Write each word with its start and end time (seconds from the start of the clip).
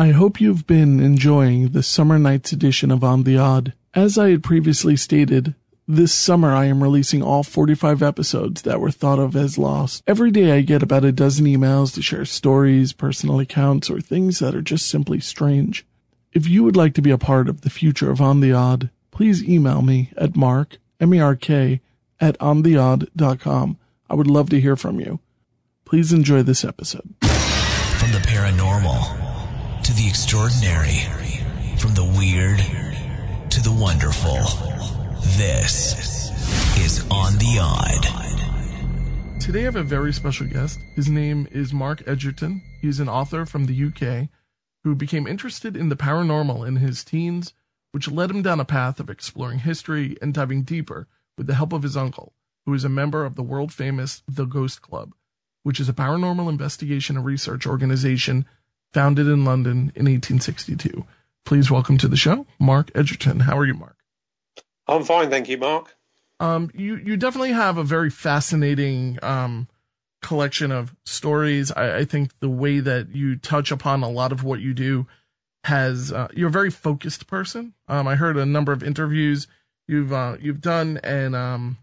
I 0.00 0.12
hope 0.12 0.40
you've 0.40 0.66
been 0.66 0.98
enjoying 0.98 1.72
the 1.72 1.82
summer 1.82 2.18
nights 2.18 2.52
edition 2.52 2.90
of 2.90 3.04
On 3.04 3.24
the 3.24 3.36
Odd. 3.36 3.74
As 3.92 4.16
I 4.16 4.30
had 4.30 4.42
previously 4.42 4.96
stated, 4.96 5.54
this 5.86 6.10
summer 6.14 6.54
I 6.54 6.64
am 6.64 6.82
releasing 6.82 7.22
all 7.22 7.42
45 7.42 8.02
episodes 8.02 8.62
that 8.62 8.80
were 8.80 8.90
thought 8.90 9.18
of 9.18 9.36
as 9.36 9.58
lost. 9.58 10.02
Every 10.06 10.30
day 10.30 10.52
I 10.52 10.62
get 10.62 10.82
about 10.82 11.04
a 11.04 11.12
dozen 11.12 11.44
emails 11.44 11.92
to 11.92 12.02
share 12.02 12.24
stories, 12.24 12.94
personal 12.94 13.40
accounts, 13.40 13.90
or 13.90 14.00
things 14.00 14.38
that 14.38 14.54
are 14.54 14.62
just 14.62 14.88
simply 14.88 15.20
strange. 15.20 15.84
If 16.32 16.48
you 16.48 16.64
would 16.64 16.76
like 16.78 16.94
to 16.94 17.02
be 17.02 17.10
a 17.10 17.18
part 17.18 17.46
of 17.46 17.60
the 17.60 17.68
future 17.68 18.10
of 18.10 18.22
On 18.22 18.40
the 18.40 18.54
Odd, 18.54 18.88
please 19.10 19.44
email 19.44 19.82
me 19.82 20.14
at 20.16 20.34
mark, 20.34 20.78
M-E-R-K, 20.98 21.82
at 22.18 22.38
ontheodd.com. 22.38 23.76
I 24.08 24.14
would 24.14 24.28
love 24.28 24.48
to 24.48 24.60
hear 24.62 24.76
from 24.76 24.98
you. 24.98 25.20
Please 25.84 26.10
enjoy 26.10 26.42
this 26.42 26.64
episode. 26.64 27.16
From 27.20 28.12
the 28.12 28.22
paranormal 28.26 29.19
the 30.00 30.08
extraordinary, 30.08 31.00
from 31.76 31.92
the 31.92 32.14
weird 32.16 32.58
to 33.50 33.60
the 33.60 33.70
wonderful. 33.70 34.38
This 35.36 36.30
is 36.78 37.06
On 37.10 37.34
the 37.34 37.58
Odd. 37.60 39.40
Today 39.42 39.60
I 39.60 39.64
have 39.64 39.76
a 39.76 39.82
very 39.82 40.14
special 40.14 40.46
guest. 40.46 40.78
His 40.94 41.10
name 41.10 41.46
is 41.50 41.74
Mark 41.74 42.02
Egerton. 42.08 42.62
He's 42.80 42.98
an 42.98 43.10
author 43.10 43.44
from 43.44 43.66
the 43.66 43.84
UK 43.88 44.30
who 44.84 44.94
became 44.94 45.26
interested 45.26 45.76
in 45.76 45.90
the 45.90 45.96
paranormal 45.96 46.66
in 46.66 46.76
his 46.76 47.04
teens, 47.04 47.52
which 47.92 48.10
led 48.10 48.30
him 48.30 48.40
down 48.40 48.58
a 48.58 48.64
path 48.64 49.00
of 49.00 49.10
exploring 49.10 49.58
history 49.58 50.16
and 50.22 50.32
diving 50.32 50.62
deeper 50.62 51.08
with 51.36 51.46
the 51.46 51.56
help 51.56 51.74
of 51.74 51.82
his 51.82 51.98
uncle, 51.98 52.32
who 52.64 52.72
is 52.72 52.84
a 52.84 52.88
member 52.88 53.26
of 53.26 53.34
the 53.34 53.42
world 53.42 53.70
famous 53.70 54.22
The 54.26 54.46
Ghost 54.46 54.80
Club, 54.80 55.12
which 55.62 55.78
is 55.78 55.90
a 55.90 55.94
paranormal 55.94 56.48
investigation 56.48 57.18
and 57.18 57.26
research 57.26 57.66
organization 57.66 58.46
founded 58.92 59.26
in 59.26 59.44
London 59.44 59.92
in 59.94 60.06
1862. 60.06 61.04
Please 61.44 61.70
welcome 61.70 61.98
to 61.98 62.08
the 62.08 62.16
show, 62.16 62.46
Mark 62.58 62.90
Egerton. 62.94 63.40
How 63.40 63.58
are 63.58 63.66
you, 63.66 63.74
Mark? 63.74 63.96
I'm 64.86 65.04
fine, 65.04 65.30
thank 65.30 65.48
you, 65.48 65.58
Mark. 65.58 65.96
Um, 66.40 66.70
you 66.74 66.96
you 66.96 67.16
definitely 67.16 67.52
have 67.52 67.76
a 67.76 67.84
very 67.84 68.08
fascinating 68.08 69.18
um, 69.22 69.68
collection 70.22 70.72
of 70.72 70.94
stories. 71.04 71.70
I, 71.70 71.98
I, 71.98 72.04
think 72.04 72.38
the 72.40 72.48
way 72.48 72.80
that 72.80 73.14
you 73.14 73.36
touch 73.36 73.70
upon 73.70 74.02
a 74.02 74.08
lot 74.08 74.32
of 74.32 74.42
what 74.42 74.60
you 74.60 74.72
do 74.72 75.06
has 75.64 76.12
uh, 76.12 76.28
you're 76.34 76.48
a 76.48 76.52
very 76.52 76.70
focused 76.70 77.26
person. 77.26 77.74
Um, 77.88 78.08
I 78.08 78.16
heard 78.16 78.38
a 78.38 78.46
number 78.46 78.72
of 78.72 78.82
interviews 78.82 79.46
you've 79.86 80.12
uh, 80.12 80.36
you've 80.40 80.60
done, 80.60 80.98
and 81.02 81.36
um, 81.36 81.78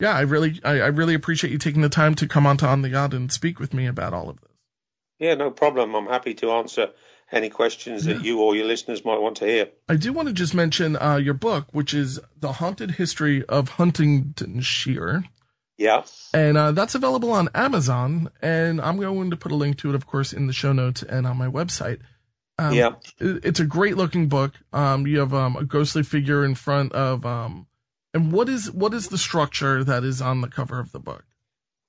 yeah, 0.00 0.16
I 0.16 0.22
really 0.22 0.60
I, 0.64 0.80
I, 0.80 0.86
really 0.86 1.14
appreciate 1.14 1.52
you 1.52 1.58
taking 1.58 1.82
the 1.82 1.88
time 1.88 2.14
to 2.16 2.26
come 2.26 2.46
onto 2.46 2.66
on 2.66 2.82
the 2.82 2.94
odd 2.94 3.14
and 3.14 3.30
speak 3.30 3.60
with 3.60 3.72
me 3.72 3.86
about 3.86 4.12
all 4.12 4.28
of 4.28 4.40
this. 4.40 4.45
Yeah, 5.18 5.34
no 5.34 5.50
problem. 5.50 5.94
I'm 5.94 6.06
happy 6.06 6.34
to 6.34 6.50
answer 6.52 6.90
any 7.32 7.48
questions 7.48 8.06
yeah. 8.06 8.14
that 8.14 8.24
you 8.24 8.40
or 8.40 8.54
your 8.54 8.66
listeners 8.66 9.04
might 9.04 9.20
want 9.20 9.38
to 9.38 9.46
hear. 9.46 9.68
I 9.88 9.96
do 9.96 10.12
want 10.12 10.28
to 10.28 10.34
just 10.34 10.54
mention 10.54 10.96
uh, 10.96 11.16
your 11.16 11.34
book, 11.34 11.66
which 11.72 11.94
is 11.94 12.20
The 12.38 12.52
Haunted 12.52 12.92
History 12.92 13.44
of 13.46 13.70
Huntingdonshire. 13.70 15.24
Yeah. 15.78 16.04
And 16.32 16.56
uh, 16.56 16.72
that's 16.72 16.94
available 16.94 17.32
on 17.32 17.48
Amazon. 17.54 18.30
And 18.40 18.80
I'm 18.80 18.98
going 18.98 19.30
to 19.30 19.36
put 19.36 19.52
a 19.52 19.56
link 19.56 19.78
to 19.78 19.90
it, 19.90 19.94
of 19.94 20.06
course, 20.06 20.32
in 20.32 20.46
the 20.46 20.52
show 20.52 20.72
notes 20.72 21.02
and 21.02 21.26
on 21.26 21.36
my 21.36 21.48
website. 21.48 22.00
Um, 22.58 22.72
yeah. 22.72 22.92
It's 23.18 23.60
a 23.60 23.66
great 23.66 23.96
looking 23.96 24.28
book. 24.28 24.54
Um, 24.72 25.06
you 25.06 25.18
have 25.18 25.34
um, 25.34 25.56
a 25.56 25.64
ghostly 25.64 26.02
figure 26.02 26.44
in 26.44 26.54
front 26.54 26.92
of. 26.92 27.26
Um, 27.26 27.66
and 28.14 28.32
what 28.32 28.48
is 28.48 28.70
what 28.70 28.94
is 28.94 29.08
the 29.08 29.18
structure 29.18 29.84
that 29.84 30.02
is 30.02 30.22
on 30.22 30.40
the 30.40 30.48
cover 30.48 30.80
of 30.80 30.92
the 30.92 30.98
book? 30.98 31.24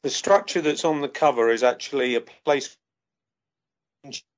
The 0.03 0.09
structure 0.09 0.59
that's 0.59 0.83
on 0.83 0.99
the 0.99 1.07
cover 1.07 1.49
is 1.49 1.63
actually 1.63 2.15
a 2.15 2.21
place 2.21 2.75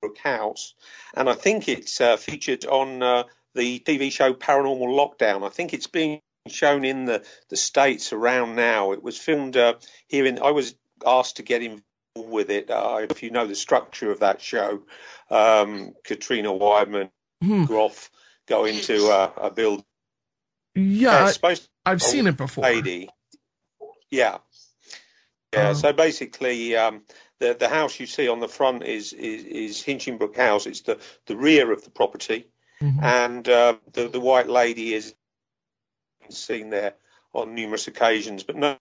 Brook 0.01 0.17
House, 0.17 0.73
and 1.15 1.29
I 1.29 1.33
think 1.33 1.67
it's 1.67 1.99
uh, 2.01 2.17
featured 2.17 2.65
on 2.65 3.01
uh, 3.03 3.23
the 3.55 3.79
TV 3.79 4.11
show 4.11 4.33
Paranormal 4.33 4.87
Lockdown. 4.87 5.45
I 5.45 5.49
think 5.49 5.73
it's 5.73 5.87
being 5.87 6.21
shown 6.47 6.85
in 6.85 7.05
the, 7.05 7.23
the 7.49 7.57
states 7.57 8.13
around 8.13 8.55
now. 8.55 8.91
It 8.91 9.03
was 9.03 9.17
filmed 9.17 9.57
uh, 9.57 9.75
here 10.07 10.25
in. 10.25 10.39
I 10.39 10.51
was 10.51 10.75
asked 11.05 11.37
to 11.37 11.43
get 11.43 11.61
involved 11.61 11.83
with 12.15 12.49
it. 12.49 12.69
Uh, 12.69 13.05
if 13.09 13.23
you 13.23 13.31
know 13.31 13.47
the 13.47 13.55
structure 13.55 14.11
of 14.11 14.19
that 14.21 14.41
show, 14.41 14.83
um, 15.29 15.93
Katrina 16.03 16.49
Weidman, 16.49 17.09
hmm. 17.41 17.65
Groff 17.65 18.09
go 18.47 18.65
into 18.65 19.07
uh, 19.09 19.31
a 19.37 19.51
building. 19.51 19.85
Yeah, 20.75 21.31
I, 21.43 21.57
have 21.85 22.01
seen 22.01 22.27
it 22.27 22.37
before. 22.37 22.63
Lady. 22.63 23.09
Yeah. 24.09 24.37
Yeah, 25.53 25.69
uh, 25.69 25.73
so 25.73 25.93
basically, 25.93 26.75
um, 26.75 27.01
the 27.39 27.55
the 27.59 27.69
house 27.69 27.99
you 27.99 28.05
see 28.05 28.27
on 28.27 28.39
the 28.39 28.47
front 28.47 28.83
is 28.83 29.13
is, 29.13 29.43
is 29.43 29.83
Hinchingbrooke 29.83 30.35
House. 30.35 30.65
It's 30.65 30.81
the 30.81 30.99
the 31.25 31.35
rear 31.35 31.71
of 31.71 31.83
the 31.83 31.89
property, 31.89 32.47
mm-hmm. 32.81 33.03
and 33.03 33.47
uh, 33.47 33.75
the 33.93 34.07
the 34.07 34.19
white 34.19 34.49
lady 34.49 34.93
is 34.93 35.15
seen 36.29 36.69
there 36.69 36.95
on 37.33 37.55
numerous 37.55 37.87
occasions, 37.87 38.43
but 38.43 38.55
no 38.55 38.77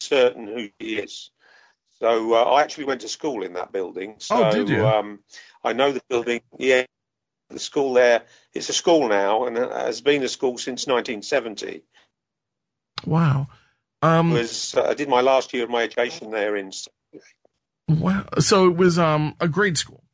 certain 0.00 0.46
who 0.46 0.68
she 0.80 0.96
is. 0.96 1.30
So 2.00 2.34
uh, 2.34 2.44
I 2.44 2.62
actually 2.62 2.84
went 2.84 3.00
to 3.00 3.08
school 3.08 3.42
in 3.42 3.54
that 3.54 3.72
building. 3.72 4.16
So 4.18 4.44
oh, 4.44 4.52
did 4.52 4.68
you? 4.68 4.86
Um, 4.86 5.20
I 5.64 5.72
know 5.72 5.92
the 5.92 6.02
building. 6.08 6.40
Yeah, 6.58 6.84
the 7.50 7.58
school 7.58 7.94
there. 7.94 8.22
It's 8.54 8.68
a 8.68 8.72
school 8.72 9.08
now, 9.08 9.46
and 9.46 9.56
has 9.56 10.00
been 10.00 10.22
a 10.22 10.28
school 10.28 10.58
since 10.58 10.86
1970. 10.86 11.82
Wow. 13.04 13.48
Um, 14.00 14.30
was 14.30 14.76
uh, 14.76 14.84
I 14.84 14.94
did 14.94 15.08
my 15.08 15.22
last 15.22 15.52
year 15.52 15.64
of 15.64 15.70
my 15.70 15.82
education 15.82 16.30
there 16.30 16.56
in 16.56 16.70
Wow. 17.88 18.26
So 18.38 18.66
it 18.66 18.76
was 18.76 18.98
um, 18.98 19.34
a 19.40 19.48
grade 19.48 19.78
school. 19.78 20.04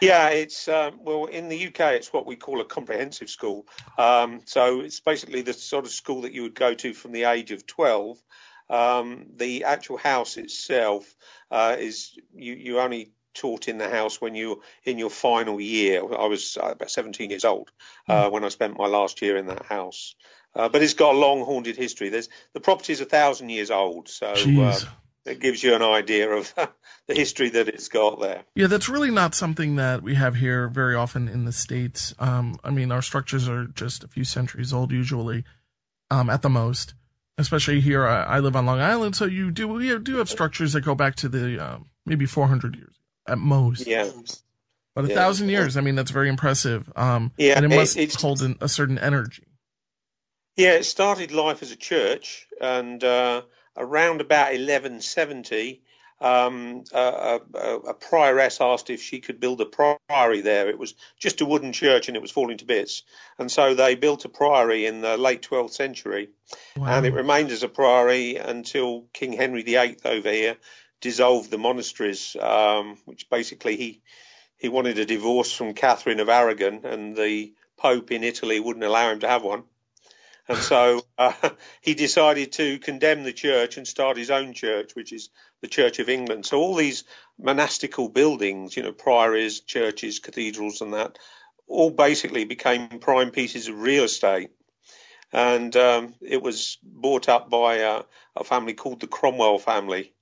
Yeah, 0.00 0.30
it's 0.30 0.66
um, 0.66 0.98
well 1.00 1.26
in 1.26 1.48
the 1.48 1.68
UK 1.68 1.92
it's 1.92 2.12
what 2.12 2.26
we 2.26 2.34
call 2.34 2.60
a 2.60 2.64
comprehensive 2.64 3.30
school. 3.30 3.66
Um, 3.96 4.40
so 4.46 4.80
it's 4.80 4.98
basically 4.98 5.42
the 5.42 5.52
sort 5.52 5.84
of 5.84 5.92
school 5.92 6.22
that 6.22 6.32
you 6.32 6.42
would 6.42 6.56
go 6.56 6.74
to 6.74 6.92
from 6.92 7.12
the 7.12 7.24
age 7.24 7.52
of 7.52 7.66
12. 7.66 8.18
Um, 8.68 9.26
the 9.36 9.64
actual 9.64 9.98
house 9.98 10.36
itself 10.38 11.04
uh, 11.52 11.76
is 11.78 12.18
you 12.34 12.54
you 12.54 12.80
only 12.80 13.12
taught 13.34 13.68
in 13.68 13.78
the 13.78 13.88
house 13.88 14.20
when 14.20 14.34
you're 14.34 14.58
in 14.84 14.98
your 14.98 15.10
final 15.10 15.60
year. 15.60 16.00
I 16.00 16.26
was 16.26 16.56
uh, 16.60 16.70
about 16.70 16.90
17 16.90 17.30
years 17.30 17.44
old 17.44 17.70
uh, 18.08 18.24
mm. 18.24 18.32
when 18.32 18.44
I 18.44 18.48
spent 18.48 18.78
my 18.78 18.86
last 18.86 19.22
year 19.22 19.36
in 19.36 19.46
that 19.46 19.66
house. 19.66 20.14
Uh, 20.54 20.68
but 20.68 20.82
it's 20.82 20.94
got 20.94 21.14
a 21.14 21.18
long 21.18 21.44
haunted 21.44 21.76
history. 21.76 22.08
There's 22.08 22.28
the 22.52 22.60
property 22.60 22.92
is 22.92 23.00
a 23.00 23.06
thousand 23.06 23.48
years 23.48 23.70
old, 23.70 24.08
so 24.08 24.28
uh, 24.28 24.80
it 25.24 25.40
gives 25.40 25.62
you 25.62 25.74
an 25.74 25.82
idea 25.82 26.30
of 26.30 26.52
the 27.06 27.14
history 27.14 27.48
that 27.50 27.68
it's 27.68 27.88
got 27.88 28.20
there. 28.20 28.44
Yeah, 28.54 28.66
that's 28.66 28.88
really 28.88 29.10
not 29.10 29.34
something 29.34 29.76
that 29.76 30.02
we 30.02 30.14
have 30.14 30.36
here 30.36 30.68
very 30.68 30.94
often 30.94 31.28
in 31.28 31.44
the 31.44 31.52
states. 31.52 32.14
Um, 32.18 32.58
I 32.62 32.70
mean, 32.70 32.92
our 32.92 33.02
structures 33.02 33.48
are 33.48 33.66
just 33.66 34.04
a 34.04 34.08
few 34.08 34.24
centuries 34.24 34.72
old 34.72 34.92
usually, 34.92 35.44
um, 36.10 36.28
at 36.28 36.42
the 36.42 36.50
most. 36.50 36.94
Especially 37.38 37.80
here, 37.80 38.06
I, 38.06 38.24
I, 38.24 38.38
live 38.40 38.54
on 38.54 38.66
Long 38.66 38.80
Island, 38.80 39.16
so 39.16 39.24
you 39.24 39.50
do 39.50 39.66
we 39.66 39.98
do 39.98 40.16
have 40.16 40.28
structures 40.28 40.74
that 40.74 40.82
go 40.82 40.94
back 40.94 41.14
to 41.16 41.30
the 41.30 41.58
um, 41.58 41.86
maybe 42.04 42.26
400 42.26 42.76
years 42.76 42.94
at 43.26 43.38
most. 43.38 43.86
Yeah. 43.86 44.10
But 44.94 45.06
a 45.06 45.08
yeah. 45.08 45.14
thousand 45.14 45.48
years, 45.48 45.78
I 45.78 45.80
mean, 45.80 45.94
that's 45.94 46.10
very 46.10 46.28
impressive. 46.28 46.92
Um, 46.94 47.32
yeah, 47.38 47.54
and 47.56 47.64
it 47.64 47.74
must 47.74 47.96
it, 47.96 48.14
hold 48.14 48.42
a 48.60 48.68
certain 48.68 48.98
energy. 48.98 49.44
Yeah, 50.56 50.72
it 50.72 50.84
started 50.84 51.32
life 51.32 51.62
as 51.62 51.72
a 51.72 51.76
church, 51.76 52.46
and 52.60 53.02
uh, 53.02 53.42
around 53.76 54.20
about 54.20 54.52
1170, 54.52 55.82
um, 56.22 56.84
a, 56.92 57.40
a, 57.54 57.76
a, 57.78 57.94
prioress 57.94 58.60
asked 58.60 58.90
if 58.90 59.02
she 59.02 59.18
could 59.18 59.40
build 59.40 59.60
a 59.60 59.66
priory 59.66 60.40
there. 60.40 60.68
It 60.68 60.78
was 60.78 60.94
just 61.18 61.40
a 61.40 61.44
wooden 61.44 61.72
church 61.72 62.06
and 62.06 62.16
it 62.16 62.22
was 62.22 62.30
falling 62.30 62.58
to 62.58 62.64
bits. 62.64 63.02
And 63.40 63.50
so 63.50 63.74
they 63.74 63.96
built 63.96 64.24
a 64.24 64.28
priory 64.28 64.86
in 64.86 65.00
the 65.00 65.16
late 65.16 65.42
12th 65.42 65.72
century. 65.72 66.30
Wow. 66.76 66.98
And 66.98 67.06
it 67.06 67.12
remained 67.12 67.50
as 67.50 67.64
a 67.64 67.68
priory 67.68 68.36
until 68.36 69.06
King 69.12 69.32
Henry 69.32 69.62
VIII 69.62 69.96
over 70.04 70.30
here 70.30 70.56
dissolved 71.00 71.50
the 71.50 71.58
monasteries, 71.58 72.36
um, 72.40 72.98
which 73.04 73.28
basically 73.28 73.76
he, 73.76 74.02
he 74.58 74.68
wanted 74.68 75.00
a 75.00 75.04
divorce 75.04 75.52
from 75.52 75.74
Catherine 75.74 76.20
of 76.20 76.28
Aragon 76.28 76.84
and 76.84 77.16
the 77.16 77.52
Pope 77.76 78.12
in 78.12 78.22
Italy 78.22 78.60
wouldn't 78.60 78.84
allow 78.84 79.10
him 79.10 79.18
to 79.20 79.28
have 79.28 79.42
one. 79.42 79.64
And 80.48 80.58
so 80.58 81.02
uh, 81.18 81.32
he 81.80 81.94
decided 81.94 82.52
to 82.52 82.78
condemn 82.78 83.22
the 83.22 83.32
church 83.32 83.76
and 83.76 83.86
start 83.86 84.16
his 84.16 84.30
own 84.30 84.52
church, 84.52 84.94
which 84.94 85.12
is 85.12 85.30
the 85.60 85.68
Church 85.68 85.98
of 85.98 86.08
England. 86.08 86.46
So 86.46 86.58
all 86.58 86.74
these 86.74 87.04
monastical 87.38 88.08
buildings, 88.08 88.76
you 88.76 88.82
know, 88.82 88.92
priories, 88.92 89.60
churches, 89.60 90.18
cathedrals, 90.18 90.80
and 90.80 90.94
that, 90.94 91.18
all 91.68 91.90
basically 91.90 92.44
became 92.44 92.98
prime 92.98 93.30
pieces 93.30 93.68
of 93.68 93.80
real 93.80 94.04
estate. 94.04 94.50
And 95.32 95.74
um, 95.76 96.14
it 96.20 96.42
was 96.42 96.76
bought 96.82 97.28
up 97.28 97.48
by 97.48 97.76
a, 97.76 98.02
a, 98.36 98.44
family 98.44 98.74
called 98.74 99.00
the 99.00 99.06
Cromwell 99.06 99.58
family, 99.58 100.12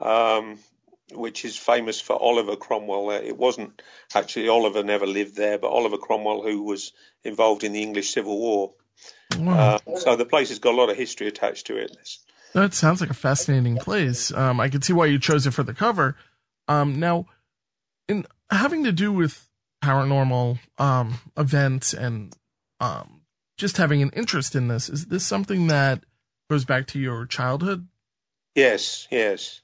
um, 0.00 0.58
which 1.12 1.44
is 1.44 1.56
famous 1.56 2.00
for 2.00 2.20
Oliver 2.20 2.56
Cromwell. 2.56 3.10
It 3.12 3.36
wasn't 3.36 3.80
actually 4.12 4.48
Oliver 4.48 4.82
never 4.82 5.06
lived 5.06 5.36
there, 5.36 5.58
but 5.58 5.70
Oliver 5.70 5.98
Cromwell, 5.98 6.42
who 6.42 6.64
was 6.64 6.92
involved 7.22 7.62
in 7.62 7.72
the 7.72 7.82
English 7.82 8.10
Civil 8.10 8.36
War. 8.36 8.72
Wow. 9.38 9.78
Uh, 9.86 9.96
so 9.96 10.16
the 10.16 10.24
place 10.24 10.48
has 10.50 10.58
got 10.58 10.74
a 10.74 10.76
lot 10.76 10.90
of 10.90 10.96
history 10.96 11.26
attached 11.26 11.66
to 11.66 11.76
it. 11.76 11.96
That 12.52 12.74
sounds 12.74 13.00
like 13.00 13.10
a 13.10 13.14
fascinating 13.14 13.76
place. 13.76 14.32
Um, 14.32 14.60
I 14.60 14.68
can 14.68 14.82
see 14.82 14.92
why 14.92 15.06
you 15.06 15.18
chose 15.18 15.46
it 15.46 15.52
for 15.52 15.62
the 15.62 15.74
cover. 15.74 16.16
Um, 16.68 16.98
now, 16.98 17.26
in 18.08 18.26
having 18.50 18.84
to 18.84 18.92
do 18.92 19.12
with 19.12 19.48
paranormal 19.84 20.58
um, 20.78 21.18
events 21.36 21.92
and 21.92 22.34
um, 22.80 23.22
just 23.56 23.76
having 23.76 24.02
an 24.02 24.10
interest 24.14 24.54
in 24.54 24.68
this, 24.68 24.88
is 24.88 25.06
this 25.06 25.26
something 25.26 25.66
that 25.66 26.04
goes 26.48 26.64
back 26.64 26.86
to 26.88 26.98
your 26.98 27.26
childhood? 27.26 27.86
Yes, 28.54 29.06
yes. 29.10 29.60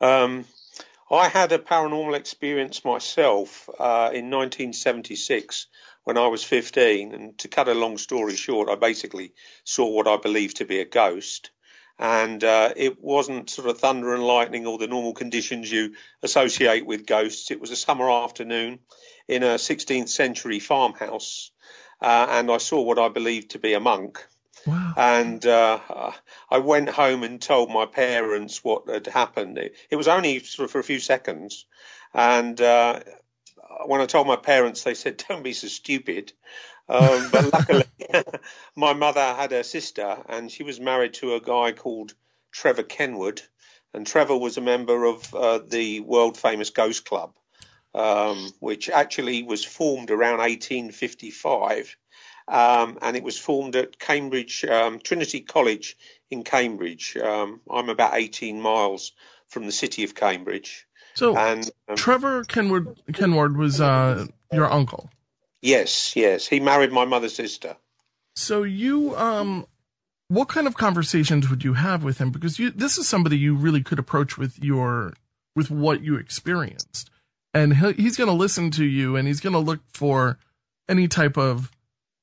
Um, 0.00 0.44
I 1.10 1.28
had 1.28 1.52
a 1.52 1.58
paranormal 1.58 2.16
experience 2.16 2.84
myself 2.84 3.68
uh, 3.78 4.10
in 4.12 4.30
1976 4.30 5.66
when 6.04 6.18
I 6.18 6.26
was 6.28 6.44
15. 6.44 7.14
And 7.14 7.38
to 7.38 7.48
cut 7.48 7.68
a 7.68 7.74
long 7.74 7.98
story 7.98 8.36
short, 8.36 8.68
I 8.68 8.76
basically 8.76 9.32
saw 9.64 9.88
what 9.88 10.08
I 10.08 10.16
believed 10.16 10.58
to 10.58 10.64
be 10.64 10.80
a 10.80 10.84
ghost. 10.84 11.50
And 11.98 12.42
uh, 12.42 12.72
it 12.74 13.00
wasn't 13.00 13.50
sort 13.50 13.68
of 13.68 13.78
thunder 13.78 14.14
and 14.14 14.24
lightning 14.24 14.66
or 14.66 14.78
the 14.78 14.86
normal 14.86 15.14
conditions 15.14 15.70
you 15.70 15.94
associate 16.22 16.86
with 16.86 17.06
ghosts. 17.06 17.50
It 17.50 17.60
was 17.60 17.70
a 17.70 17.76
summer 17.76 18.10
afternoon 18.10 18.80
in 19.28 19.42
a 19.42 19.54
16th 19.54 20.08
century 20.08 20.58
farmhouse. 20.58 21.50
Uh, 22.00 22.26
and 22.30 22.50
I 22.50 22.58
saw 22.58 22.80
what 22.80 22.98
I 22.98 23.08
believed 23.08 23.50
to 23.50 23.60
be 23.60 23.74
a 23.74 23.80
monk. 23.80 24.26
Wow. 24.66 24.94
And 24.96 25.44
uh, 25.46 26.12
I 26.50 26.58
went 26.58 26.88
home 26.88 27.22
and 27.22 27.40
told 27.40 27.70
my 27.70 27.86
parents 27.86 28.62
what 28.62 28.88
had 28.88 29.06
happened. 29.06 29.58
It, 29.58 29.76
it 29.90 29.96
was 29.96 30.08
only 30.08 30.40
sort 30.40 30.64
of 30.64 30.70
for 30.72 30.78
a 30.78 30.84
few 30.84 31.00
seconds. 31.00 31.66
And 32.14 32.60
uh, 32.60 33.00
when 33.86 34.00
I 34.00 34.06
told 34.06 34.26
my 34.26 34.36
parents, 34.36 34.82
they 34.82 34.94
said, 34.94 35.22
"Don't 35.28 35.42
be 35.42 35.52
so 35.52 35.68
stupid." 35.68 36.32
Um, 36.88 37.28
but 37.30 37.52
luckily, 37.52 37.84
my 38.76 38.92
mother 38.92 39.34
had 39.34 39.52
a 39.52 39.64
sister, 39.64 40.22
and 40.28 40.50
she 40.50 40.62
was 40.62 40.80
married 40.80 41.14
to 41.14 41.34
a 41.34 41.40
guy 41.40 41.72
called 41.72 42.14
Trevor 42.50 42.82
Kenward, 42.82 43.42
and 43.94 44.06
Trevor 44.06 44.36
was 44.36 44.56
a 44.56 44.62
member 44.62 45.04
of 45.04 45.34
uh, 45.34 45.58
the 45.58 46.00
world 46.00 46.36
famous 46.36 46.70
Ghost 46.70 47.04
Club, 47.04 47.34
um, 47.94 48.52
which 48.60 48.88
actually 48.88 49.42
was 49.42 49.64
formed 49.64 50.10
around 50.10 50.38
1855, 50.38 51.96
um, 52.48 52.98
and 53.00 53.16
it 53.16 53.22
was 53.22 53.38
formed 53.38 53.76
at 53.76 53.98
Cambridge 53.98 54.64
um, 54.64 54.98
Trinity 54.98 55.40
College 55.40 55.96
in 56.30 56.42
Cambridge. 56.42 57.16
Um, 57.16 57.60
I'm 57.70 57.88
about 57.88 58.14
18 58.14 58.60
miles 58.60 59.12
from 59.48 59.66
the 59.66 59.72
city 59.72 60.04
of 60.04 60.14
Cambridge. 60.14 60.86
So 61.14 61.36
and 61.36 61.70
um, 61.88 61.96
Trevor 61.96 62.44
Kenwood 62.44 63.00
Kenward 63.12 63.56
was 63.56 63.80
uh, 63.80 64.26
your 64.52 64.70
uncle. 64.70 65.10
Yes, 65.60 66.16
yes, 66.16 66.46
he 66.46 66.58
married 66.60 66.92
my 66.92 67.04
mother's 67.04 67.34
sister. 67.34 67.76
So 68.34 68.62
you, 68.62 69.16
um, 69.16 69.66
what 70.28 70.48
kind 70.48 70.66
of 70.66 70.76
conversations 70.76 71.48
would 71.50 71.62
you 71.62 71.74
have 71.74 72.02
with 72.02 72.18
him? 72.18 72.30
Because 72.30 72.58
you, 72.58 72.70
this 72.70 72.98
is 72.98 73.06
somebody 73.06 73.38
you 73.38 73.54
really 73.54 73.82
could 73.82 73.98
approach 73.98 74.36
with 74.36 74.58
your, 74.58 75.12
with 75.54 75.70
what 75.70 76.02
you 76.02 76.16
experienced, 76.16 77.10
and 77.54 77.76
he's 77.76 78.16
going 78.16 78.28
to 78.28 78.34
listen 78.34 78.70
to 78.72 78.84
you, 78.84 79.14
and 79.14 79.28
he's 79.28 79.40
going 79.40 79.52
to 79.52 79.58
look 79.58 79.80
for 79.92 80.38
any 80.88 81.06
type 81.06 81.36
of 81.36 81.70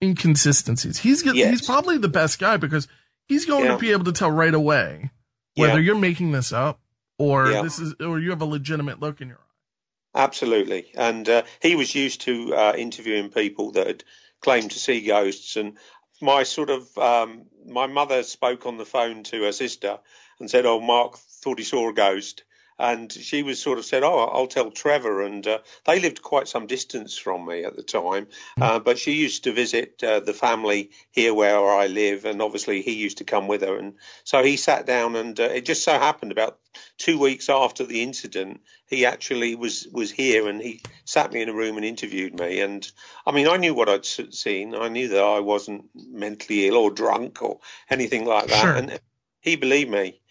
inconsistencies. 0.03 0.99
He's 0.99 1.23
yes. 1.23 1.49
he's 1.49 1.65
probably 1.65 1.97
the 1.97 2.09
best 2.09 2.39
guy 2.39 2.57
because 2.57 2.87
he's 3.27 3.45
going 3.45 3.65
yeah. 3.65 3.71
to 3.73 3.77
be 3.77 3.91
able 3.91 4.05
to 4.05 4.11
tell 4.11 4.31
right 4.31 4.53
away 4.53 5.11
whether 5.55 5.73
yeah. 5.73 5.79
you're 5.79 5.95
making 5.95 6.31
this 6.31 6.51
up 6.51 6.78
or 7.19 7.51
yeah. 7.51 7.61
this 7.61 7.77
is 7.77 7.93
or 7.99 8.17
you 8.17 8.31
have 8.31 8.41
a 8.41 8.45
legitimate 8.45 8.99
look 8.99 9.21
in 9.21 9.27
your 9.27 9.37
eye. 9.37 10.23
Absolutely, 10.23 10.87
and 10.95 11.29
uh, 11.29 11.43
he 11.61 11.75
was 11.75 11.93
used 11.93 12.21
to 12.21 12.55
uh, 12.55 12.73
interviewing 12.75 13.29
people 13.29 13.73
that 13.73 13.85
had 13.85 14.03
claimed 14.41 14.71
to 14.71 14.79
see 14.79 15.01
ghosts, 15.05 15.55
and 15.55 15.77
my 16.19 16.41
sort 16.43 16.71
of 16.71 16.97
um, 16.97 17.45
my 17.67 17.85
mother 17.85 18.23
spoke 18.23 18.65
on 18.65 18.77
the 18.77 18.85
phone 18.85 19.23
to 19.25 19.43
her 19.43 19.51
sister 19.51 19.99
and 20.39 20.49
said, 20.49 20.65
"Oh, 20.65 20.79
Mark 20.79 21.17
thought 21.17 21.59
he 21.59 21.63
saw 21.63 21.89
a 21.89 21.93
ghost," 21.93 22.43
and 22.79 23.11
she 23.11 23.43
was 23.43 23.61
sort 23.61 23.77
of 23.77 23.85
said, 23.85 24.03
"Oh, 24.03 24.19
I'll 24.19 24.47
tell 24.47 24.71
Trevor." 24.71 25.21
And 25.21 25.45
uh, 25.45 25.59
they 25.85 25.99
lived 25.99 26.21
quite 26.21 26.47
some 26.47 26.65
distance 26.65 27.17
from 27.17 27.45
me 27.45 27.65
at 27.65 27.75
the 27.75 27.83
time, 27.83 28.27
hmm. 28.55 28.63
uh, 28.63 28.79
but 28.79 28.97
she 28.97 29.11
used 29.11 29.43
to 29.43 29.51
visit 29.51 30.01
uh, 30.01 30.21
the 30.21 30.33
family 30.33 30.91
here 31.11 31.33
where 31.33 31.59
I 31.69 31.87
live, 31.87 32.25
and 32.25 32.41
obviously 32.41 32.81
he 32.81 32.93
used 32.93 33.17
to 33.17 33.25
come 33.25 33.47
with 33.47 33.61
her. 33.61 33.77
And 33.77 33.95
so 34.23 34.43
he 34.43 34.55
sat 34.55 34.85
down, 34.85 35.15
and 35.17 35.37
uh, 35.39 35.43
it 35.43 35.65
just 35.65 35.83
so 35.83 35.91
happened 35.91 36.31
about 36.31 36.57
two 36.97 37.19
weeks 37.19 37.49
after 37.49 37.85
the 37.85 38.01
incident, 38.01 38.61
he 38.87 39.05
actually 39.05 39.55
was 39.55 39.87
was 39.91 40.09
here, 40.09 40.47
and 40.47 40.61
he 40.61 40.81
sat 41.03 41.33
me 41.33 41.41
in 41.41 41.49
a 41.49 41.53
room 41.53 41.75
and 41.75 41.85
interviewed 41.85 42.39
me. 42.39 42.61
And 42.61 42.89
I 43.25 43.31
mean, 43.33 43.47
I 43.47 43.57
knew 43.57 43.73
what 43.73 43.89
I'd 43.89 44.05
seen. 44.05 44.73
I 44.73 44.87
knew 44.87 45.09
that 45.09 45.23
I 45.23 45.41
wasn't 45.41 45.85
mentally 45.93 46.67
ill 46.67 46.77
or 46.77 46.91
drunk 46.91 47.41
or 47.41 47.59
anything 47.89 48.25
like 48.25 48.47
that, 48.47 48.61
sure. 48.61 48.73
and 48.73 48.99
he 49.41 49.57
believed 49.57 49.91
me. 49.91 50.21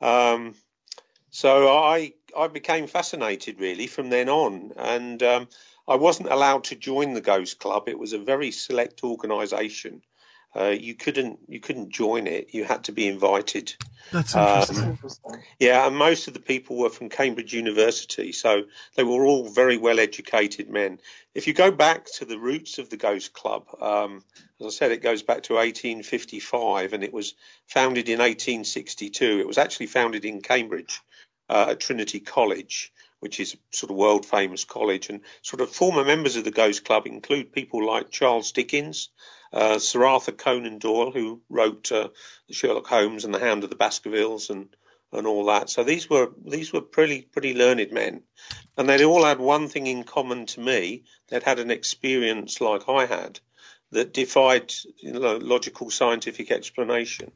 Um, 0.00 0.56
so 1.32 1.74
I 1.74 2.12
I 2.36 2.46
became 2.48 2.86
fascinated 2.86 3.58
really 3.58 3.86
from 3.86 4.10
then 4.10 4.28
on, 4.28 4.72
and 4.76 5.22
um, 5.22 5.48
I 5.88 5.96
wasn't 5.96 6.30
allowed 6.30 6.64
to 6.64 6.76
join 6.76 7.14
the 7.14 7.22
Ghost 7.22 7.58
Club. 7.58 7.88
It 7.88 7.98
was 7.98 8.12
a 8.12 8.18
very 8.18 8.50
select 8.50 9.02
organisation. 9.02 10.02
Uh, 10.54 10.74
you 10.78 10.94
couldn't 10.94 11.38
you 11.48 11.58
couldn't 11.58 11.88
join 11.88 12.26
it. 12.26 12.52
You 12.52 12.64
had 12.64 12.84
to 12.84 12.92
be 12.92 13.08
invited. 13.08 13.74
That's 14.12 14.34
interesting. 14.34 14.98
Um, 15.24 15.40
yeah, 15.58 15.86
and 15.86 15.96
most 15.96 16.28
of 16.28 16.34
the 16.34 16.40
people 16.40 16.76
were 16.76 16.90
from 16.90 17.08
Cambridge 17.08 17.54
University, 17.54 18.32
so 18.32 18.64
they 18.94 19.04
were 19.04 19.24
all 19.24 19.48
very 19.48 19.78
well 19.78 19.98
educated 19.98 20.68
men. 20.68 21.00
If 21.34 21.46
you 21.46 21.54
go 21.54 21.70
back 21.70 22.12
to 22.18 22.26
the 22.26 22.38
roots 22.38 22.76
of 22.76 22.90
the 22.90 22.98
Ghost 22.98 23.32
Club, 23.32 23.68
um, 23.80 24.22
as 24.60 24.66
I 24.66 24.70
said, 24.70 24.92
it 24.92 25.02
goes 25.02 25.22
back 25.22 25.44
to 25.44 25.54
1855, 25.54 26.92
and 26.92 27.02
it 27.02 27.12
was 27.12 27.34
founded 27.66 28.10
in 28.10 28.18
1862. 28.18 29.40
It 29.40 29.46
was 29.46 29.56
actually 29.56 29.86
founded 29.86 30.26
in 30.26 30.42
Cambridge 30.42 31.00
uh, 31.48 31.66
at 31.70 31.80
Trinity 31.80 32.20
College, 32.20 32.92
which 33.20 33.40
is 33.40 33.56
sort 33.70 33.90
of 33.90 33.96
world 33.96 34.26
famous 34.26 34.64
college. 34.64 35.08
And 35.08 35.20
sort 35.42 35.60
of 35.60 35.70
former 35.70 36.04
members 36.04 36.36
of 36.36 36.44
the 36.44 36.50
Ghost 36.50 36.84
Club 36.84 37.06
include 37.06 37.52
people 37.52 37.86
like 37.86 38.10
Charles 38.10 38.52
Dickens, 38.52 39.10
uh, 39.52 39.78
Sir 39.78 40.04
Arthur 40.04 40.32
Conan 40.32 40.78
Doyle, 40.78 41.12
who 41.12 41.42
wrote 41.48 41.92
uh, 41.92 42.08
Sherlock 42.50 42.86
Holmes 42.86 43.24
and 43.24 43.34
the 43.34 43.40
Hound 43.40 43.64
of 43.64 43.70
the 43.70 43.76
Baskervilles 43.76 44.50
and 44.50 44.68
and 45.12 45.26
all 45.26 45.44
that. 45.46 45.68
So 45.68 45.84
these 45.84 46.08
were 46.08 46.32
these 46.44 46.72
were 46.72 46.80
pretty 46.80 47.22
pretty 47.22 47.54
learned 47.54 47.92
men, 47.92 48.22
and 48.76 48.88
they 48.88 49.04
all 49.04 49.24
had 49.24 49.38
one 49.38 49.68
thing 49.68 49.86
in 49.86 50.04
common 50.04 50.46
to 50.46 50.60
me: 50.60 51.04
they'd 51.28 51.42
had 51.42 51.58
an 51.58 51.70
experience 51.70 52.60
like 52.60 52.88
I 52.88 53.06
had 53.06 53.40
that 53.90 54.14
defied 54.14 54.72
you 54.98 55.12
know, 55.12 55.36
logical 55.36 55.90
scientific 55.90 56.50
explanation. 56.50 57.30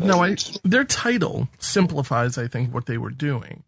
No, 0.00 0.22
I, 0.22 0.36
their 0.64 0.84
title 0.84 1.48
simplifies, 1.58 2.38
I 2.38 2.46
think, 2.46 2.72
what 2.72 2.86
they 2.86 2.98
were 2.98 3.10
doing. 3.10 3.64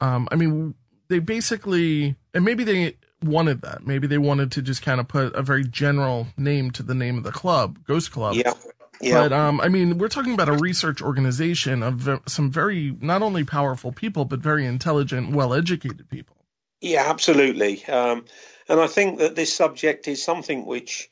Um, 0.00 0.28
I 0.30 0.36
mean, 0.36 0.74
they 1.08 1.18
basically, 1.18 2.16
and 2.32 2.44
maybe 2.44 2.64
they 2.64 2.96
wanted 3.22 3.62
that. 3.62 3.86
Maybe 3.86 4.06
they 4.06 4.18
wanted 4.18 4.52
to 4.52 4.62
just 4.62 4.82
kind 4.82 5.00
of 5.00 5.08
put 5.08 5.34
a 5.34 5.42
very 5.42 5.64
general 5.64 6.28
name 6.36 6.70
to 6.72 6.82
the 6.82 6.94
name 6.94 7.18
of 7.18 7.24
the 7.24 7.32
club, 7.32 7.78
Ghost 7.86 8.12
Club. 8.12 8.34
Yeah. 8.34 8.52
Yeah. 9.00 9.22
But 9.22 9.32
um, 9.32 9.60
I 9.60 9.68
mean, 9.68 9.98
we're 9.98 10.08
talking 10.08 10.34
about 10.34 10.48
a 10.48 10.52
research 10.52 11.02
organization 11.02 11.82
of 11.82 12.08
some 12.26 12.50
very 12.50 12.96
not 13.00 13.22
only 13.22 13.44
powerful 13.44 13.92
people, 13.92 14.24
but 14.24 14.38
very 14.38 14.64
intelligent, 14.64 15.34
well-educated 15.34 16.08
people. 16.08 16.36
Yeah, 16.80 17.04
absolutely. 17.06 17.84
Um, 17.86 18.24
and 18.68 18.80
I 18.80 18.86
think 18.86 19.18
that 19.18 19.34
this 19.34 19.52
subject 19.52 20.06
is 20.06 20.24
something 20.24 20.64
which 20.64 21.10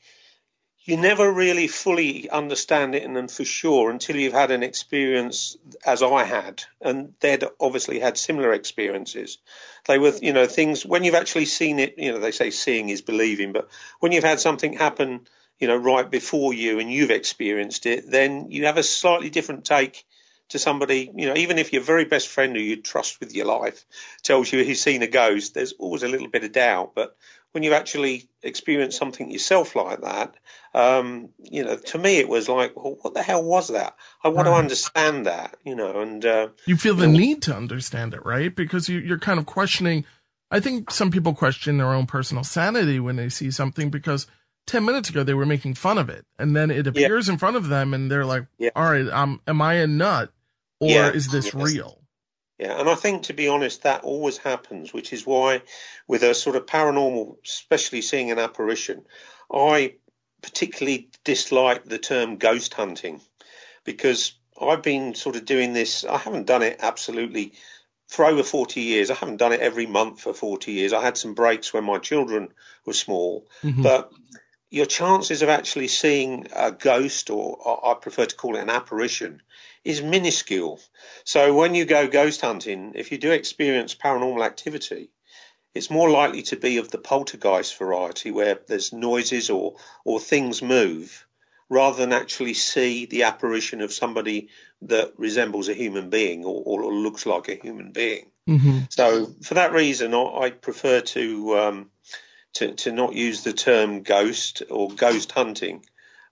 you 0.85 0.97
never 0.97 1.31
really 1.31 1.67
fully 1.67 2.29
understand 2.29 2.93
it 2.93 3.03
and, 3.03 3.17
and 3.17 3.31
for 3.31 3.45
sure 3.45 3.89
until 3.89 4.17
you've 4.17 4.33
had 4.33 4.51
an 4.51 4.63
experience 4.63 5.55
as 5.85 6.03
I 6.03 6.23
had, 6.23 6.63
and 6.81 7.13
they'd 7.21 7.45
obviously 7.59 7.99
had 7.99 8.17
similar 8.17 8.51
experiences. 8.51 9.37
They 9.85 9.97
were, 9.97 10.13
you 10.21 10.33
know, 10.33 10.45
things 10.45 10.85
when 10.85 11.03
you've 11.03 11.15
actually 11.15 11.45
seen 11.45 11.79
it. 11.79 11.95
You 11.97 12.11
know, 12.11 12.19
they 12.19 12.31
say 12.31 12.49
seeing 12.49 12.89
is 12.89 13.01
believing, 13.01 13.53
but 13.53 13.69
when 13.99 14.11
you've 14.11 14.23
had 14.25 14.41
something 14.41 14.73
happen, 14.73 15.21
you 15.57 15.67
know, 15.67 15.77
right 15.77 16.09
before 16.09 16.53
you 16.53 16.79
and 16.79 16.91
you've 16.91 17.11
experienced 17.11 17.85
it, 17.85 18.09
then 18.09 18.51
you 18.51 18.65
have 18.65 18.77
a 18.77 18.83
slightly 18.83 19.29
different 19.29 19.63
take 19.63 20.05
to 20.49 20.59
somebody, 20.59 21.11
you 21.15 21.27
know, 21.27 21.35
even 21.35 21.57
if 21.57 21.73
your 21.73 21.81
very 21.81 22.05
best 22.05 22.27
friend 22.27 22.55
who 22.55 22.61
you 22.61 22.81
trust 22.81 23.19
with 23.19 23.33
your 23.33 23.45
life 23.45 23.85
tells 24.21 24.51
you 24.51 24.63
he's 24.63 24.81
seen 24.81 25.01
a 25.01 25.07
ghost, 25.07 25.53
there's 25.53 25.73
always 25.73 26.03
a 26.03 26.07
little 26.07 26.27
bit 26.27 26.43
of 26.43 26.51
doubt. 26.51 26.91
But 26.95 27.15
when 27.53 27.63
you 27.63 27.73
actually 27.73 28.29
experience 28.41 28.97
something 28.97 29.31
yourself 29.31 29.75
like 29.75 30.01
that, 30.01 30.35
um, 30.73 31.29
you 31.39 31.63
know, 31.63 31.77
to 31.77 31.97
me 31.97 32.17
it 32.17 32.27
was 32.27 32.49
like, 32.49 32.75
well, 32.75 32.97
what 33.01 33.13
the 33.13 33.23
hell 33.23 33.43
was 33.43 33.69
that? 33.69 33.95
I 34.23 34.29
want 34.29 34.47
right. 34.47 34.53
to 34.53 34.57
understand 34.57 35.25
that, 35.27 35.55
you 35.63 35.75
know, 35.75 36.01
and 36.01 36.25
uh, 36.25 36.47
you 36.65 36.77
feel 36.77 36.95
the 36.95 37.07
you 37.07 37.13
know, 37.13 37.19
need 37.19 37.41
to 37.43 37.55
understand 37.55 38.13
it, 38.13 38.25
right? 38.25 38.53
Because 38.55 38.89
you, 38.89 38.99
you're 38.99 39.19
kind 39.19 39.39
of 39.39 39.45
questioning. 39.45 40.05
I 40.51 40.59
think 40.59 40.91
some 40.91 41.09
people 41.09 41.33
question 41.33 41.77
their 41.77 41.93
own 41.93 42.05
personal 42.05 42.43
sanity 42.43 42.99
when 42.99 43.15
they 43.15 43.29
see 43.29 43.49
something 43.49 43.89
because 43.89 44.27
10 44.67 44.85
minutes 44.85 45.09
ago 45.09 45.23
they 45.23 45.33
were 45.33 45.45
making 45.45 45.73
fun 45.73 45.97
of 45.97 46.09
it 46.09 46.25
and 46.39 46.55
then 46.55 46.71
it 46.71 46.87
appears 46.87 47.27
yeah. 47.27 47.33
in 47.33 47.39
front 47.39 47.55
of 47.55 47.67
them 47.67 47.93
and 47.93 48.09
they're 48.09 48.25
like 48.25 48.45
yeah. 48.57 48.69
all 48.75 48.89
right 48.89 49.07
um 49.09 49.41
am 49.47 49.61
i 49.61 49.75
a 49.75 49.87
nut 49.87 50.31
or 50.79 50.89
yeah. 50.89 51.11
is 51.11 51.29
this 51.29 51.45
yes. 51.45 51.55
real 51.55 51.99
yeah 52.57 52.79
and 52.79 52.89
i 52.89 52.95
think 52.95 53.23
to 53.23 53.33
be 53.33 53.47
honest 53.47 53.83
that 53.83 54.03
always 54.03 54.37
happens 54.37 54.93
which 54.93 55.11
is 55.11 55.25
why 55.25 55.61
with 56.07 56.23
a 56.23 56.33
sort 56.33 56.55
of 56.55 56.65
paranormal 56.65 57.35
especially 57.45 58.01
seeing 58.01 58.31
an 58.31 58.39
apparition 58.39 59.03
i 59.53 59.93
particularly 60.41 61.09
dislike 61.23 61.83
the 61.85 61.99
term 61.99 62.37
ghost 62.37 62.73
hunting 62.73 63.21
because 63.83 64.33
i've 64.61 64.81
been 64.81 65.13
sort 65.13 65.35
of 65.35 65.45
doing 65.45 65.73
this 65.73 66.05
i 66.05 66.17
haven't 66.17 66.45
done 66.45 66.61
it 66.63 66.77
absolutely 66.81 67.53
for 68.13 68.25
over 68.25 68.43
40 68.43 68.79
years. 68.79 69.09
I 69.09 69.15
haven't 69.15 69.37
done 69.37 69.53
it 69.53 69.59
every 69.59 69.87
month 69.87 70.21
for 70.21 70.33
40 70.33 70.71
years. 70.71 70.93
I 70.93 71.01
had 71.01 71.17
some 71.17 71.33
breaks 71.33 71.73
when 71.73 71.83
my 71.83 71.97
children 71.97 72.49
were 72.85 72.93
small, 72.93 73.47
mm-hmm. 73.63 73.81
but 73.81 74.11
your 74.73 74.87
chances 74.87 75.43
of 75.43 75.49
actually 75.49 75.87
seeing 75.87 76.47
a 76.51 76.71
ghost, 76.71 77.29
or 77.29 77.85
I 77.85 77.93
prefer 77.93 78.25
to 78.25 78.35
call 78.35 78.55
it 78.55 78.61
an 78.61 78.71
apparition, 78.71 79.43
is 79.85 80.01
minuscule. 80.01 80.79
So 81.25 81.53
when 81.53 81.75
you 81.75 81.85
go 81.85 82.07
ghost 82.07 82.41
hunting, 82.41 82.93
if 82.95 83.11
you 83.11 83.19
do 83.19 83.31
experience 83.31 83.93
paranormal 83.93 84.43
activity, 84.43 85.11
it's 85.75 85.91
more 85.91 86.09
likely 86.09 86.41
to 86.43 86.55
be 86.55 86.77
of 86.77 86.89
the 86.89 86.97
poltergeist 86.97 87.77
variety 87.77 88.31
where 88.31 88.57
there's 88.67 88.91
noises 88.91 89.51
or, 89.51 89.75
or 90.05 90.19
things 90.19 90.63
move 90.63 91.23
rather 91.69 91.97
than 91.97 92.11
actually 92.11 92.55
see 92.55 93.05
the 93.05 93.23
apparition 93.23 93.79
of 93.79 93.93
somebody 93.93 94.49
that 94.81 95.13
resembles 95.17 95.69
a 95.69 95.75
human 95.75 96.09
being 96.09 96.45
or, 96.45 96.81
or 96.81 96.91
looks 96.91 97.27
like 97.27 97.47
a 97.47 97.55
human 97.61 97.91
being. 97.91 98.25
Mm-hmm. 98.49 98.79
So 98.89 99.35
for 99.43 99.53
that 99.53 99.71
reason, 99.71 100.15
I, 100.15 100.49
prefer 100.49 101.01
to, 101.01 101.59
um, 101.59 101.89
to, 102.53 102.73
to 102.73 102.91
not 102.91 103.13
use 103.13 103.43
the 103.43 103.53
term 103.53 104.03
ghost 104.03 104.63
or 104.69 104.89
ghost 104.89 105.31
hunting 105.31 105.83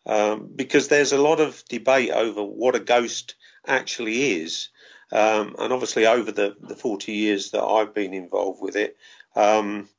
um, 0.05 0.49
because 0.55 0.87
there's 0.87 1.11
a 1.11 1.21
lot 1.21 1.39
of 1.39 1.63
debate 1.69 2.11
over 2.11 2.43
what 2.43 2.75
a 2.75 2.79
ghost 2.79 3.35
actually 3.65 4.41
is. 4.41 4.69
Um, 5.11 5.55
and 5.59 5.73
obviously, 5.73 6.05
over 6.05 6.31
the, 6.31 6.55
the 6.61 6.75
40 6.75 7.11
years 7.11 7.51
that 7.51 7.63
I've 7.63 7.93
been 7.93 8.13
involved 8.13 8.61
with 8.61 8.75
it, 8.77 8.97
um, 9.35 9.89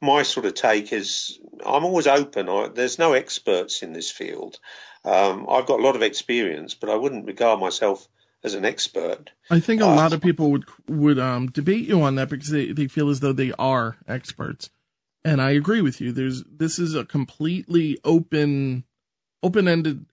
my 0.00 0.22
sort 0.22 0.46
of 0.46 0.54
take 0.54 0.92
is 0.92 1.38
I'm 1.64 1.84
always 1.84 2.06
open. 2.06 2.48
I, 2.48 2.68
there's 2.68 2.98
no 2.98 3.12
experts 3.12 3.82
in 3.82 3.92
this 3.92 4.10
field. 4.10 4.58
Um, 5.04 5.46
I've 5.48 5.66
got 5.66 5.80
a 5.80 5.82
lot 5.82 5.96
of 5.96 6.02
experience, 6.02 6.74
but 6.74 6.90
I 6.90 6.94
wouldn't 6.94 7.26
regard 7.26 7.60
myself 7.60 8.06
as 8.44 8.54
an 8.54 8.64
expert. 8.64 9.30
I 9.50 9.60
think 9.60 9.80
a 9.80 9.86
uh, 9.86 9.94
lot 9.94 10.12
of 10.12 10.20
people 10.20 10.50
would 10.52 10.64
would 10.88 11.18
um, 11.18 11.48
debate 11.48 11.88
you 11.88 12.02
on 12.02 12.16
that 12.16 12.28
because 12.28 12.50
they, 12.50 12.72
they 12.72 12.88
feel 12.88 13.10
as 13.10 13.20
though 13.20 13.32
they 13.32 13.52
are 13.58 13.96
experts, 14.06 14.70
and 15.24 15.40
I 15.40 15.50
agree 15.50 15.80
with 15.80 16.00
you. 16.00 16.12
There's 16.12 16.44
this 16.44 16.78
is 16.78 16.94
a 16.94 17.04
completely 17.04 17.98
open 18.04 18.84
open 19.42 19.68
ended 19.68 20.06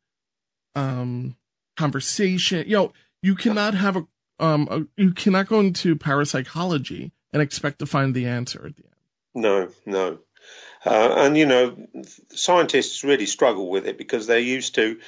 um, 0.75 1.35
conversation. 1.77 2.65
You 2.67 2.75
know, 2.75 2.93
you 3.21 3.35
cannot 3.35 3.73
have 3.73 3.97
a 3.97 4.07
um 4.39 4.67
a, 4.71 5.01
you 5.01 5.11
cannot 5.11 5.47
go 5.47 5.59
into 5.59 5.95
parapsychology 5.95 7.11
and 7.33 7.41
expect 7.41 7.79
to 7.79 7.85
find 7.85 8.15
the 8.15 8.27
answer 8.27 8.65
at 8.65 8.75
the 8.75 8.83
end. 8.83 8.93
No, 9.35 9.69
no. 9.85 10.19
Uh, 10.85 11.13
and, 11.17 11.37
you 11.37 11.45
know, 11.45 11.75
scientists 12.29 13.03
really 13.03 13.25
struggle 13.25 13.69
with 13.69 13.85
it 13.85 13.97
because 13.97 14.27
they're 14.27 14.39
used 14.39 14.75
to 14.75 14.99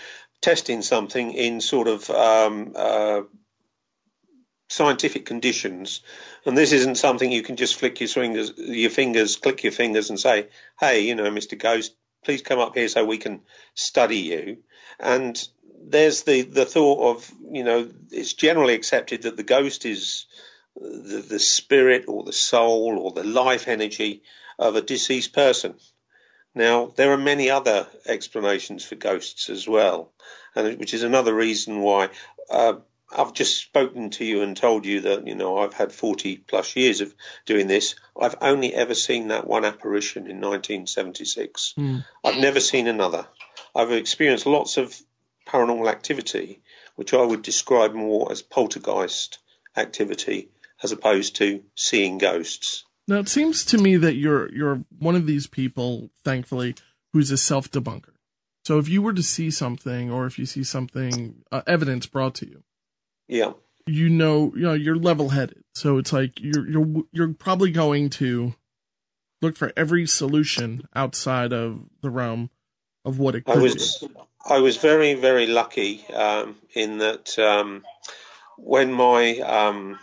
testing 0.42 0.82
something 0.82 1.34
in 1.34 1.62
sort 1.62 1.88
of 1.88 2.10
um, 2.10 2.74
uh, 2.76 3.22
scientific 4.72 5.26
conditions. 5.26 6.02
And 6.46 6.58
this 6.58 6.72
isn't 6.72 6.98
something 6.98 7.30
you 7.30 7.44
can 7.44 7.58
just 7.58 7.76
flick 7.76 8.00
your 8.00 8.08
fingers, 8.08 8.54
your 8.58 8.90
fingers, 8.90 9.36
click 9.36 9.64
your 9.64 9.74
fingers 9.74 10.10
and 10.10 10.20
say, 10.20 10.48
hey, 10.80 11.02
you 11.02 11.16
know, 11.16 11.30
Mr. 11.30 11.58
Ghost, 11.58 11.94
please 12.24 12.42
come 12.42 12.60
up 12.60 12.76
here 12.76 12.88
so 12.88 13.04
we 13.04 13.18
can 13.18 13.42
study 13.74 14.20
you. 14.20 14.58
And 15.00 15.38
there's 15.84 16.24
the, 16.24 16.44
the 16.44 16.66
thought 16.66 17.18
of, 17.18 17.32
you 17.52 17.64
know, 17.64 17.90
it's 18.12 18.34
generally 18.34 18.74
accepted 18.74 19.24
that 19.24 19.36
the 19.36 19.44
ghost 19.44 19.86
is 19.86 20.26
the, 20.76 21.26
the 21.28 21.40
spirit 21.40 22.06
or 22.08 22.24
the 22.24 22.32
soul 22.32 22.98
or 22.98 23.12
the 23.12 23.26
life 23.26 23.68
energy 23.68 24.24
of 24.58 24.78
a 24.78 24.82
deceased 24.82 25.34
person. 25.34 25.76
Now, 26.56 26.94
there 26.96 27.12
are 27.12 27.18
many 27.18 27.50
other 27.50 27.88
explanations 28.06 28.86
for 28.86 28.96
ghosts 28.96 29.50
as 29.50 29.68
well, 29.68 30.14
and 30.56 30.78
which 30.78 30.94
is 30.94 31.04
another 31.04 31.34
reason 31.34 31.80
why 31.80 32.10
uh, 32.50 32.76
I've 33.12 33.34
just 33.34 33.58
spoken 33.58 34.10
to 34.12 34.26
you 34.26 34.42
and 34.42 34.56
told 34.56 34.86
you 34.86 35.02
that 35.02 35.28
you 35.28 35.36
know 35.36 35.58
I've 35.58 35.74
had 35.74 35.92
40 35.92 36.38
plus 36.38 36.76
years 36.76 37.02
of 37.02 37.14
doing 37.46 37.68
this. 37.68 37.96
I've 38.20 38.36
only 38.42 38.74
ever 38.74 38.96
seen 38.96 39.30
that 39.30 39.48
one 39.48 39.66
apparition 39.66 40.24
in 40.24 40.40
1976. 40.40 41.74
Mm. 41.78 42.06
I've 42.24 42.40
never 42.40 42.60
seen 42.60 42.88
another. 42.88 43.28
I've 43.76 43.92
experienced 43.92 44.46
lots 44.46 44.78
of 44.78 44.96
paranormal 45.48 45.90
activity, 45.90 46.62
which 46.96 47.14
I 47.14 47.22
would 47.22 47.42
describe 47.42 47.94
more 47.94 48.32
as 48.32 48.42
poltergeist 48.42 49.40
activity 49.76 50.50
as 50.84 50.92
opposed 50.92 51.36
to 51.38 51.64
seeing 51.76 52.18
ghosts. 52.18 52.86
Now 53.08 53.20
it 53.20 53.30
seems 53.30 53.66
to 53.66 53.78
me 53.78 53.98
that 53.98 54.16
you're 54.16 54.52
you're 54.54 54.84
one 55.00 55.16
of 55.16 55.28
these 55.28 55.48
people, 55.48 56.10
thankfully, 56.24 56.76
who's 57.14 57.32
a 57.32 57.38
self 57.38 57.70
debunker. 57.70 58.14
So 58.64 58.78
if 58.78 58.88
you 58.88 59.02
were 59.02 59.14
to 59.14 59.24
see 59.24 59.50
something, 59.50 60.12
or 60.12 60.28
if 60.28 60.38
you 60.38 60.46
see 60.46 60.64
something 60.64 61.44
uh, 61.52 61.64
evidence 61.66 62.06
brought 62.06 62.36
to 62.36 62.48
you, 62.48 62.64
yeah, 63.32 63.54
you 63.88 64.10
know, 64.10 64.52
you 64.56 64.64
know, 64.64 64.74
you're 64.74 64.98
level 64.98 65.30
headed. 65.30 65.64
So 65.74 65.98
it's 65.98 66.12
like 66.12 66.40
you're 66.42 66.68
you're 66.68 67.04
you're 67.14 67.34
probably 67.34 67.72
going 67.72 68.10
to 68.12 68.56
look 69.42 69.56
for 69.56 69.72
every 69.78 70.06
solution 70.06 70.84
outside 70.94 71.54
of 71.54 71.80
the 72.02 72.10
realm 72.10 72.50
of 73.06 73.20
what 73.20 73.36
it 73.36 73.46
could 73.46 73.58
I 73.58 73.62
was, 73.62 74.00
be. 74.00 74.10
I 74.46 74.60
was 74.60 74.76
very 74.76 75.14
very 75.14 75.48
lucky 75.48 76.06
um, 76.14 76.58
in 76.74 76.98
that 76.98 77.40
um, 77.40 77.84
when 78.58 78.92
my 78.92 79.40
um, 79.40 79.98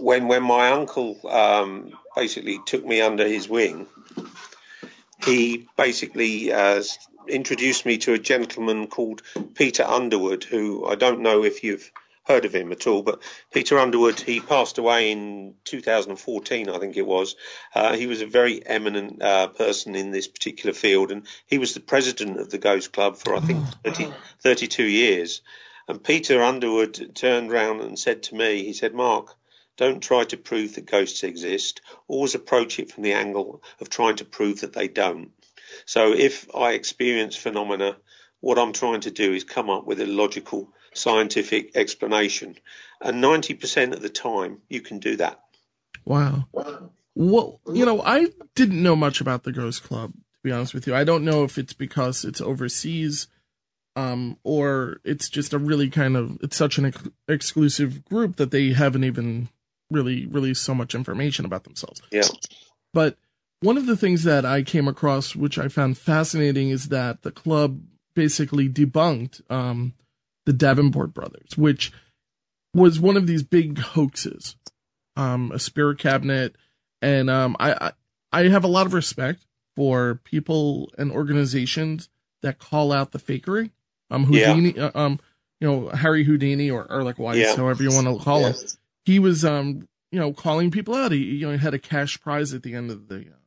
when 0.00 0.26
when 0.26 0.42
my 0.42 0.70
uncle 0.70 1.18
um, 1.28 1.92
basically 2.16 2.58
took 2.64 2.86
me 2.86 3.02
under 3.02 3.28
his 3.28 3.50
wing, 3.50 3.86
he 5.26 5.68
basically 5.76 6.50
uh, 6.50 6.82
introduced 7.28 7.86
me 7.86 7.98
to 7.98 8.14
a 8.14 8.18
gentleman 8.18 8.86
called 8.86 9.22
Peter 9.54 9.84
Underwood, 9.84 10.44
who 10.44 10.86
I 10.86 10.94
don't 10.94 11.20
know 11.20 11.44
if 11.44 11.64
you've 11.64 11.90
heard 12.24 12.44
of 12.44 12.54
him 12.54 12.72
at 12.72 12.86
all, 12.86 13.02
but 13.02 13.22
Peter 13.52 13.78
Underwood, 13.78 14.18
he 14.18 14.40
passed 14.40 14.78
away 14.78 15.12
in 15.12 15.54
2014, 15.64 16.70
I 16.70 16.78
think 16.78 16.96
it 16.96 17.06
was. 17.06 17.36
Uh, 17.74 17.94
he 17.94 18.06
was 18.06 18.22
a 18.22 18.26
very 18.26 18.66
eminent 18.66 19.22
uh, 19.22 19.48
person 19.48 19.94
in 19.94 20.10
this 20.10 20.26
particular 20.26 20.72
field, 20.72 21.10
and 21.12 21.26
he 21.46 21.58
was 21.58 21.74
the 21.74 21.80
president 21.80 22.40
of 22.40 22.50
the 22.50 22.58
Ghost 22.58 22.92
Club 22.92 23.16
for, 23.16 23.34
I 23.34 23.40
think, 23.40 23.64
30, 23.84 24.12
32 24.40 24.84
years. 24.84 25.42
And 25.86 26.02
Peter 26.02 26.42
Underwood 26.42 27.14
turned 27.14 27.52
round 27.52 27.82
and 27.82 27.98
said 27.98 28.22
to 28.24 28.34
me, 28.34 28.64
he 28.64 28.72
said, 28.72 28.94
Mark, 28.94 29.36
don't 29.76 30.02
try 30.02 30.24
to 30.24 30.36
prove 30.36 30.76
that 30.76 30.86
ghosts 30.86 31.24
exist. 31.24 31.82
Always 32.08 32.34
approach 32.34 32.78
it 32.78 32.92
from 32.92 33.02
the 33.02 33.12
angle 33.12 33.62
of 33.80 33.90
trying 33.90 34.16
to 34.16 34.24
prove 34.24 34.60
that 34.60 34.72
they 34.72 34.88
don't. 34.88 35.32
So 35.86 36.12
if 36.12 36.54
I 36.54 36.72
experience 36.72 37.36
phenomena, 37.36 37.96
what 38.40 38.58
I'm 38.58 38.72
trying 38.72 39.00
to 39.02 39.10
do 39.10 39.32
is 39.32 39.44
come 39.44 39.70
up 39.70 39.86
with 39.86 40.00
a 40.00 40.06
logical 40.06 40.72
scientific 40.94 41.76
explanation. 41.76 42.56
And 43.00 43.22
90% 43.22 43.92
of 43.92 44.02
the 44.02 44.08
time, 44.08 44.58
you 44.68 44.80
can 44.80 44.98
do 44.98 45.16
that. 45.16 45.40
Wow. 46.04 46.48
Well, 47.14 47.60
you 47.72 47.86
know, 47.86 48.02
I 48.02 48.28
didn't 48.54 48.82
know 48.82 48.96
much 48.96 49.20
about 49.20 49.44
the 49.44 49.52
Ghost 49.52 49.82
Club, 49.82 50.12
to 50.12 50.40
be 50.42 50.52
honest 50.52 50.74
with 50.74 50.86
you. 50.86 50.94
I 50.94 51.04
don't 51.04 51.24
know 51.24 51.44
if 51.44 51.58
it's 51.58 51.72
because 51.72 52.24
it's 52.24 52.40
overseas 52.40 53.28
um, 53.96 54.38
or 54.42 55.00
it's 55.04 55.28
just 55.28 55.52
a 55.52 55.58
really 55.58 55.88
kind 55.88 56.16
of, 56.16 56.38
it's 56.42 56.56
such 56.56 56.78
an 56.78 56.86
ex- 56.86 57.08
exclusive 57.28 58.04
group 58.04 58.36
that 58.36 58.50
they 58.50 58.72
haven't 58.72 59.04
even 59.04 59.48
really 59.90 60.26
release 60.26 60.60
so 60.60 60.74
much 60.74 60.94
information 60.94 61.44
about 61.44 61.64
themselves. 61.64 62.02
Yeah. 62.10 62.22
But 62.92 63.16
one 63.64 63.76
of 63.76 63.86
the 63.86 63.96
things 63.96 64.24
that 64.24 64.44
I 64.44 64.62
came 64.62 64.88
across, 64.88 65.34
which 65.34 65.58
I 65.58 65.68
found 65.68 65.98
fascinating, 65.98 66.70
is 66.70 66.88
that 66.88 67.22
the 67.22 67.30
club 67.30 67.80
basically 68.14 68.68
debunked 68.68 69.40
um, 69.50 69.94
the 70.46 70.52
Davenport 70.52 71.14
brothers, 71.14 71.56
which 71.56 71.92
was 72.74 73.00
one 73.00 73.16
of 73.16 73.26
these 73.26 73.42
big 73.42 73.78
hoaxes, 73.78 74.56
um, 75.16 75.50
a 75.52 75.58
spirit 75.58 75.98
cabinet, 75.98 76.56
and 77.02 77.30
um, 77.30 77.56
I, 77.58 77.92
I 78.32 78.48
have 78.48 78.64
a 78.64 78.68
lot 78.68 78.86
of 78.86 78.94
respect 78.94 79.46
for 79.76 80.20
people 80.24 80.92
and 80.98 81.10
organizations 81.10 82.08
that 82.42 82.58
call 82.58 82.92
out 82.92 83.12
the 83.12 83.18
fakery. 83.18 83.70
Um, 84.10 84.24
Houdini, 84.24 84.74
yeah. 84.76 84.90
uh, 84.94 85.00
um, 85.00 85.20
you 85.60 85.68
know 85.68 85.88
Harry 85.88 86.24
Houdini 86.24 86.70
or 86.70 86.86
Ehrich 86.86 87.18
Weiss, 87.18 87.36
yeah. 87.36 87.56
however 87.56 87.82
you 87.82 87.90
want 87.90 88.06
to 88.06 88.22
call 88.22 88.44
him 88.44 88.54
he 89.04 89.18
was 89.18 89.44
um 89.44 89.86
you 90.10 90.18
know 90.18 90.32
calling 90.32 90.70
people 90.70 90.94
out. 90.94 91.12
He 91.12 91.18
you 91.18 91.46
know 91.46 91.52
he 91.52 91.58
had 91.58 91.74
a 91.74 91.78
cash 91.78 92.20
prize 92.20 92.54
at 92.54 92.62
the 92.62 92.74
end 92.74 92.90
of 92.90 93.08
the 93.08 93.20
uh, 93.20 93.40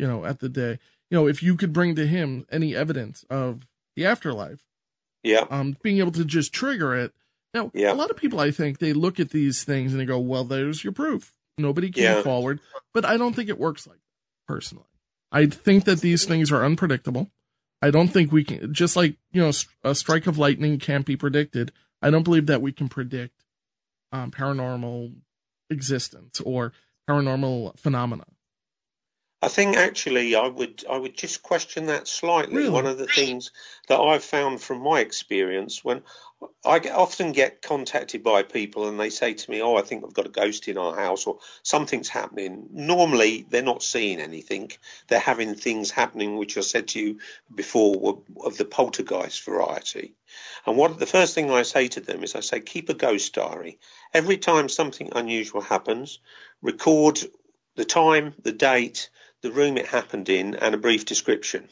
you 0.00 0.06
know 0.06 0.24
at 0.24 0.40
the 0.40 0.48
day. 0.48 0.78
You 1.10 1.18
know 1.18 1.28
if 1.28 1.42
you 1.42 1.56
could 1.56 1.72
bring 1.72 1.94
to 1.96 2.06
him 2.06 2.46
any 2.50 2.74
evidence 2.74 3.24
of 3.28 3.66
the 3.96 4.06
afterlife, 4.06 4.64
yeah, 5.22 5.46
um, 5.50 5.76
being 5.82 5.98
able 5.98 6.12
to 6.12 6.24
just 6.24 6.52
trigger 6.52 6.96
it. 6.96 7.12
Now 7.52 7.70
yeah. 7.74 7.92
a 7.92 7.94
lot 7.94 8.10
of 8.10 8.16
people 8.16 8.40
I 8.40 8.50
think 8.50 8.78
they 8.78 8.94
look 8.94 9.20
at 9.20 9.30
these 9.30 9.62
things 9.64 9.92
and 9.92 10.00
they 10.00 10.06
go, 10.06 10.18
well, 10.18 10.44
there's 10.44 10.82
your 10.82 10.94
proof. 10.94 11.34
Nobody 11.58 11.90
came 11.90 12.04
yeah. 12.04 12.22
forward, 12.22 12.60
but 12.94 13.04
I 13.04 13.18
don't 13.18 13.34
think 13.34 13.50
it 13.50 13.58
works 13.58 13.86
like 13.86 13.98
that 13.98 14.52
personally. 14.52 14.86
I 15.30 15.46
think 15.46 15.84
that 15.84 16.00
these 16.00 16.24
things 16.24 16.50
are 16.50 16.64
unpredictable. 16.64 17.28
I 17.82 17.90
don't 17.90 18.08
think 18.08 18.32
we 18.32 18.44
can, 18.44 18.74
just 18.74 18.96
like, 18.96 19.16
you 19.32 19.40
know, 19.40 19.52
a 19.84 19.94
strike 19.94 20.26
of 20.26 20.38
lightning 20.38 20.78
can't 20.78 21.06
be 21.06 21.16
predicted. 21.16 21.72
I 22.02 22.10
don't 22.10 22.24
believe 22.24 22.46
that 22.46 22.62
we 22.62 22.72
can 22.72 22.88
predict 22.88 23.44
um, 24.12 24.30
paranormal 24.30 25.14
existence 25.70 26.40
or 26.40 26.72
paranormal 27.08 27.78
phenomena. 27.78 28.24
I 29.42 29.48
think 29.48 29.78
actually 29.78 30.34
I 30.34 30.46
would 30.46 30.84
I 30.88 30.98
would 30.98 31.16
just 31.16 31.42
question 31.42 31.86
that 31.86 32.06
slightly. 32.06 32.56
Really? 32.56 32.68
One 32.70 32.86
of 32.86 32.98
the 32.98 33.06
things 33.06 33.52
that 33.88 33.98
I've 33.98 34.22
found 34.22 34.60
from 34.60 34.80
my 34.82 35.00
experience 35.00 35.82
when 35.82 36.02
I 36.62 36.78
get, 36.78 36.94
often 36.94 37.32
get 37.32 37.62
contacted 37.62 38.22
by 38.22 38.42
people 38.42 38.86
and 38.86 39.00
they 39.00 39.08
say 39.08 39.32
to 39.32 39.50
me, 39.50 39.62
"Oh, 39.62 39.76
I 39.76 39.82
think 39.82 40.04
I've 40.04 40.12
got 40.12 40.26
a 40.26 40.30
ghost 40.30 40.68
in 40.68 40.76
our 40.76 40.94
house 40.94 41.26
or 41.26 41.38
something's 41.62 42.10
happening." 42.10 42.68
Normally, 42.70 43.46
they're 43.48 43.62
not 43.62 43.82
seeing 43.82 44.20
anything; 44.20 44.72
they're 45.08 45.18
having 45.18 45.54
things 45.54 45.90
happening, 45.90 46.36
which 46.36 46.58
I 46.58 46.60
said 46.60 46.88
to 46.88 47.00
you 47.00 47.20
before 47.54 47.98
were 47.98 48.18
of 48.44 48.58
the 48.58 48.66
poltergeist 48.66 49.42
variety. 49.42 50.12
And 50.66 50.76
what 50.76 50.98
the 50.98 51.06
first 51.06 51.34
thing 51.34 51.50
I 51.50 51.62
say 51.62 51.88
to 51.88 52.00
them 52.00 52.22
is, 52.24 52.34
I 52.34 52.40
say, 52.40 52.60
keep 52.60 52.90
a 52.90 52.94
ghost 52.94 53.32
diary. 53.32 53.78
Every 54.12 54.36
time 54.36 54.68
something 54.68 55.10
unusual 55.12 55.62
happens, 55.62 56.18
record 56.60 57.20
the 57.76 57.86
time, 57.86 58.34
the 58.42 58.52
date, 58.52 59.08
the 59.42 59.52
room 59.52 59.78
it 59.78 59.86
happened 59.86 60.28
in, 60.28 60.54
and 60.54 60.74
a 60.74 60.78
brief 60.78 61.04
description. 61.04 61.68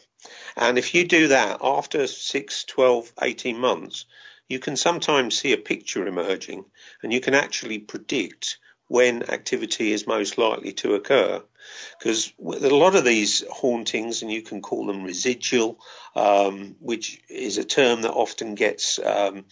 And 0.56 0.78
if 0.78 0.94
you 0.94 1.06
do 1.06 1.28
that 1.28 1.58
after 1.62 2.06
6, 2.06 2.64
12, 2.64 3.12
18 3.22 3.58
months, 3.58 4.06
you 4.48 4.58
can 4.58 4.76
sometimes 4.76 5.38
see 5.38 5.52
a 5.52 5.58
picture 5.58 6.06
emerging 6.06 6.64
and 7.02 7.12
you 7.12 7.20
can 7.20 7.34
actually 7.34 7.78
predict 7.78 8.58
when 8.88 9.30
activity 9.30 9.92
is 9.92 10.06
most 10.06 10.38
likely 10.38 10.72
to 10.72 10.94
occur. 10.94 11.42
Because 11.98 12.32
a 12.40 12.74
lot 12.74 12.94
of 12.94 13.04
these 13.04 13.44
hauntings, 13.48 14.22
and 14.22 14.32
you 14.32 14.40
can 14.40 14.62
call 14.62 14.86
them 14.86 15.04
residual, 15.04 15.78
um, 16.16 16.76
which 16.80 17.20
is 17.28 17.58
a 17.58 17.64
term 17.64 18.02
that 18.02 18.12
often 18.12 18.54
gets 18.54 18.98
um, 18.98 19.44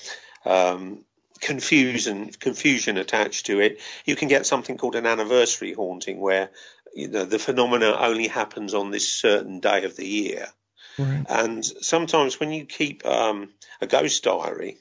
um, 0.47 1.05
confusion 1.41 2.31
confusion 2.31 2.97
attached 2.97 3.47
to 3.47 3.61
it. 3.61 3.81
You 4.07 4.17
can 4.17 4.29
get 4.29 4.47
something 4.47 4.79
called 4.79 4.97
an 4.97 5.07
anniversary 5.07 5.75
haunting, 5.75 6.19
where 6.19 6.51
you 6.97 7.09
know 7.09 7.25
the 7.25 7.39
phenomena 7.39 7.97
only 7.99 8.27
happens 8.27 8.75
on 8.75 8.91
this 8.91 9.09
certain 9.09 9.61
day 9.61 9.85
of 9.85 9.97
the 9.97 10.07
year. 10.07 10.49
Right. 10.99 11.25
And 11.29 11.65
sometimes 11.65 12.41
when 12.41 12.51
you 12.53 12.65
keep 12.65 13.05
um, 13.05 13.51
a 13.81 13.87
ghost 13.87 14.25
diary, 14.25 14.79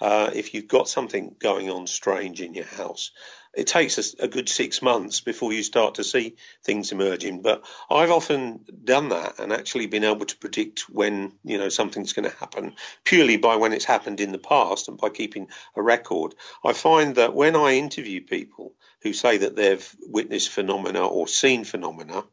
uh, 0.00 0.30
if 0.32 0.54
you've 0.54 0.68
got 0.68 0.88
something 0.88 1.34
going 1.38 1.68
on 1.70 1.86
strange 1.86 2.40
in 2.40 2.54
your 2.54 2.66
house, 2.66 3.10
it 3.56 3.66
takes 3.66 3.96
a, 3.98 4.24
a, 4.24 4.28
good 4.28 4.50
six 4.50 4.82
months 4.82 5.20
before 5.20 5.50
you 5.50 5.62
start 5.62 5.94
to 5.94 6.04
see 6.04 6.36
things 6.62 6.92
emerging. 6.92 7.40
But 7.40 7.64
I've 7.90 8.10
often 8.10 8.60
done 8.84 9.08
that 9.08 9.38
and 9.38 9.50
actually 9.50 9.86
been 9.86 10.04
able 10.04 10.26
to 10.26 10.36
predict 10.36 10.90
when 10.90 11.32
you 11.42 11.56
know 11.56 11.70
something's 11.70 12.12
going 12.12 12.30
to 12.30 12.36
happen 12.36 12.74
purely 13.02 13.38
by 13.38 13.56
when 13.56 13.72
it's 13.72 13.86
happened 13.86 14.20
in 14.20 14.30
the 14.30 14.38
past 14.38 14.88
and 14.88 14.98
by 14.98 15.08
keeping 15.08 15.48
a 15.74 15.82
record. 15.82 16.34
I 16.62 16.74
find 16.74 17.14
that 17.14 17.34
when 17.34 17.56
I 17.56 17.76
interview 17.76 18.20
people 18.20 18.74
who 19.00 19.14
say 19.14 19.38
that 19.38 19.56
they've 19.56 19.96
witnessed 20.06 20.50
phenomena 20.50 21.06
or 21.06 21.26
seen 21.26 21.64
phenomena, 21.64 22.24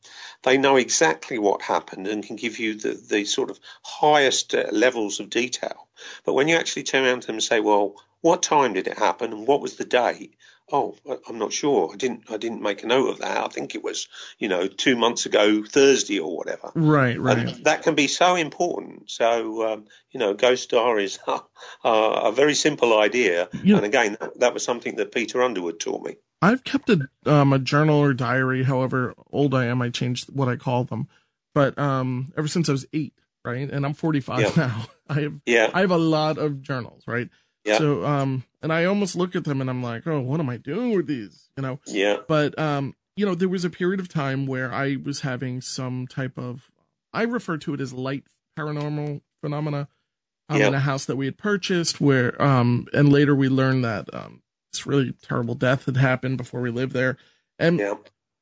they 0.44 0.58
know 0.58 0.76
exactly 0.76 1.38
what 1.38 1.62
happened 1.62 2.08
and 2.08 2.26
can 2.26 2.36
give 2.36 2.60
you 2.60 2.76
the, 2.76 2.94
the 2.94 3.24
sort 3.26 3.50
of 3.50 3.60
highest 3.84 4.54
uh, 4.54 4.66
levels 4.72 5.20
of 5.20 5.30
detail. 5.30 5.88
But 6.26 6.34
when 6.34 6.50
you 6.50 6.58
actually 6.58 6.84
turn 6.84 7.06
around 7.06 7.22
to 7.22 7.28
them 7.28 7.36
and 7.36 7.44
say, 7.44 7.60
well, 7.62 7.96
what 8.22 8.42
time 8.42 8.74
did 8.74 8.88
it 8.88 8.98
happen 8.98 9.32
and 9.32 9.48
what 9.48 9.62
was 9.62 9.76
the 9.76 9.86
date? 9.86 10.36
Oh, 10.72 10.96
I'm 11.28 11.38
not 11.38 11.52
sure. 11.52 11.92
I 11.94 11.98
didn't. 11.98 12.32
I 12.32 12.38
didn't 12.38 12.62
make 12.62 12.84
a 12.84 12.88
note 12.88 13.10
of 13.10 13.18
that. 13.20 13.46
I 13.46 13.48
think 13.50 13.76
it 13.76 13.84
was, 13.84 14.08
you 14.40 14.48
know, 14.48 14.68
two 14.68 14.96
months 14.96 15.26
ago, 15.26 15.64
Thursday 15.64 16.20
or 16.20 16.36
whatever. 16.36 16.72
Right, 16.74 17.20
right. 17.20 17.38
And 17.38 17.66
that 17.66 17.84
can 17.84 17.96
be 17.96 18.08
so 18.08 18.36
important. 18.36 19.12
So, 19.12 19.74
um, 19.74 19.86
you 20.12 20.20
know, 20.20 20.34
ghost 20.34 20.70
diaries 20.70 21.20
are, 21.28 21.46
are 21.84 22.30
a 22.30 22.32
very 22.32 22.54
simple 22.56 22.98
idea. 22.98 23.50
You- 23.64 23.76
and 23.76 23.86
again, 23.86 24.18
that, 24.20 24.40
that 24.40 24.54
was 24.54 24.64
something 24.64 24.96
that 24.96 25.12
Peter 25.12 25.42
Underwood 25.44 25.80
taught 25.80 26.06
me. 26.06 26.16
I've 26.42 26.64
kept 26.64 26.90
a 26.90 27.08
um 27.26 27.54
a 27.54 27.60
journal 27.60 28.00
or 28.00 28.14
diary, 28.14 28.64
however 28.64 29.14
old 29.32 29.54
I 29.54 29.66
am, 29.66 29.82
I 29.82 29.90
changed 29.90 30.30
what 30.34 30.48
I 30.48 30.56
call 30.56 30.86
them. 30.86 31.08
But 31.54 31.78
um 31.78 32.34
ever 32.38 32.48
since 32.48 32.68
I 32.70 32.72
was 32.74 32.86
eight, 32.94 33.14
right? 33.46 33.70
And 33.70 33.86
I'm 33.86 33.94
45 33.94 34.40
Yeah. 34.40 34.52
now. 34.58 34.86
I 35.10 35.22
have 35.22 35.34
Yeah, 35.46 35.72
I 35.74 35.82
have 35.82 35.92
a 35.92 35.98
lot 35.98 36.38
of 36.38 36.62
journals, 36.62 37.04
right? 37.08 37.30
Yeah. 37.64 37.78
So 37.78 38.06
um 38.06 38.44
and 38.62 38.72
I 38.74 38.86
almost 38.86 39.16
look 39.16 39.36
at 39.36 39.44
them 39.44 39.62
and 39.62 39.70
I'm 39.70 39.84
like, 39.84 40.06
oh, 40.08 40.20
what 40.22 40.40
am 40.40 40.50
I 40.50 40.58
doing 40.58 40.96
with 40.96 41.08
these? 41.08 41.50
You 41.58 41.64
know. 41.64 41.80
yeah, 41.86 42.18
But 42.28 42.58
um, 42.58 42.96
you 43.16 43.26
know, 43.26 43.36
there 43.36 43.50
was 43.50 43.64
a 43.66 43.70
period 43.70 44.00
of 44.00 44.08
time 44.10 44.46
where 44.48 44.74
I 44.74 44.98
was 45.04 45.22
having 45.22 45.62
some 45.62 46.08
type 46.08 46.38
of 46.38 46.70
I 47.14 47.24
refer 47.24 47.58
to 47.58 47.74
it 47.74 47.82
as 47.82 47.94
light 47.94 48.24
paranormal 48.58 49.22
phenomena 49.42 49.88
um, 50.50 50.60
Yeah. 50.60 50.68
in 50.68 50.74
a 50.74 50.80
house 50.80 51.06
that 51.06 51.16
we 51.16 51.26
had 51.26 51.38
purchased 51.38 52.00
where 52.02 52.40
um 52.42 52.88
and 52.94 53.12
later 53.12 53.36
we 53.36 53.50
learned 53.50 53.84
that 53.86 54.14
um 54.14 54.42
this 54.72 54.86
really 54.88 55.14
terrible 55.22 55.54
death 55.56 55.86
had 55.86 55.98
happened 55.98 56.38
before 56.38 56.62
we 56.62 56.70
lived 56.72 56.94
there. 56.94 57.18
And 57.60 57.80
yeah, 57.80 57.96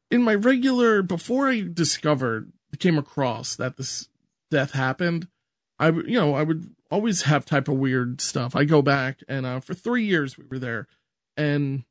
in 0.10 0.24
my 0.24 0.36
regular 0.36 1.02
before 1.04 1.48
I 1.50 1.62
discovered 1.62 2.52
came 2.80 2.98
across 2.98 3.56
that 3.58 3.76
this 3.78 4.08
death 4.50 4.72
happened, 4.72 5.28
I 5.80 5.90
you 5.90 6.18
know 6.20 6.34
I 6.36 6.44
would 6.44 6.74
always 6.92 7.24
have 7.24 7.46
type 7.46 7.68
of 7.68 7.78
weird 7.78 8.22
stuff. 8.22 8.56
I 8.56 8.66
go 8.66 8.82
back 8.82 9.22
and 9.28 9.46
uh, 9.46 9.60
for 9.60 9.74
three 9.74 10.06
years 10.06 10.38
we 10.38 10.44
were 10.50 10.60
there, 10.60 10.88
and 11.38 11.84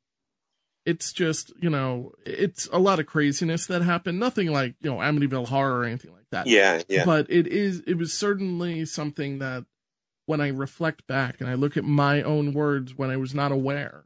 it's 0.87 1.13
just 1.13 1.53
you 1.61 1.71
know 1.71 2.13
it's 2.25 2.69
a 2.73 2.79
lot 2.79 3.01
of 3.01 3.07
craziness 3.07 3.67
that 3.67 3.83
happened. 3.83 4.21
Nothing 4.21 4.53
like 4.53 4.75
you 4.81 4.91
know 4.91 4.99
Amityville 4.99 5.49
horror 5.49 5.81
or 5.81 5.85
anything 5.85 6.13
like 6.13 6.27
that. 6.31 6.47
yeah, 6.47 6.83
yeah, 6.89 7.05
But 7.05 7.27
it 7.31 7.47
is 7.47 7.83
it 7.87 7.95
was 7.95 8.13
certainly 8.13 8.85
something 8.85 9.39
that 9.39 9.65
when 10.27 10.41
I 10.41 10.49
reflect 10.49 11.07
back 11.07 11.41
and 11.41 11.51
I 11.51 11.55
look 11.55 11.77
at 11.77 11.85
my 11.85 12.23
own 12.23 12.53
words 12.53 12.97
when 12.97 13.11
I 13.11 13.17
was 13.17 13.35
not 13.35 13.53
aware, 13.53 14.05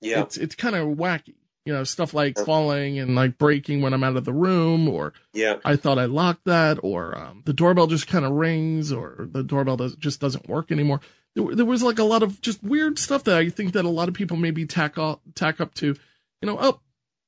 yeah, 0.00 0.22
it's 0.22 0.36
it's 0.36 0.54
kind 0.54 0.76
of 0.76 0.88
wacky. 0.88 1.36
You 1.66 1.72
know, 1.72 1.84
stuff 1.84 2.12
like 2.12 2.36
Yeah. 2.36 2.44
falling 2.44 2.98
and 2.98 3.14
like 3.14 3.38
breaking 3.38 3.80
when 3.80 3.94
I'm 3.94 4.04
out 4.04 4.16
of 4.16 4.24
the 4.26 4.32
room, 4.34 4.86
or 4.88 5.14
yeah, 5.32 5.56
I 5.64 5.76
thought 5.76 5.98
I 5.98 6.04
locked 6.04 6.44
that, 6.44 6.78
or 6.82 7.16
um, 7.16 7.42
the 7.46 7.54
doorbell 7.54 7.86
just 7.86 8.06
kind 8.06 8.24
of 8.24 8.32
rings, 8.32 8.92
or 8.92 9.28
the 9.32 9.42
doorbell 9.42 9.78
does, 9.78 9.96
just 9.96 10.20
doesn't 10.20 10.48
work 10.48 10.70
anymore. 10.70 11.00
There, 11.34 11.54
there 11.54 11.64
was 11.64 11.82
like 11.82 11.98
a 11.98 12.04
lot 12.04 12.22
of 12.22 12.40
just 12.42 12.62
weird 12.62 12.98
stuff 12.98 13.24
that 13.24 13.38
I 13.38 13.48
think 13.48 13.72
that 13.72 13.84
a 13.86 13.88
lot 13.88 14.08
of 14.08 14.14
people 14.14 14.36
maybe 14.36 14.66
tack 14.66 14.98
off, 14.98 15.20
tack 15.34 15.58
up 15.60 15.72
to, 15.76 15.86
you 15.86 16.46
know, 16.46 16.58
oh, 16.60 16.80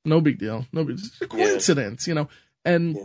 no 0.05 0.21
big 0.21 0.37
deal, 0.37 0.67
no 0.71 0.83
big, 0.83 0.99
it's 0.99 1.19
a 1.19 1.27
coincidence, 1.27 2.07
you 2.07 2.13
know. 2.13 2.29
And 2.63 2.95
Yeah. 2.95 3.03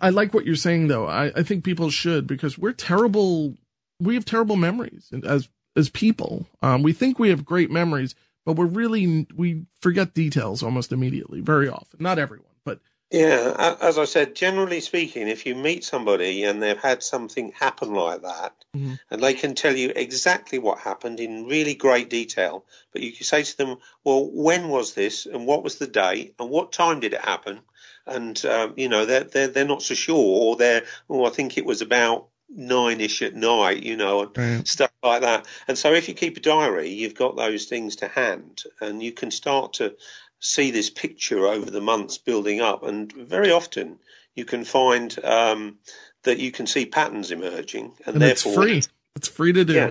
I 0.00 0.10
like 0.10 0.32
what 0.34 0.44
you're 0.46 0.54
saying 0.56 0.88
though. 0.88 1.06
I, 1.06 1.32
I 1.34 1.42
think 1.42 1.64
people 1.64 1.88
should 1.90 2.26
because 2.26 2.56
we're 2.58 2.72
terrible. 2.72 3.56
We 4.00 4.14
have 4.16 4.24
terrible 4.26 4.56
memories 4.56 5.10
as 5.24 5.48
as 5.76 5.88
people. 5.88 6.46
Um, 6.60 6.82
we 6.82 6.92
think 6.92 7.18
we 7.18 7.30
have 7.30 7.44
great 7.44 7.70
memories, 7.70 8.14
but 8.44 8.54
we're 8.54 8.66
really 8.66 9.26
we 9.34 9.64
forget 9.80 10.14
details 10.14 10.62
almost 10.62 10.92
immediately, 10.92 11.40
very 11.40 11.68
often. 11.68 11.98
Not 12.00 12.18
everyone, 12.18 12.46
but 12.64 12.80
yeah. 13.10 13.76
As 13.80 13.98
I 13.98 14.04
said, 14.04 14.34
generally 14.34 14.80
speaking, 14.80 15.28
if 15.28 15.46
you 15.46 15.54
meet 15.54 15.84
somebody 15.84 16.44
and 16.44 16.62
they've 16.62 16.78
had 16.78 17.02
something 17.02 17.52
happen 17.52 17.92
like 17.94 18.22
that, 18.22 18.54
Mhm. 18.76 18.98
and 19.10 19.22
they 19.22 19.34
can 19.34 19.54
tell 19.54 19.76
you 19.76 19.92
exactly 19.94 20.58
what 20.58 20.78
happened 20.78 21.20
in 21.20 21.46
really 21.46 21.74
great 21.74 22.08
detail, 22.08 22.64
but 22.92 23.02
you 23.02 23.12
can 23.12 23.24
say 23.24 23.42
to 23.42 23.56
them, 23.56 23.76
"Well, 24.04 24.30
when 24.30 24.68
was 24.68 24.94
this, 24.94 25.26
and 25.26 25.46
what 25.46 25.62
was 25.62 25.76
the 25.76 25.86
date, 25.86 26.34
and 26.38 26.50
what 26.50 26.72
time 26.72 27.00
did 27.00 27.12
it 27.12 27.20
happen?" 27.20 27.60
And 28.06 28.44
um, 28.46 28.74
you 28.76 28.88
know, 28.88 29.04
they're 29.04 29.24
they're 29.24 29.48
they're 29.48 29.64
not 29.64 29.82
so 29.82 29.94
sure, 29.94 30.16
or 30.16 30.56
they're, 30.56 30.84
"Oh, 31.08 31.24
I 31.24 31.30
think 31.30 31.56
it 31.56 31.64
was 31.64 31.82
about 31.82 32.28
nine-ish 32.54 33.22
at 33.22 33.34
night," 33.34 33.82
you 33.82 33.96
know, 33.96 34.22
and 34.22 34.36
Right. 34.36 34.66
stuff 34.66 34.92
like 35.02 35.22
that. 35.22 35.46
And 35.68 35.76
so, 35.76 35.92
if 35.92 36.08
you 36.08 36.14
keep 36.14 36.36
a 36.36 36.40
diary, 36.40 36.90
you've 36.90 37.14
got 37.14 37.36
those 37.36 37.66
things 37.66 37.96
to 37.96 38.08
hand, 38.08 38.62
and 38.80 39.02
you 39.02 39.12
can 39.12 39.30
start 39.30 39.74
to 39.74 39.96
see 40.40 40.70
this 40.70 40.90
picture 40.90 41.46
over 41.46 41.70
the 41.70 41.80
months 41.80 42.18
building 42.18 42.60
up. 42.60 42.82
And 42.82 43.12
very 43.12 43.50
often, 43.50 43.98
you 44.34 44.44
can 44.44 44.64
find 44.64 45.16
um, 45.24 45.78
that 46.24 46.38
you 46.38 46.50
can 46.52 46.66
see 46.66 46.86
patterns 46.86 47.30
emerging, 47.30 47.92
and, 48.06 48.16
and 48.16 48.24
it's 48.24 48.42
therefore, 48.42 48.64
free. 48.64 48.82
It's 49.16 49.28
free 49.28 49.52
to 49.52 49.64
do. 49.64 49.74
Yeah. 49.74 49.90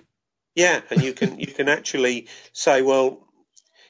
yeah, 0.56 0.82
and 0.89 1.02
you 1.02 1.13
can 1.13 1.39
you 1.39 1.47
can 1.47 1.69
actually 1.69 2.28
say, 2.54 2.82
well, 2.82 3.28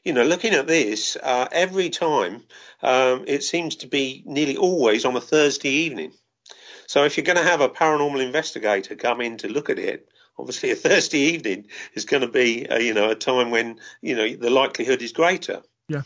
you 0.03 0.13
know, 0.13 0.23
looking 0.23 0.53
at 0.53 0.67
this, 0.67 1.15
uh, 1.21 1.47
every 1.51 1.89
time 1.89 2.43
um, 2.81 3.25
it 3.27 3.43
seems 3.43 3.77
to 3.77 3.87
be 3.87 4.23
nearly 4.25 4.57
always 4.57 5.05
on 5.05 5.15
a 5.15 5.21
Thursday 5.21 5.69
evening. 5.69 6.11
So 6.91 7.05
if 7.05 7.15
you're 7.15 7.23
going 7.23 7.37
to 7.37 7.43
have 7.49 7.61
a 7.61 7.69
paranormal 7.69 8.21
investigator 8.21 8.97
come 8.97 9.21
in 9.21 9.37
to 9.37 9.47
look 9.47 9.69
at 9.69 9.79
it, 9.79 10.09
obviously 10.37 10.71
a 10.71 10.75
Thursday 10.87 11.19
evening 11.19 11.67
is 11.93 12.03
going 12.03 12.19
to 12.19 12.27
be, 12.27 12.67
uh, 12.67 12.79
you 12.79 12.93
know, 12.93 13.09
a 13.09 13.15
time 13.15 13.49
when 13.49 13.79
you 14.01 14.13
know 14.13 14.35
the 14.35 14.49
likelihood 14.49 15.01
is 15.01 15.13
greater. 15.13 15.61
Yeah. 15.87 16.01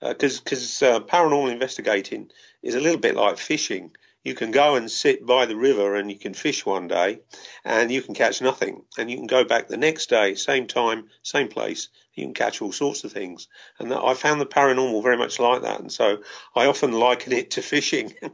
Because 0.00 0.40
because 0.40 0.82
uh, 0.82 1.00
paranormal 1.00 1.52
investigating 1.52 2.30
is 2.62 2.74
a 2.74 2.80
little 2.80 2.98
bit 2.98 3.14
like 3.14 3.36
fishing. 3.36 3.94
You 4.24 4.32
can 4.32 4.52
go 4.52 4.76
and 4.76 4.90
sit 4.90 5.26
by 5.26 5.44
the 5.44 5.54
river 5.54 5.96
and 5.96 6.10
you 6.10 6.18
can 6.18 6.32
fish 6.32 6.64
one 6.64 6.88
day, 6.88 7.20
and 7.62 7.92
you 7.92 8.00
can 8.00 8.14
catch 8.14 8.40
nothing, 8.40 8.84
and 8.96 9.10
you 9.10 9.18
can 9.18 9.26
go 9.26 9.44
back 9.44 9.68
the 9.68 9.76
next 9.76 10.08
day, 10.08 10.34
same 10.34 10.66
time, 10.66 11.10
same 11.24 11.48
place. 11.48 11.90
You 12.14 12.24
can 12.24 12.32
catch 12.32 12.62
all 12.62 12.72
sorts 12.72 13.04
of 13.04 13.12
things, 13.12 13.48
and 13.78 13.92
I 13.92 14.14
found 14.14 14.40
the 14.40 14.46
paranormal 14.46 15.02
very 15.02 15.18
much 15.18 15.38
like 15.38 15.60
that, 15.60 15.80
and 15.80 15.92
so 15.92 16.22
I 16.54 16.64
often 16.64 16.92
liken 16.92 17.34
it 17.34 17.50
to 17.50 17.60
fishing. 17.60 18.14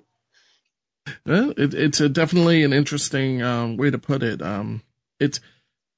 Well, 1.26 1.50
it, 1.56 1.74
it's 1.74 2.00
a 2.00 2.08
definitely 2.08 2.62
an 2.64 2.72
interesting 2.72 3.42
um, 3.42 3.76
way 3.76 3.90
to 3.90 3.98
put 3.98 4.22
it. 4.22 4.42
Um, 4.42 4.82
it's 5.18 5.40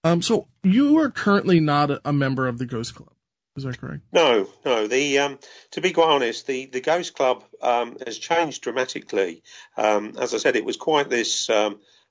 um, 0.03 0.23
so 0.23 0.49
you 0.63 0.99
are 0.99 1.11
currently 1.11 1.61
not 1.61 1.91
a, 2.05 2.13
member 2.13 2.47
of 2.47 2.59
the 2.59 2.67
Ghost 2.67 2.95
Club. 2.95 3.11
Is 3.57 3.65
that 3.65 3.79
correct? 3.79 4.03
No, 4.13 4.49
no. 4.65 4.87
The 4.87 5.19
um, 5.21 5.39
to 5.73 5.81
be 5.81 5.93
quite 5.93 6.09
honest, 6.09 6.47
the 6.47 6.67
the 6.67 6.81
Ghost 6.81 7.15
Club 7.15 7.45
um, 7.63 7.97
has 8.05 8.19
changed 8.19 8.63
dramatically. 8.63 9.43
Um, 9.77 10.15
as 10.21 10.35
I 10.35 10.39
said, 10.39 10.57
it 10.57 10.65
was 10.65 10.77
quite 10.77 11.09
this 11.09 11.49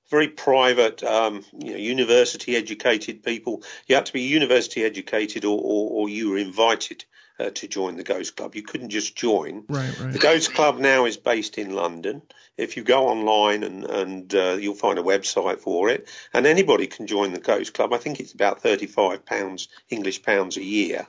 very 0.09 0.27
private, 0.27 1.03
um, 1.03 1.43
you 1.57 1.71
know, 1.71 1.77
university 1.77 2.55
educated 2.55 3.23
people. 3.23 3.63
You 3.87 3.95
had 3.95 4.05
to 4.07 4.13
be 4.13 4.21
university 4.21 4.83
educated, 4.83 5.45
or, 5.45 5.57
or, 5.57 5.89
or 5.91 6.09
you 6.09 6.31
were 6.31 6.37
invited 6.37 7.05
uh, 7.43 7.49
to 7.51 7.67
join 7.67 7.97
the 7.97 8.03
Ghost 8.03 8.35
Club. 8.35 8.55
You 8.55 8.63
couldn't 8.63 8.89
just 8.89 9.15
join. 9.15 9.65
Right, 9.67 9.99
right. 9.99 10.13
The 10.13 10.19
Ghost 10.19 10.53
Club 10.53 10.79
now 10.79 11.05
is 11.05 11.17
based 11.17 11.57
in 11.57 11.75
London. 11.75 12.21
If 12.55 12.77
you 12.77 12.83
go 12.83 13.07
online 13.07 13.63
and, 13.63 13.83
and 13.85 14.35
uh, 14.35 14.57
you'll 14.59 14.75
find 14.75 14.99
a 14.99 15.03
website 15.03 15.59
for 15.59 15.89
it, 15.89 16.07
and 16.33 16.45
anybody 16.45 16.87
can 16.87 17.07
join 17.07 17.33
the 17.33 17.39
Ghost 17.39 17.73
Club. 17.73 17.93
I 17.93 17.97
think 17.97 18.19
it's 18.19 18.33
about 18.33 18.61
thirty-five 18.61 19.25
pounds 19.25 19.69
English 19.89 20.21
pounds 20.21 20.57
a 20.57 20.63
year, 20.63 21.07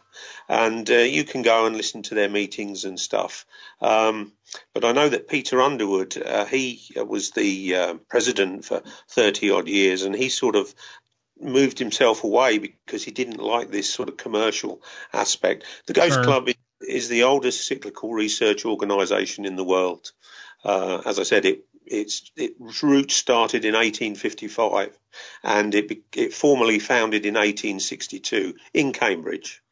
and 0.49 0.89
uh, 0.91 0.95
you 0.95 1.25
can 1.25 1.43
go 1.43 1.67
and 1.67 1.77
listen 1.77 2.03
to 2.05 2.15
their 2.15 2.31
meetings 2.31 2.85
and 2.85 2.99
stuff. 2.99 3.45
Um, 3.81 4.33
but 4.73 4.85
I 4.85 4.93
know 4.93 5.09
that 5.09 5.29
Peter 5.29 5.61
Underwood, 5.61 6.17
uh, 6.17 6.47
he 6.47 6.81
was 6.97 7.33
the 7.33 7.75
uh, 7.75 7.95
president 8.09 8.65
for 8.65 8.83
thirty 9.09 9.51
odd 9.51 9.69
years, 9.69 10.03
and 10.03 10.15
he 10.15 10.31
sort 10.31 10.57
of 10.57 10.75
moved 11.41 11.79
himself 11.79 12.25
away 12.25 12.59
because 12.59 13.05
he 13.05 13.11
didn't 13.11 13.41
like 13.41 13.71
this 13.71 13.93
sort 13.93 14.09
of 14.09 14.17
commercial 14.17 14.83
aspect. 15.13 15.65
The 15.87 15.93
Ghost 15.93 16.15
Sure. 16.15 16.25
Club 16.25 16.49
is, 16.49 16.55
is 16.81 17.09
the 17.09 17.25
oldest 17.25 17.67
psychical 17.67 18.13
research 18.13 18.65
organisation 18.65 19.45
in 19.45 19.57
the 19.57 19.65
world. 19.65 20.13
Uh, 20.65 21.03
as 21.05 21.19
I 21.19 21.25
said, 21.25 21.45
it 21.45 21.65
its 21.87 22.31
its 22.37 22.83
roots 22.83 23.15
started 23.15 23.65
in 23.65 23.75
1855, 23.75 24.99
and 25.43 25.75
it 25.75 26.03
it 26.15 26.33
formally 26.33 26.79
founded 26.79 27.27
in 27.27 27.35
1862 27.35 28.55
in 28.73 28.93
Cambridge. 28.93 29.63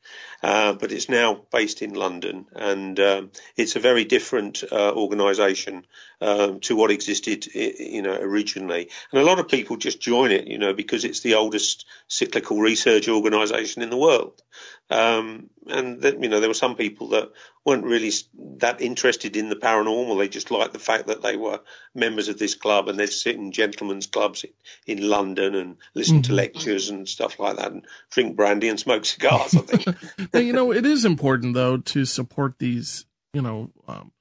Uh, 0.42 0.72
but 0.72 0.90
it's 0.90 1.09
now 1.09 1.40
based 1.52 1.83
in 1.83 1.94
London, 1.94 2.46
and 2.55 2.98
um, 2.98 3.31
it's 3.57 3.76
a 3.76 3.81
very 3.81 4.05
different 4.05 4.64
uh, 4.72 4.92
organisation 4.92 5.87
um, 6.20 6.59
to 6.61 6.74
what 6.74 6.90
existed, 6.90 7.46
you 7.55 8.02
know, 8.02 8.14
originally. 8.14 8.88
And 9.12 9.20
a 9.20 9.24
lot 9.24 9.38
of 9.38 9.48
people 9.48 9.76
just 9.76 10.00
join 10.00 10.33
it, 10.33 10.48
you 10.48 10.59
know, 10.59 10.72
because 10.72 11.05
it's 11.05 11.20
the 11.20 11.35
oldest 11.35 11.87
psychical 12.09 12.59
research 12.61 13.09
organisation 13.09 13.83
in 13.83 13.90
the 13.90 13.96
world. 13.96 14.42
Um, 14.90 15.48
and 15.68 16.02
that, 16.02 16.22
you 16.22 16.28
know, 16.28 16.40
there 16.40 16.50
were 16.50 16.55
some 16.55 16.76
people 16.76 17.09
that 17.11 17.31
weren't 17.64 17.85
really 17.85 18.11
that 18.59 18.81
interested 18.81 19.37
in 19.37 19.48
the 19.48 19.57
paranormal. 19.57 20.18
They 20.18 20.28
just 20.28 20.50
liked 20.50 20.72
the 20.72 20.78
fact 20.78 21.07
that 21.07 21.22
they 21.22 21.37
were 21.37 21.61
members 21.94 22.28
of 22.28 22.38
this 22.38 22.55
club 22.55 22.88
and 22.88 22.98
they'd 22.98 23.07
sit 23.07 23.37
in 23.37 23.52
gentlemen's 23.52 24.07
clubs 24.07 24.44
in, 24.44 24.98
in 24.98 25.09
London 25.09 25.55
and 25.55 25.76
listen 25.94 26.22
to 26.22 26.33
lectures 26.35 26.90
and 26.90 27.09
stuff 27.09 27.38
like 27.38 27.57
that 27.57 27.72
and 27.72 27.87
drink 28.11 28.37
brandy 28.37 28.68
and 28.68 28.78
smoke 28.78 29.05
cigars, 29.05 29.55
I 29.55 29.61
think. 29.61 29.96
You 30.40 30.53
know, 30.53 30.73
it 30.73 30.87
is 30.87 31.05
important 31.05 31.55
though 31.55 31.77
to 31.79 32.05
support 32.05 32.59
these, 32.59 33.07
you 33.35 33.42
know, 33.42 33.71
um, 33.87 34.12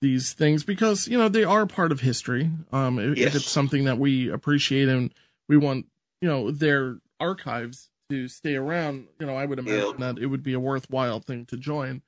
these 0.00 0.32
things 0.32 0.62
because 0.64 1.08
you 1.08 1.18
know 1.18 1.28
they 1.28 1.44
are 1.44 1.66
part 1.66 1.92
of 1.92 2.00
history. 2.00 2.50
Um, 2.72 2.98
if, 2.98 3.18
Yes. 3.18 3.28
if 3.28 3.42
it's 3.42 3.50
something 3.50 3.84
that 3.84 3.98
we 3.98 4.30
appreciate 4.30 4.88
and 4.88 5.12
we 5.48 5.56
want, 5.56 5.86
you 6.20 6.28
know, 6.28 6.50
their 6.50 6.98
archives 7.18 7.90
to 8.10 8.28
stay 8.28 8.54
around, 8.54 9.08
you 9.18 9.26
know, 9.26 9.36
I 9.36 9.46
would 9.46 9.58
imagine 9.58 9.98
that 9.98 10.18
it 10.18 10.26
would 10.26 10.42
be 10.42 10.52
a 10.52 10.60
worthwhile 10.60 11.18
thing 11.20 11.46
to 11.46 11.56
join. 11.56 12.02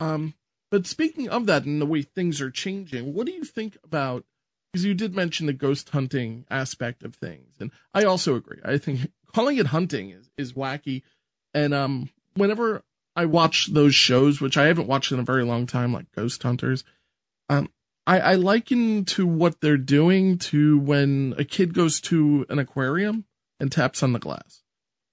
Um, 0.00 0.34
but 0.70 0.86
speaking 0.86 1.28
of 1.28 1.46
that 1.46 1.64
and 1.64 1.80
the 1.80 1.86
way 1.86 2.02
things 2.02 2.40
are 2.40 2.50
changing, 2.50 3.14
what 3.14 3.26
do 3.26 3.32
you 3.32 3.44
think 3.44 3.76
about? 3.84 4.24
Because 4.72 4.84
you 4.84 4.94
did 4.94 5.14
mention 5.14 5.46
the 5.46 5.52
ghost 5.52 5.90
hunting 5.90 6.44
aspect 6.50 7.02
of 7.04 7.14
things, 7.14 7.54
and 7.60 7.70
I 7.94 8.04
also 8.04 8.34
agree. 8.34 8.58
I 8.64 8.78
think 8.78 9.12
calling 9.34 9.58
it 9.58 9.66
hunting 9.66 10.10
is 10.10 10.28
is 10.36 10.52
wacky, 10.54 11.02
and 11.54 11.72
um, 11.72 12.10
whenever 12.34 12.82
I 13.16 13.24
watch 13.24 13.68
those 13.72 13.94
shows, 13.94 14.40
which 14.40 14.56
I 14.56 14.66
haven't 14.66 14.86
watched 14.88 15.10
in 15.10 15.18
a 15.18 15.24
very 15.24 15.44
long 15.44 15.66
time, 15.66 15.92
like 15.92 16.12
Ghost 16.12 16.42
Hunters, 16.42 16.84
um, 17.48 17.70
I, 18.06 18.20
I 18.20 18.34
liken 18.34 19.04
to 19.06 19.26
what 19.26 19.60
they're 19.60 19.76
doing 19.76 20.38
to 20.38 20.78
when 20.78 21.34
a 21.38 21.44
kid 21.44 21.74
goes 21.74 22.00
to 22.02 22.46
an 22.48 22.58
aquarium 22.58 23.24
and 23.58 23.72
taps 23.72 24.02
on 24.02 24.12
the 24.12 24.18
glass. 24.18 24.62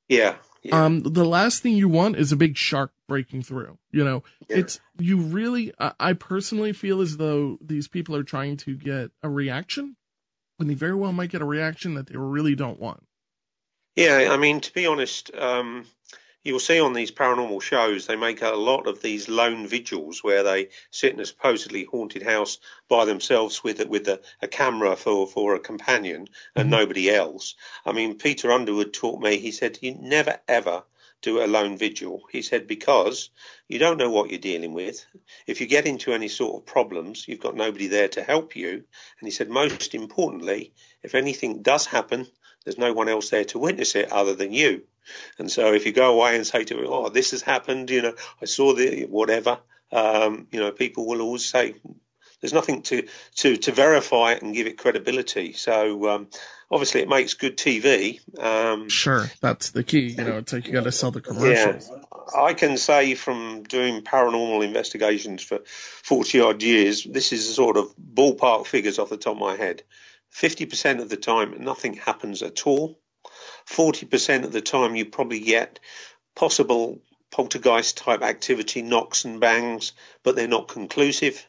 Yeah. 0.10 0.36
yeah. 0.62 0.84
Um, 0.86 1.00
the 1.02 1.26
last 1.26 1.63
thing 1.63 1.76
you 1.76 1.89
want 1.89 2.18
is 2.18 2.32
a 2.32 2.36
big 2.36 2.58
shark 2.58 2.92
breaking 3.08 3.44
through. 3.44 3.80
You 3.92 4.04
know, 4.04 4.24
Yeah. 4.50 4.58
it's 4.58 4.80
you 5.00 5.18
really. 5.18 5.74
I, 5.80 5.94
I 6.00 6.13
personally 6.13 6.74
feel 6.74 7.02
as 7.02 7.18
though 7.18 7.58
these 7.62 7.88
people 7.88 8.16
are 8.16 8.24
trying 8.24 8.58
to 8.58 8.76
get 8.76 9.12
a 9.24 9.30
reaction, 9.30 9.96
when 10.58 10.68
they 10.68 10.76
very 10.76 10.96
well 10.96 11.13
might 11.13 11.32
get 11.32 11.42
a 11.42 11.46
reaction 11.46 11.96
that 11.96 12.08
they 12.08 12.18
really 12.18 12.54
don't 12.54 12.80
want. 12.80 13.04
Yeah, 13.96 14.30
I 14.32 14.38
mean, 14.38 14.60
to 14.60 14.74
be 14.74 14.86
honest, 14.88 15.34
um, 15.36 15.86
you'll 16.44 16.60
see 16.60 16.80
on 16.80 16.94
these 16.94 17.12
paranormal 17.12 17.62
shows, 17.62 18.06
they 18.06 18.16
make 18.16 18.42
a 18.42 18.50
lot 18.50 18.88
of 18.88 19.02
these 19.02 19.30
lone 19.30 19.66
vigils 19.68 20.24
where 20.24 20.44
they 20.44 20.70
sit 20.92 21.14
in 21.14 21.20
a 21.20 21.26
supposedly 21.26 21.86
haunted 21.86 22.24
house 22.24 22.60
by 22.90 23.06
themselves 23.06 23.64
with 23.64 23.80
a, 23.80 23.88
with 23.88 24.08
a, 24.08 24.20
a 24.42 24.48
camera 24.48 24.96
for, 24.96 25.26
for 25.28 25.56
a 25.56 25.60
companion 25.60 26.28
and 26.56 26.66
mm-hmm. 26.66 26.70
nobody 26.72 27.10
else. 27.10 27.56
I 27.86 27.94
mean, 27.94 28.18
Peter 28.18 28.52
Underwood 28.52 28.94
taught 28.94 29.22
me, 29.22 29.38
he 29.38 29.52
said, 29.52 29.80
you 29.82 29.96
never 30.00 30.40
ever 30.48 30.84
do 31.22 31.42
a 31.42 31.48
lone 31.48 31.78
vigil. 31.78 32.22
He 32.30 32.42
said, 32.42 32.68
because 32.68 33.30
you 33.70 33.80
don't 33.80 33.98
know 33.98 34.12
what 34.12 34.30
you're 34.30 34.40
dealing 34.40 34.74
with. 34.74 35.06
If 35.48 35.62
you 35.62 35.68
get 35.68 35.88
into 35.88 36.12
any 36.12 36.28
sort 36.28 36.62
of 36.62 36.66
problems, 36.66 37.28
you've 37.28 37.40
got 37.40 37.56
nobody 37.56 37.88
there 37.88 38.10
to 38.10 38.24
help 38.24 38.58
you. 38.58 38.70
And 38.72 38.84
he 39.22 39.32
said, 39.32 39.50
most 39.50 39.96
importantly, 39.96 40.74
if 41.02 41.16
anything 41.16 41.62
does 41.62 41.86
happen, 41.86 42.28
there's 42.63 42.78
no 42.78 42.93
one 42.93 43.10
else 43.10 43.30
there 43.30 43.45
to 43.45 43.60
witness 43.60 43.95
it 43.95 44.12
other 44.12 44.36
than 44.36 44.54
you. 44.54 44.84
And 45.38 45.52
so 45.52 45.73
if 45.73 45.86
you 45.86 45.91
go 45.91 46.13
away 46.13 46.36
and 46.36 46.47
say 46.47 46.63
to 46.63 46.76
me, 46.76 46.84
oh, 46.86 47.10
this 47.10 47.32
has 47.32 47.41
happened, 47.41 47.89
you 47.89 48.02
know, 48.02 48.13
I 48.41 48.45
saw 48.45 48.73
the 48.73 49.06
whatever, 49.06 49.60
um, 49.91 50.47
you 50.52 50.60
know, 50.60 50.71
people 50.71 51.06
will 51.06 51.21
always 51.21 51.45
say, 51.45 51.76
there's 52.41 52.54
nothing 52.54 52.82
to, 52.84 53.08
to, 53.36 53.58
to 53.58 53.71
verify 53.71 54.34
it 54.34 54.41
and 54.41 54.54
give 54.54 54.67
it 54.67 54.78
credibility. 54.78 55.54
So 55.54 56.10
um, 56.10 56.28
obviously 56.69 57.02
it 57.02 57.10
makes 57.10 57.36
good 57.36 57.58
TV. 57.58 58.19
Um, 58.38 58.89
Sure, 58.89 59.26
that's 59.39 59.69
the 59.69 59.84
key. 59.84 60.15
You 60.17 60.23
know, 60.23 60.38
it's 60.39 60.52
like 60.52 60.67
you 60.67 60.73
got 60.73 60.84
to 60.84 60.91
sell 60.91 61.12
the 61.12 61.21
commercials. 61.21 61.89
Yeah, 61.89 62.41
I 62.41 62.54
can 62.54 62.78
say 62.78 63.15
from 63.15 63.63
doing 63.63 64.02
paranormal 64.02 64.63
investigations 64.63 65.43
for 65.43 65.60
40 65.65 66.41
odd 66.41 66.63
years, 66.63 67.04
this 67.04 67.32
is 67.32 67.54
sort 67.54 67.78
of 67.78 67.93
ballpark 67.97 68.65
figures 68.65 68.99
off 68.99 69.10
the 69.10 69.17
top 69.17 69.36
of 69.36 69.39
my 69.39 69.56
head. 69.56 69.84
50% 70.34 71.02
of 71.02 71.10
the 71.10 71.17
time, 71.17 71.63
nothing 71.63 71.93
happens 71.93 72.41
at 72.41 72.65
all. 72.65 73.00
40% 73.67 74.43
of 74.43 74.52
the 74.52 74.62
time, 74.62 74.96
you 74.96 75.06
probably 75.06 75.39
get 75.39 75.80
possible 76.36 77.02
poltergeist 77.32 77.98
type 77.98 78.22
activity, 78.22 78.82
knocks 78.82 79.26
and 79.26 79.39
bangs, 79.39 79.93
but 80.24 80.36
they're 80.36 80.48
not 80.48 80.67
conclusive. 80.67 81.48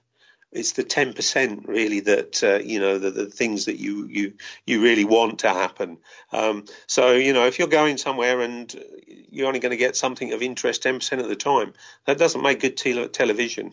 It's 0.53 0.73
the 0.73 0.85
10% 0.85 1.67
really 1.67 2.01
that, 2.01 2.43
uh, 2.43 2.59
you 2.59 2.79
know, 2.79 2.99
the, 2.99 3.11
the 3.11 3.27
things 3.27 3.65
that 3.65 3.79
you, 3.79 4.07
you, 4.07 4.35
you 4.65 4.83
really 4.83 5.05
want 5.05 5.41
to 5.41 5.49
happen. 5.49 5.99
Um, 6.33 6.65
so, 6.87 7.13
you 7.13 7.33
know, 7.33 7.47
if 7.47 7.59
you're 7.59 7.69
going 7.69 7.99
somewhere 7.99 8.41
and 8.41 8.73
you're 9.07 9.49
only 9.49 9.59
going 9.59 9.71
to 9.71 9.77
get 9.77 9.97
something 9.97 10.33
of 10.33 10.43
interest 10.43 10.85
10% 10.85 11.21
of 11.21 11.29
the 11.29 11.37
time, 11.37 11.73
that 12.07 12.19
doesn't 12.19 12.43
make 12.43 12.61
good 12.61 12.77
tele- 12.77 13.09
television. 13.09 13.73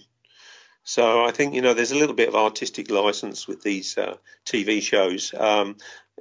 So 0.83 1.23
I 1.23 1.31
think, 1.31 1.53
you 1.53 1.61
know, 1.61 1.73
there's 1.73 1.91
a 1.91 1.97
little 1.97 2.15
bit 2.15 2.29
of 2.29 2.35
artistic 2.35 2.89
license 2.89 3.47
with 3.47 3.61
these 3.61 3.97
uh, 3.97 4.15
TV 4.45 4.81
shows. 4.81 5.33
Um, 5.37 5.77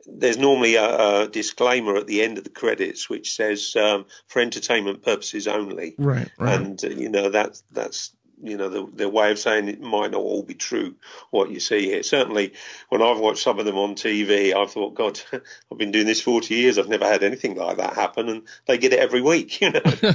there's 0.07 0.39
normally 0.39 0.77
a, 0.77 1.23
a 1.23 1.29
disclaimer 1.29 1.97
at 1.97 2.07
the 2.07 2.23
end 2.23 2.39
of 2.39 2.45
the 2.45 2.51
credits 2.51 3.09
which 3.09 3.33
says 3.35 3.75
um, 3.77 4.07
for 4.29 4.41
entertainment 4.41 5.03
purposes 5.03 5.49
only. 5.49 5.95
Right, 5.99 6.31
right. 6.39 6.61
And, 6.61 6.83
uh, 6.85 6.89
you 6.89 7.09
know, 7.09 7.31
that's, 7.31 7.63
that's, 7.71 8.13
you 8.43 8.57
know, 8.57 8.69
the, 8.69 8.89
their 8.95 9.09
way 9.09 9.31
of 9.31 9.39
saying 9.39 9.69
it 9.69 9.81
might 9.81 10.13
not 10.13 10.21
all 10.21 10.43
be 10.43 10.55
true, 10.55 10.95
what 11.31 11.51
you 11.51 11.61
see 11.61 11.87
here. 11.87 12.03
Certainly, 12.03 12.55
when 12.89 13.03
I've 13.03 13.19
watched 13.19 13.43
some 13.43 13.59
of 13.59 13.67
them 13.67 13.77
on 13.77 13.95
TV, 13.95 14.55
I've 14.55 14.71
thought, 14.71 14.95
God, 14.95 15.21
I've 15.33 15.79
been 15.79 15.93
doing 15.93 16.07
this 16.07 16.23
40 16.23 16.55
years. 16.55 16.79
I've 16.79 16.89
never 16.89 17.05
had 17.05 17.23
anything 17.23 17.57
like 17.57 17.77
that 17.79 17.95
happen. 17.95 18.29
And 18.29 18.43
they 18.67 18.79
get 18.79 18.93
it 18.93 18.99
every 18.99 19.21
week, 19.21 19.61
you 19.61 19.73
know. 19.73 19.83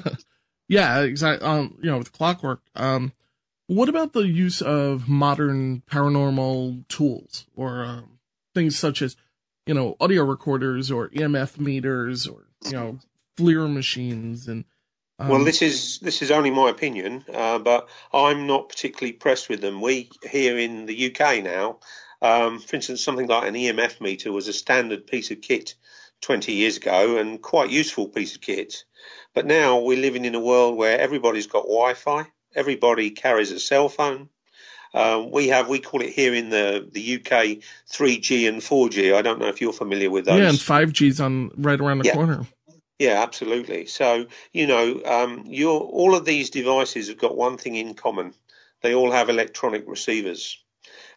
yeah, 0.67 1.01
exactly. 1.01 1.47
Um, 1.47 1.77
you 1.81 1.91
know, 1.91 1.99
with 1.99 2.12
clockwork. 2.12 2.62
Um, 2.75 3.12
what 3.67 3.89
about 3.89 4.13
the 4.13 4.28
use 4.28 4.62
of 4.62 5.08
modern 5.08 5.82
paranormal 5.89 6.88
tools 6.88 7.45
or 7.56 7.84
um, 7.84 8.19
things 8.54 8.78
such 8.78 9.01
as, 9.01 9.15
you 9.65 9.73
know, 9.73 9.95
audio 9.99 10.23
recorders 10.23 10.91
or 10.91 11.10
EMF 11.10 11.60
meters 11.60 12.28
or 12.28 12.45
you 12.65 12.71
know, 12.71 12.99
FLIR 13.38 13.71
machines 13.73 14.47
and. 14.47 14.65
Um, 15.17 15.30
Well, 15.30 15.43
this 15.45 15.62
is 15.62 15.99
this 15.99 16.21
is 16.21 16.30
only 16.30 16.51
my 16.51 16.69
opinion, 16.69 17.23
uh, 17.34 17.58
but 17.60 17.88
I'm 18.12 18.47
not 18.47 18.67
particularly 18.67 19.13
pressed 19.13 19.47
with 19.47 19.62
them. 19.62 19.80
We 19.80 20.10
here 20.30 20.58
in 20.58 20.86
the 20.88 21.10
UK 21.10 21.41
now, 21.41 21.80
um, 22.21 22.60
for 22.60 22.75
instance, 22.75 23.01
something 23.01 23.28
like 23.28 23.47
an 23.47 23.56
EMF 23.56 24.01
meter 24.01 24.34
was 24.34 24.49
a 24.49 24.54
standard 24.54 25.08
piece 25.08 25.32
of 25.32 25.39
kit 25.39 25.75
20 26.21 26.51
years 26.51 26.78
ago 26.78 27.17
and 27.17 27.41
quite 27.41 27.69
useful 27.69 28.10
piece 28.10 28.36
of 28.36 28.41
kit. 28.41 28.84
But 29.34 29.45
now 29.45 29.80
we're 29.80 29.97
living 30.01 30.25
in 30.25 30.36
a 30.36 30.39
world 30.39 30.75
where 30.75 30.99
everybody's 30.99 31.47
got 31.47 31.63
Wi-Fi, 31.63 32.25
everybody 32.55 33.11
carries 33.11 33.51
a 33.51 33.59
cell 33.59 33.89
phone. 33.89 34.29
Um, 34.93 35.29
we 35.29 35.49
have 35.49 35.67
we 35.67 35.79
call 35.79 36.01
it 36.01 36.13
here 36.13 36.33
in 36.33 36.49
the 36.49 36.87
the 36.89 37.15
UK 37.15 37.61
3G 37.91 38.47
and 38.47 38.61
4G. 38.61 39.13
I 39.13 39.21
don't 39.21 39.39
know 39.39 39.47
if 39.47 39.59
you're 39.59 39.73
familiar 39.73 40.09
with 40.09 40.25
those. 40.25 40.39
yeah, 40.39 40.49
and 40.49 40.59
five 40.59 40.93
G's 40.93 41.19
on 41.19 41.51
right 41.57 41.79
around 41.79 41.99
the 41.99 42.05
Yeah. 42.05 42.13
corner. 42.13 42.45
Yeah, 42.97 43.21
absolutely. 43.21 43.87
So, 43.87 44.27
you 44.53 44.67
know, 44.67 45.01
um, 45.03 45.43
you're, 45.47 45.79
all 45.81 46.15
of 46.15 46.23
these 46.23 46.49
devices 46.49 47.09
have 47.09 47.17
got 47.17 47.35
one 47.35 47.57
thing 47.57 47.75
in 47.75 47.93
common. 47.93 48.33
They 48.81 48.93
all 48.93 49.11
have 49.11 49.27
electronic 49.29 49.83
receivers. 49.85 50.57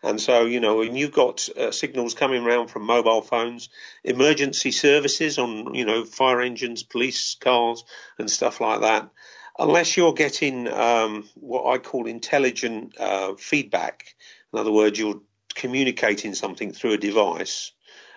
And 0.03 0.20
so, 0.20 0.44
you 0.44 0.59
know, 0.61 0.77
when 0.79 0.96
you've 0.96 1.12
got 1.12 1.48
uh, 1.57 1.70
signals 1.70 2.14
coming 2.14 2.44
around 2.44 2.68
from 2.68 2.85
mobile 2.85 3.22
phones, 3.22 3.68
emergency 4.03 4.72
services 4.72 5.38
on, 5.38 5.74
you 5.74 5.85
know, 5.85 6.05
fire 6.05 6.40
engines, 6.40 6.83
police 6.83 7.37
cars, 7.37 7.85
and 8.18 8.31
stuff 8.31 8.61
like 8.61 8.81
that, 8.81 9.11
unless 9.59 9.97
you're 9.97 10.12
getting 10.12 10.68
um, 10.68 11.29
what 11.35 11.73
I 11.73 11.79
call 11.79 12.07
intelligent 12.07 12.99
uh, 12.99 13.35
feedback, 13.35 14.14
in 14.53 14.59
other 14.59 14.73
words, 14.73 14.99
you're 14.99 15.21
communicating 15.55 16.35
something 16.35 16.73
through 16.73 16.92
a 16.92 16.99
device. 16.99 17.73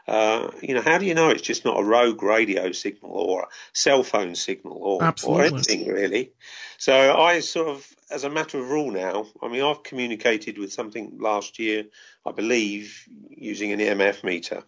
Uh, 0.08 0.50
you 0.62 0.74
know, 0.74 0.82
how 0.82 0.98
do 0.98 1.06
you 1.06 1.14
know 1.14 1.30
it's 1.30 1.42
just 1.42 1.64
not 1.64 1.80
a 1.80 1.84
rogue 1.84 2.24
radio 2.24 2.72
signal 2.72 3.12
or 3.12 3.44
a 3.44 3.48
cell 3.74 4.04
phone 4.04 4.36
signal 4.36 4.78
or, 4.82 5.14
or 5.26 5.44
anything 5.44 5.88
really? 5.88 6.32
So 6.78 7.16
I 7.16 7.40
sort 7.40 7.70
of 7.70 7.88
as 8.12 8.24
a 8.24 8.30
matter 8.30 8.60
of 8.60 8.70
rule 8.70 8.92
now, 8.92 9.28
I 9.42 9.48
mean, 9.48 9.64
I've 9.64 9.84
communicated 9.84 10.58
with 10.58 10.74
something 10.74 11.18
last 11.20 11.60
year, 11.60 11.86
I 12.26 12.32
believe, 12.32 13.08
using 13.30 13.72
an 13.72 13.80
EMF 13.80 14.24
meter. 14.24 14.64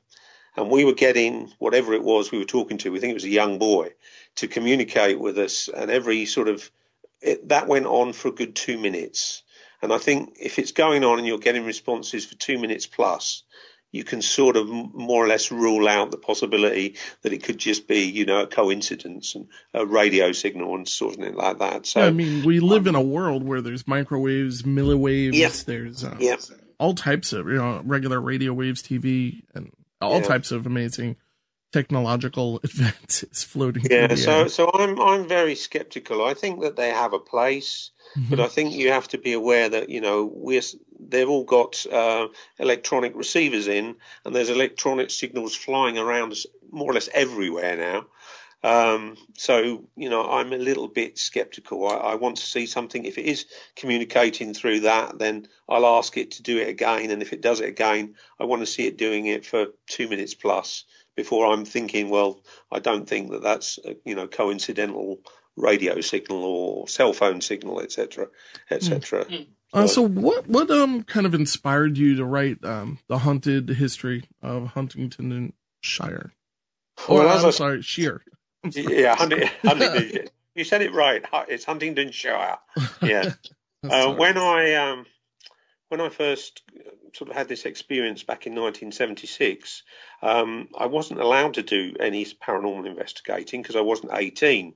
And 0.55 0.69
we 0.69 0.85
were 0.85 0.93
getting 0.93 1.51
whatever 1.59 1.93
it 1.93 2.03
was 2.03 2.31
we 2.31 2.37
were 2.37 2.45
talking 2.45 2.77
to, 2.79 2.91
we 2.91 2.99
think 2.99 3.11
it 3.11 3.15
was 3.15 3.23
a 3.23 3.29
young 3.29 3.57
boy, 3.57 3.89
to 4.35 4.47
communicate 4.47 5.19
with 5.19 5.37
us. 5.37 5.67
And 5.67 5.89
every 5.89 6.25
sort 6.25 6.47
of, 6.47 6.69
it, 7.21 7.49
that 7.49 7.67
went 7.67 7.85
on 7.85 8.13
for 8.13 8.27
a 8.27 8.31
good 8.31 8.55
two 8.55 8.77
minutes. 8.77 9.43
And 9.81 9.91
I 9.91 9.97
think 9.97 10.37
if 10.39 10.59
it's 10.59 10.71
going 10.71 11.03
on 11.03 11.17
and 11.17 11.27
you're 11.27 11.39
getting 11.39 11.65
responses 11.65 12.25
for 12.25 12.35
two 12.35 12.59
minutes 12.59 12.85
plus, 12.85 13.43
you 13.93 14.03
can 14.03 14.21
sort 14.21 14.57
of 14.57 14.67
more 14.67 15.23
or 15.23 15.27
less 15.27 15.51
rule 15.51 15.87
out 15.87 16.09
the 16.09 16.17
possibility 16.17 16.95
that 17.21 17.31
it 17.31 17.43
could 17.43 17.59
just 17.59 17.87
be, 17.87 18.05
you 18.05 18.25
know, 18.25 18.41
a 18.41 18.47
coincidence 18.47 19.35
and 19.35 19.47
a 19.73 19.85
radio 19.85 20.31
signal 20.31 20.75
and 20.75 20.87
sort 20.87 21.19
of 21.19 21.35
like 21.35 21.59
that. 21.59 21.85
So, 21.85 22.01
I 22.01 22.09
mean, 22.09 22.43
we 22.43 22.59
live 22.59 22.87
in 22.87 22.95
a 22.95 23.01
world 23.01 23.43
where 23.43 23.61
there's 23.61 23.87
microwaves, 23.87 24.63
milliwaves, 24.63 25.35
yeah. 25.35 25.51
there's 25.65 26.03
uh, 26.03 26.17
yeah. 26.19 26.37
all 26.79 26.95
types 26.95 27.33
of, 27.33 27.47
you 27.47 27.57
know, 27.57 27.81
regular 27.85 28.19
radio 28.19 28.51
waves, 28.51 28.81
TV, 28.81 29.43
and 29.53 29.71
all 30.05 30.21
yeah. 30.21 30.27
types 30.27 30.51
of 30.51 30.65
amazing 30.65 31.15
technological 31.73 32.59
advances 32.63 33.43
floating. 33.43 33.83
Yeah, 33.89 34.15
so 34.15 34.47
so 34.47 34.71
I'm 34.73 34.99
I'm 35.01 35.27
very 35.27 35.55
skeptical. 35.55 36.23
I 36.23 36.33
think 36.33 36.61
that 36.61 36.75
they 36.75 36.89
have 36.89 37.13
a 37.13 37.19
place. 37.19 37.91
Mm-hmm. 38.17 38.29
But 38.29 38.39
I 38.41 38.47
think 38.47 38.73
you 38.73 38.91
have 38.91 39.07
to 39.09 39.17
be 39.17 39.33
aware 39.33 39.69
that 39.69 39.89
you 39.89 39.99
know 39.99 40.31
we're 40.31 40.61
they've 40.99 41.29
all 41.29 41.43
got 41.43 41.85
uh, 41.91 42.27
electronic 42.59 43.15
receivers 43.15 43.67
in, 43.67 43.95
and 44.23 44.35
there's 44.35 44.49
electronic 44.49 45.09
signals 45.09 45.55
flying 45.55 45.97
around 45.97 46.35
more 46.71 46.91
or 46.91 46.93
less 46.93 47.09
everywhere 47.13 47.75
now. 47.75 48.05
Um, 48.63 49.17
so 49.35 49.89
you 49.97 50.09
know 50.09 50.29
I'm 50.29 50.53
a 50.53 50.57
little 50.57 50.87
bit 50.87 51.17
skeptical. 51.17 51.87
I, 51.87 51.95
I, 51.95 52.15
want 52.15 52.37
to 52.37 52.45
see 52.45 52.65
something. 52.65 53.03
If 53.03 53.17
it 53.17 53.25
is 53.25 53.45
communicating 53.75 54.53
through 54.53 54.81
that, 54.81 55.19
then 55.19 55.47
I'll 55.67 55.85
ask 55.85 56.15
it 56.15 56.31
to 56.31 56.43
do 56.43 56.59
it 56.59 56.69
again. 56.69 57.11
And 57.11 57.21
if 57.21 57.33
it 57.33 57.41
does 57.41 57.59
it 57.59 57.67
again, 57.67 58.15
I 58.39 58.45
want 58.45 58.61
to 58.61 58.65
see 58.65 58.87
it 58.87 58.97
doing 58.97 59.25
it 59.25 59.45
for 59.45 59.67
two 59.87 60.07
minutes 60.07 60.33
plus 60.33 60.85
before 61.17 61.51
I'm 61.51 61.65
thinking, 61.65 62.09
well, 62.09 62.41
I 62.71 62.79
don't 62.79 63.07
think 63.07 63.31
that 63.31 63.43
that's 63.43 63.79
you 64.05 64.15
know 64.15 64.27
coincidental 64.27 65.19
radio 65.57 65.99
signal 65.99 66.43
or 66.43 66.87
cell 66.87 67.11
phone 67.11 67.41
signal, 67.41 67.81
etc., 67.81 68.27
etc. 68.71 69.25
Mm. 69.25 69.47
Uh, 69.73 69.87
so, 69.87 70.01
what 70.01 70.47
what 70.47 70.69
um 70.71 71.03
kind 71.03 71.25
of 71.25 71.33
inspired 71.33 71.97
you 71.97 72.15
to 72.15 72.25
write 72.25 72.63
um 72.63 72.99
the 73.07 73.17
haunted 73.17 73.69
history 73.69 74.23
of 74.41 74.67
Huntingdon 74.67 75.51
Shire? 75.81 76.31
Or 77.07 77.19
well, 77.19 77.45
I'm 77.45 77.51
sorry, 77.51 77.81
Sheer. 77.81 78.23
Yeah, 78.63 79.15
Huntingdon. 79.63 80.29
you 80.55 80.63
said 80.63 80.81
it 80.81 80.93
right. 80.93 81.23
It's 81.47 81.65
Huntingdonshire. 81.65 82.57
Yeah. 83.01 83.33
uh, 83.89 84.13
when 84.13 84.37
I 84.37 84.75
um 84.75 85.05
when 85.89 86.01
I 86.01 86.09
first 86.09 86.63
sort 87.13 87.29
of 87.29 87.35
had 87.35 87.47
this 87.47 87.65
experience 87.65 88.23
back 88.23 88.47
in 88.47 88.53
1976, 88.53 89.83
um, 90.21 90.67
I 90.75 90.87
wasn't 90.87 91.19
allowed 91.19 91.55
to 91.55 91.63
do 91.63 91.93
any 91.99 92.25
paranormal 92.25 92.87
investigating 92.87 93.61
because 93.61 93.75
I 93.75 93.81
wasn't 93.81 94.13
18. 94.13 94.73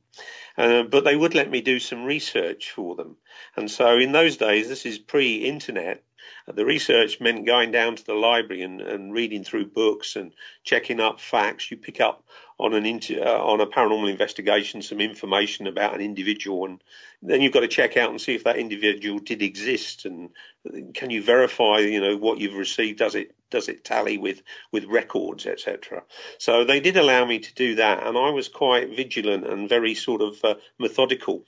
Uh, 0.57 0.83
but 0.83 1.03
they 1.03 1.15
would 1.15 1.33
let 1.33 1.49
me 1.49 1.61
do 1.61 1.79
some 1.79 2.05
research 2.05 2.71
for 2.71 2.95
them. 2.95 3.17
And 3.55 3.69
so 3.69 3.97
in 3.97 4.11
those 4.11 4.37
days, 4.37 4.67
this 4.67 4.85
is 4.85 4.99
pre 4.99 5.37
internet, 5.37 6.03
the 6.47 6.65
research 6.65 7.19
meant 7.19 7.45
going 7.45 7.71
down 7.71 7.95
to 7.95 8.05
the 8.05 8.13
library 8.13 8.61
and, 8.61 8.81
and 8.81 9.13
reading 9.13 9.43
through 9.43 9.67
books 9.67 10.15
and 10.15 10.33
checking 10.63 10.99
up 10.99 11.19
facts. 11.19 11.69
You 11.69 11.77
pick 11.77 12.01
up 12.01 12.23
on 12.59 12.73
an 12.73 12.85
inter, 12.85 13.21
uh, 13.23 13.37
on 13.37 13.61
a 13.61 13.67
paranormal 13.67 14.09
investigation 14.09 14.81
some 14.81 14.99
information 14.99 15.67
about 15.67 15.93
an 15.93 16.01
individual, 16.01 16.65
and 16.65 16.83
then 17.21 17.41
you've 17.41 17.53
got 17.53 17.61
to 17.61 17.67
check 17.67 17.97
out 17.97 18.09
and 18.09 18.19
see 18.19 18.35
if 18.35 18.45
that 18.45 18.57
individual 18.57 19.19
did 19.19 19.41
exist, 19.41 20.05
and 20.05 20.29
can 20.93 21.09
you 21.09 21.21
verify, 21.21 21.79
you 21.79 22.01
know, 22.01 22.17
what 22.17 22.39
you've 22.39 22.55
received? 22.55 22.99
Does 22.99 23.15
it 23.15 23.35
does 23.49 23.69
it 23.69 23.83
tally 23.83 24.17
with 24.17 24.41
with 24.71 24.85
records, 24.85 25.45
etc. 25.45 26.03
So 26.37 26.63
they 26.63 26.79
did 26.79 26.97
allow 26.97 27.25
me 27.25 27.39
to 27.39 27.53
do 27.53 27.75
that, 27.75 28.05
and 28.05 28.17
I 28.17 28.29
was 28.29 28.49
quite 28.49 28.95
vigilant 28.95 29.45
and 29.45 29.69
very 29.69 29.95
sort 29.95 30.21
of 30.21 30.43
uh, 30.43 30.55
methodical. 30.79 31.45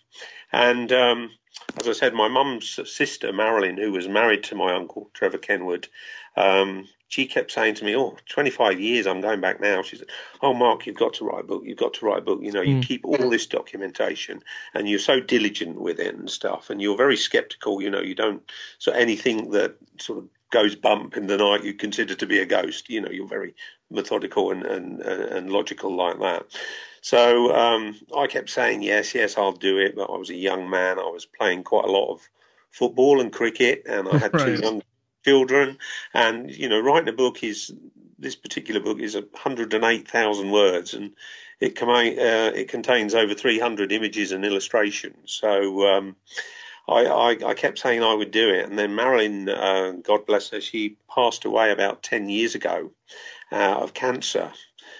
And 0.51 0.91
um, 0.91 1.31
as 1.79 1.87
I 1.87 1.93
said, 1.93 2.13
my 2.13 2.27
mum's 2.27 2.79
sister 2.91 3.31
Marilyn, 3.33 3.77
who 3.77 3.91
was 3.91 4.07
married 4.07 4.43
to 4.45 4.55
my 4.55 4.73
uncle 4.73 5.09
Trevor 5.13 5.37
Kenward, 5.37 5.87
um, 6.35 6.87
she 7.09 7.25
kept 7.25 7.51
saying 7.51 7.75
to 7.75 7.85
me, 7.85 7.95
"Oh, 7.95 8.17
25 8.29 8.79
years, 8.79 9.07
I'm 9.07 9.21
going 9.21 9.41
back 9.41 9.59
now." 9.59 9.81
She 9.81 9.97
said, 9.97 10.09
"Oh, 10.41 10.53
Mark, 10.53 10.85
you've 10.85 10.95
got 10.95 11.15
to 11.15 11.25
write 11.25 11.41
a 11.41 11.47
book. 11.47 11.63
You've 11.65 11.77
got 11.77 11.95
to 11.95 12.05
write 12.05 12.19
a 12.19 12.21
book. 12.21 12.39
You 12.41 12.51
know, 12.51 12.61
you 12.61 12.75
mm. 12.77 12.83
keep 12.83 13.03
all 13.03 13.29
this 13.29 13.47
documentation, 13.47 14.43
and 14.73 14.87
you're 14.87 14.99
so 14.99 15.19
diligent 15.19 15.81
with 15.81 15.99
it 15.99 16.15
and 16.15 16.29
stuff, 16.29 16.69
and 16.69 16.81
you're 16.81 16.97
very 16.97 17.17
skeptical. 17.17 17.81
You 17.81 17.89
know, 17.89 18.01
you 18.01 18.15
don't 18.15 18.43
so 18.77 18.91
anything 18.91 19.49
that 19.51 19.75
sort 19.99 20.19
of 20.19 20.29
goes 20.51 20.75
bump 20.75 21.17
in 21.17 21.27
the 21.27 21.37
night 21.37 21.63
you 21.63 21.73
consider 21.73 22.15
to 22.15 22.25
be 22.25 22.39
a 22.39 22.45
ghost. 22.45 22.89
You 22.89 23.01
know, 23.01 23.09
you're 23.09 23.27
very 23.27 23.55
methodical 23.89 24.51
and 24.51 24.65
and, 24.65 25.01
and 25.01 25.49
logical 25.49 25.95
like 25.95 26.19
that." 26.19 26.45
So 27.01 27.55
um, 27.55 27.99
I 28.15 28.27
kept 28.27 28.49
saying 28.49 28.83
yes, 28.83 29.15
yes, 29.15 29.37
I'll 29.37 29.51
do 29.51 29.77
it. 29.79 29.95
But 29.95 30.09
I 30.09 30.17
was 30.17 30.29
a 30.29 30.35
young 30.35 30.69
man. 30.69 30.99
I 30.99 31.03
was 31.03 31.25
playing 31.25 31.63
quite 31.63 31.85
a 31.85 31.91
lot 31.91 32.11
of 32.11 32.29
football 32.71 33.21
and 33.21 33.31
cricket, 33.31 33.83
and 33.87 34.07
I 34.07 34.17
had 34.17 34.33
right. 34.35 34.57
two 34.57 34.61
young 34.61 34.81
children. 35.25 35.77
And 36.13 36.49
you 36.49 36.69
know, 36.69 36.79
writing 36.79 37.09
a 37.09 37.13
book 37.13 37.43
is 37.43 37.71
this 38.19 38.35
particular 38.35 38.81
book 38.81 38.99
is 38.99 39.15
108,000 39.15 40.51
words, 40.51 40.93
and 40.93 41.13
it, 41.59 41.75
com- 41.75 41.89
uh, 41.89 42.51
it 42.55 42.67
contains 42.67 43.15
over 43.15 43.33
300 43.33 43.91
images 43.91 44.31
and 44.31 44.45
illustrations. 44.45 45.31
So 45.31 45.87
um, 45.87 46.15
I, 46.89 47.05
I, 47.05 47.29
I, 47.49 47.53
kept 47.53 47.79
saying 47.79 48.03
I 48.03 48.13
would 48.13 48.31
do 48.31 48.49
it, 48.49 48.67
and 48.67 48.77
then 48.77 48.95
Marilyn, 48.95 49.47
uh, 49.47 49.93
God 50.03 50.25
bless 50.25 50.49
her, 50.49 50.61
she 50.61 50.97
passed 51.13 51.45
away 51.45 51.71
about 51.71 52.03
10 52.03 52.29
years 52.29 52.55
ago 52.55 52.91
uh, 53.51 53.77
of 53.79 53.93
cancer. 53.93 54.51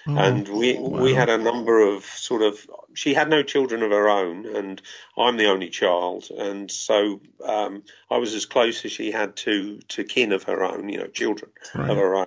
Oh, 0.06 0.16
and 0.16 0.48
we 0.48 0.78
wow. 0.78 1.02
we 1.02 1.14
had 1.14 1.28
a 1.28 1.36
number 1.36 1.78
of 1.78 2.04
sort 2.04 2.40
of 2.40 2.58
she 2.94 3.12
had 3.12 3.28
no 3.28 3.42
children 3.42 3.82
of 3.82 3.90
her 3.90 4.08
own 4.08 4.46
and 4.46 4.80
I'm 5.16 5.36
the 5.36 5.50
only 5.50 5.68
child 5.68 6.30
and 6.30 6.70
so 6.70 7.20
um, 7.44 7.82
I 8.10 8.16
was 8.16 8.32
as 8.32 8.46
close 8.46 8.82
as 8.86 8.92
she 8.92 9.10
had 9.10 9.36
to 9.36 9.78
to 9.88 10.04
kin 10.04 10.32
of 10.32 10.44
her 10.44 10.64
own 10.64 10.88
you 10.88 10.98
know 10.98 11.06
children 11.06 11.50
right. 11.74 11.90
of 11.90 11.98
her 11.98 12.16
own 12.16 12.26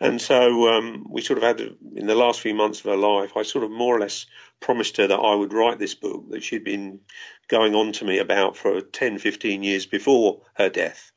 and 0.00 0.20
so 0.20 0.68
um, 0.68 1.06
we 1.08 1.20
sort 1.20 1.38
of 1.38 1.44
had 1.44 1.60
in 1.60 2.06
the 2.06 2.14
last 2.14 2.40
few 2.40 2.54
months 2.54 2.80
of 2.80 2.86
her 2.86 2.96
life 2.96 3.36
I 3.36 3.42
sort 3.42 3.64
of 3.64 3.70
more 3.70 3.96
or 3.96 4.00
less 4.00 4.26
promised 4.60 4.96
her 4.98 5.06
that 5.06 5.18
I 5.18 5.34
would 5.34 5.52
write 5.52 5.78
this 5.78 5.94
book 5.94 6.30
that 6.30 6.42
she'd 6.42 6.64
been 6.64 7.00
going 7.48 7.74
on 7.74 7.92
to 7.92 8.04
me 8.04 8.18
about 8.18 8.56
for 8.56 8.80
10 8.80 9.18
15 9.18 9.62
years 9.62 9.86
before 9.86 10.42
her 10.54 10.68
death 10.68 11.12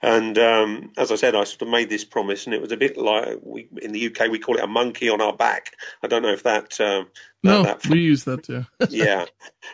and 0.00 0.38
um, 0.38 0.92
as 0.96 1.10
I 1.10 1.16
said, 1.16 1.34
I 1.34 1.42
sort 1.42 1.62
of 1.62 1.68
made 1.68 1.90
this 1.90 2.04
promise, 2.04 2.46
and 2.46 2.54
it 2.54 2.60
was 2.60 2.70
a 2.70 2.76
bit 2.76 2.96
like 2.96 3.38
we 3.42 3.68
in 3.82 3.92
the 3.92 4.06
UK 4.06 4.30
we 4.30 4.38
call 4.38 4.56
it 4.56 4.62
a 4.62 4.68
monkey 4.68 5.08
on 5.08 5.20
our 5.20 5.32
back. 5.32 5.74
I 6.02 6.06
don't 6.06 6.22
know 6.22 6.32
if 6.32 6.44
that. 6.44 6.80
Um, 6.80 7.08
no, 7.42 7.62
that, 7.62 7.86
we 7.86 8.00
use 8.00 8.24
that 8.24 8.44
too. 8.44 8.66
yeah. 8.90 9.26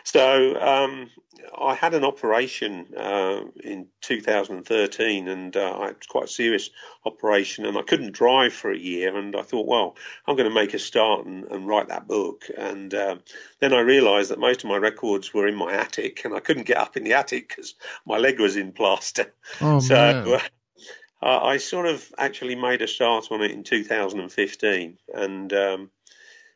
So 0.03 0.59
um, 0.59 1.09
I 1.57 1.73
had 1.73 1.93
an 1.93 2.03
operation 2.03 2.87
uh, 2.95 3.41
in 3.63 3.87
2013, 4.01 5.27
and 5.27 5.55
uh, 5.55 5.79
I 5.79 5.87
had 5.87 6.07
quite 6.07 6.25
a 6.25 6.27
serious 6.27 6.69
operation, 7.05 7.65
and 7.65 7.77
I 7.77 7.81
couldn't 7.81 8.13
drive 8.13 8.53
for 8.53 8.71
a 8.71 8.77
year. 8.77 9.17
And 9.17 9.35
I 9.35 9.41
thought, 9.41 9.67
well, 9.67 9.95
I'm 10.27 10.35
going 10.35 10.49
to 10.49 10.53
make 10.53 10.73
a 10.73 10.79
start 10.79 11.25
and, 11.25 11.45
and 11.45 11.67
write 11.67 11.87
that 11.87 12.07
book. 12.07 12.45
And 12.55 12.93
uh, 12.93 13.17
then 13.59 13.73
I 13.73 13.79
realised 13.79 14.31
that 14.31 14.39
most 14.39 14.63
of 14.63 14.69
my 14.69 14.77
records 14.77 15.33
were 15.33 15.47
in 15.47 15.55
my 15.55 15.73
attic, 15.73 16.23
and 16.25 16.33
I 16.35 16.39
couldn't 16.39 16.67
get 16.67 16.77
up 16.77 16.97
in 16.97 17.03
the 17.03 17.13
attic 17.13 17.49
because 17.49 17.75
my 18.05 18.17
leg 18.17 18.39
was 18.39 18.57
in 18.57 18.71
plaster. 18.73 19.33
Oh, 19.59 19.79
so 19.79 19.95
man. 19.95 20.41
I 21.21 21.57
sort 21.57 21.87
of 21.87 22.07
actually 22.19 22.53
made 22.53 22.83
a 22.83 22.87
start 22.87 23.31
on 23.31 23.41
it 23.41 23.49
in 23.49 23.63
2015, 23.63 24.97
and 25.13 25.53
um, 25.53 25.89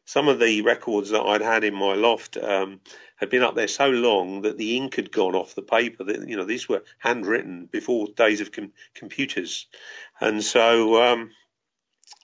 some 0.10 0.28
of 0.28 0.40
the 0.40 0.64
records 0.64 1.12
that 1.12 1.22
I'd 1.22 1.42
had 1.42 1.64
in 1.64 1.76
my 1.76 1.94
loft 1.94 2.36
um, 2.36 2.80
had 3.18 3.30
been 3.30 3.44
up 3.44 3.54
there 3.54 3.68
so 3.68 3.92
long 3.92 4.42
that 4.42 4.58
the 4.58 4.76
ink 4.76 4.96
had 4.96 5.12
gone 5.12 5.36
off 5.36 5.54
the 5.54 5.62
paper. 5.62 6.04
That 6.04 6.28
you 6.28 6.36
know 6.36 6.46
these 6.46 6.68
were 6.68 6.84
handwritten 6.98 7.68
before 7.72 8.08
days 8.16 8.42
of 8.42 8.52
com- 8.52 8.74
computers, 8.96 9.68
and 10.20 10.44
so 10.44 11.00
um, 11.00 11.30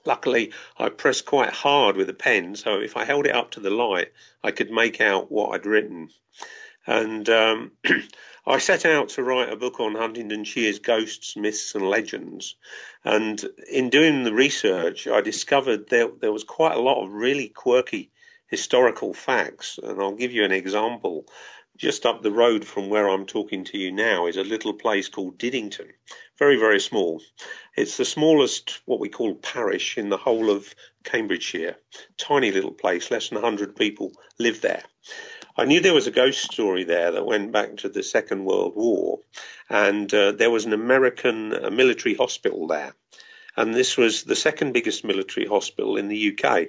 Luckily, 0.04 0.52
I 0.78 0.90
pressed 0.90 1.26
quite 1.26 1.52
hard 1.52 1.96
with 1.96 2.08
the 2.08 2.14
pen, 2.14 2.56
so 2.56 2.80
if 2.80 2.98
I 2.98 3.06
held 3.06 3.28
it 3.28 3.36
up 3.36 3.52
to 3.52 3.60
the 3.60 3.70
light, 3.70 4.12
I 4.44 4.52
could 4.52 4.72
make 4.72 5.02
out 5.02 5.32
what 5.32 5.54
I'd 5.54 5.66
written. 5.66 6.10
And 6.88 7.28
um, 7.30 7.72
I 8.48 8.60
set 8.60 8.86
out 8.86 9.10
to 9.10 9.24
write 9.24 9.52
a 9.52 9.56
book 9.56 9.80
on 9.80 9.96
Huntingdonshire's 9.96 10.78
ghosts, 10.78 11.36
myths, 11.36 11.74
and 11.74 11.90
legends. 11.90 12.56
And 13.04 13.44
in 13.72 13.90
doing 13.90 14.24
the 14.24 14.34
research, 14.34 15.08
I 15.08 15.22
discovered 15.22 15.90
there, 15.90 16.10
there 16.20 16.32
was 16.32 16.44
quite 16.44 16.76
a 16.76 16.82
lot 16.82 17.04
of 17.04 17.12
really 17.12 17.50
quirky 17.50 18.12
historical 18.48 19.16
facts. 19.16 19.80
And 19.82 20.00
I'll 20.00 20.16
give 20.16 20.32
you 20.32 20.44
an 20.44 20.52
example. 20.52 21.26
Just 21.76 22.06
up 22.06 22.22
the 22.22 22.32
road 22.32 22.66
from 22.66 22.90
where 22.90 23.10
I'm 23.10 23.26
talking 23.26 23.64
to 23.66 23.80
you 23.80 23.92
now 23.92 24.28
is 24.28 24.38
a 24.38 24.44
little 24.44 24.74
place 24.74 25.10
called 25.10 25.40
Diddington. 25.40 25.90
Very, 26.38 26.58
very 26.58 26.80
small. 26.80 27.22
It's 27.76 27.98
the 27.98 28.06
smallest, 28.06 28.80
what 28.86 29.00
we 29.00 29.10
call 29.10 29.34
parish 29.34 29.98
in 29.98 30.10
the 30.10 30.18
whole 30.18 30.52
of 30.52 30.74
Cambridgeshire. 31.04 31.78
Tiny 32.18 32.52
little 32.52 32.72
place, 32.72 33.10
less 33.10 33.30
than 33.30 33.42
100 33.42 33.76
people 33.76 34.14
live 34.38 34.62
there. 34.62 34.84
I 35.58 35.64
knew 35.64 35.80
there 35.80 35.94
was 35.94 36.08
a 36.08 36.12
ghost 36.12 36.52
story 36.52 36.84
there 36.84 37.12
that 37.12 37.26
went 37.26 37.54
back 37.54 37.78
to 37.78 37.90
the 37.90 38.04
Second 38.04 38.44
World 38.44 38.74
War, 38.76 39.20
and 39.70 40.14
uh, 40.14 40.34
there 40.34 40.52
was 40.52 40.66
an 40.66 40.74
American 40.74 41.54
uh, 41.54 41.70
military 41.70 42.14
hospital 42.14 42.68
there. 42.68 42.94
And 43.56 43.74
this 43.74 43.96
was 43.96 44.24
the 44.24 44.36
second 44.36 44.74
biggest 44.74 45.06
military 45.06 45.46
hospital 45.46 45.96
in 45.96 46.10
the 46.10 46.38
UK. 46.38 46.68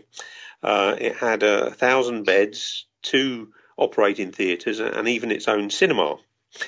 Uh, 0.62 0.94
it 1.00 1.16
had 1.16 1.42
a 1.42 1.72
thousand 1.72 2.24
beds, 2.24 2.86
two 3.02 3.52
operating 3.76 4.30
theatres, 4.30 4.78
and 4.78 5.08
even 5.08 5.32
its 5.32 5.48
own 5.48 5.70
cinema. 5.70 6.18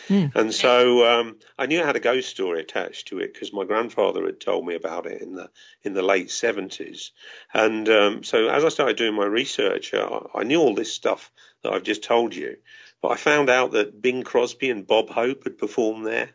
Mm. 0.09 0.35
And 0.35 0.55
so 0.55 1.07
um, 1.07 1.37
I 1.59 1.67
knew 1.67 1.81
it 1.81 1.87
had 1.87 1.97
a 1.97 2.01
ghost 2.01 2.29
story 2.29 2.61
attached 2.61 3.09
to 3.09 3.19
it 3.19 3.33
because 3.33 3.53
my 3.53 3.65
grandfather 3.65 4.25
had 4.27 4.41
told 4.41 4.67
me 4.67 4.75
about 4.75 5.07
it 5.07 5.23
in 5.23 5.35
the 5.35 5.51
in 5.83 5.95
the 5.95 6.03
late 6.03 6.31
seventies. 6.31 7.13
And 7.55 7.89
um, 7.89 8.25
so 8.25 8.49
as 8.49 8.65
I 8.65 8.69
started 8.69 8.97
doing 8.97 9.15
my 9.15 9.27
research, 9.27 9.95
uh, 9.95 10.21
I 10.35 10.45
knew 10.45 10.61
all 10.61 10.75
this 10.75 10.93
stuff 10.93 11.31
that 11.63 11.73
I've 11.73 11.85
just 11.85 12.05
told 12.05 12.35
you. 12.35 12.57
But 13.01 13.13
I 13.13 13.17
found 13.17 13.49
out 13.49 13.73
that 13.73 14.03
Bing 14.03 14.25
Crosby 14.25 14.71
and 14.71 14.87
Bob 14.87 15.09
Hope 15.09 15.45
had 15.45 15.59
performed 15.59 16.07
there, 16.07 16.31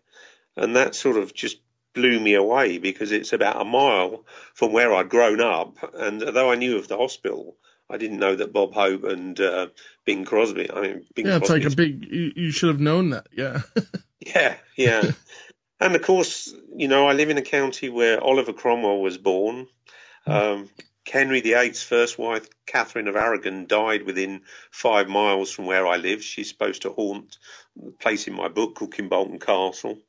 and 0.55 0.75
that 0.75 0.95
sort 0.95 1.17
of 1.17 1.33
just 1.33 1.57
blew 1.93 2.19
me 2.19 2.33
away 2.33 2.79
because 2.79 3.11
it's 3.11 3.33
about 3.33 3.61
a 3.61 3.65
mile 3.65 4.25
from 4.53 4.73
where 4.73 4.93
I'd 4.93 5.09
grown 5.09 5.41
up. 5.41 5.77
And 5.93 6.23
although 6.23 6.51
I 6.51 6.55
knew 6.55 6.77
of 6.77 6.87
the 6.87 6.97
hospital, 6.97 7.57
I 7.93 7.97
didn't 7.97 8.17
know 8.17 8.35
that 8.35 8.51
Bob 8.51 8.73
Hope 8.73 9.03
and 9.03 9.39
uh, 9.39 9.67
Bing 10.03 10.25
Crosby. 10.25 10.69
I 10.71 10.81
mean, 10.81 11.05
Bing 11.13 11.27
yeah, 11.27 11.37
it's 11.37 11.49
like 11.49 11.63
a 11.63 11.69
big. 11.69 12.03
You, 12.11 12.31
you, 12.35 12.51
should 12.51 12.69
have 12.69 12.79
known 12.79 13.11
that. 13.11 13.27
Yeah. 13.31 13.61
yeah, 14.19 14.55
yeah. 14.75 15.11
and 15.79 15.95
of 15.95 16.01
course, 16.01 16.51
you 16.75 16.87
know, 16.87 17.07
I 17.07 17.13
live 17.13 17.29
in 17.29 17.37
a 17.37 17.43
county 17.43 17.89
where 17.89 18.21
Oliver 18.21 18.51
Cromwell 18.51 18.99
was 18.99 19.19
born. 19.19 19.67
Hmm. 20.25 20.31
Um, 20.31 20.69
Henry 21.07 21.41
VIII's 21.41 21.83
first 21.83 22.17
wife, 22.17 22.47
Catherine 22.65 23.07
of 23.07 23.15
Aragon, 23.15 23.67
died 23.67 24.03
within 24.03 24.41
five 24.71 25.07
miles 25.07 25.51
from 25.51 25.67
where 25.67 25.85
I 25.85 25.97
live. 25.97 26.23
She's 26.23 26.49
supposed 26.49 26.83
to 26.83 26.91
haunt 26.91 27.37
the 27.75 27.91
place 27.91 28.27
in 28.27 28.33
my 28.33 28.47
book 28.47 28.73
called 28.73 28.95
Kimbolton 28.95 29.39
Castle. 29.39 29.99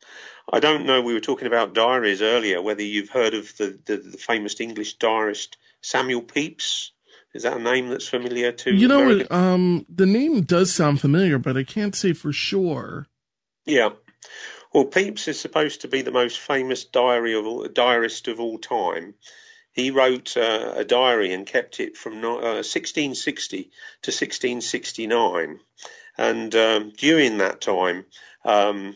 I 0.50 0.60
don't 0.60 0.86
know. 0.86 1.02
We 1.02 1.12
were 1.12 1.20
talking 1.20 1.48
about 1.48 1.74
diaries 1.74 2.22
earlier. 2.22 2.62
Whether 2.62 2.82
you've 2.82 3.10
heard 3.10 3.34
of 3.34 3.54
the, 3.58 3.78
the, 3.84 3.96
the 3.98 4.16
famous 4.16 4.58
English 4.60 4.94
diarist 4.94 5.58
Samuel 5.82 6.22
Pepys. 6.22 6.92
Is 7.34 7.42
that 7.42 7.56
a 7.56 7.60
name 7.60 7.88
that's 7.88 8.08
familiar 8.08 8.52
to 8.52 8.70
you? 8.70 8.88
know, 8.88 9.24
um, 9.30 9.84
the 9.88 10.06
name 10.06 10.42
does 10.42 10.72
sound 10.72 11.00
familiar, 11.00 11.38
but 11.38 11.56
I 11.56 11.64
can't 11.64 11.94
say 11.94 12.12
for 12.12 12.32
sure. 12.32 13.08
Yeah. 13.66 13.90
Well, 14.72 14.84
Pepys 14.84 15.28
is 15.28 15.40
supposed 15.40 15.80
to 15.80 15.88
be 15.88 16.02
the 16.02 16.12
most 16.12 16.38
famous 16.38 16.84
diary 16.84 17.34
of 17.34 17.46
all, 17.46 17.66
diarist 17.68 18.28
of 18.28 18.40
all 18.40 18.58
time. 18.58 19.14
He 19.72 19.90
wrote 19.90 20.36
uh, 20.36 20.74
a 20.76 20.84
diary 20.84 21.32
and 21.32 21.44
kept 21.44 21.80
it 21.80 21.96
from 21.96 22.24
uh, 22.24 22.62
1660 22.62 23.62
to 24.02 24.10
1669, 24.10 25.58
and 26.16 26.54
um, 26.54 26.92
during 26.96 27.38
that 27.38 27.60
time, 27.60 28.06
um, 28.44 28.94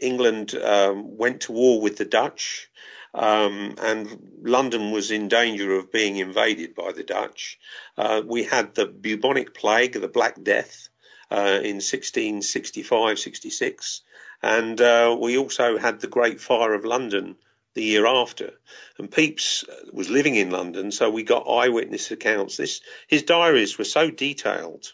England 0.00 0.54
um, 0.54 1.16
went 1.16 1.42
to 1.42 1.52
war 1.52 1.80
with 1.80 1.96
the 1.96 2.04
Dutch. 2.04 2.68
Um, 3.12 3.74
and 3.82 4.32
London 4.42 4.92
was 4.92 5.10
in 5.10 5.28
danger 5.28 5.74
of 5.74 5.92
being 5.92 6.16
invaded 6.16 6.74
by 6.74 6.92
the 6.92 7.02
Dutch. 7.02 7.58
Uh, 7.98 8.22
we 8.24 8.44
had 8.44 8.74
the 8.74 8.86
bubonic 8.86 9.54
plague, 9.54 10.00
the 10.00 10.08
Black 10.08 10.40
Death, 10.42 10.88
uh, 11.30 11.60
in 11.62 11.76
1665 11.76 13.18
66, 13.18 14.02
and 14.42 14.80
uh, 14.80 15.16
we 15.20 15.38
also 15.38 15.78
had 15.78 16.00
the 16.00 16.08
Great 16.08 16.40
Fire 16.40 16.74
of 16.74 16.84
London 16.84 17.36
the 17.74 17.82
year 17.82 18.06
after. 18.06 18.52
And 18.98 19.10
Pepys 19.10 19.64
was 19.92 20.10
living 20.10 20.34
in 20.34 20.50
London, 20.50 20.90
so 20.90 21.10
we 21.10 21.22
got 21.22 21.48
eyewitness 21.48 22.10
accounts. 22.10 22.56
This 22.56 22.80
his 23.06 23.22
diaries 23.22 23.78
were 23.78 23.84
so 23.84 24.10
detailed 24.10 24.92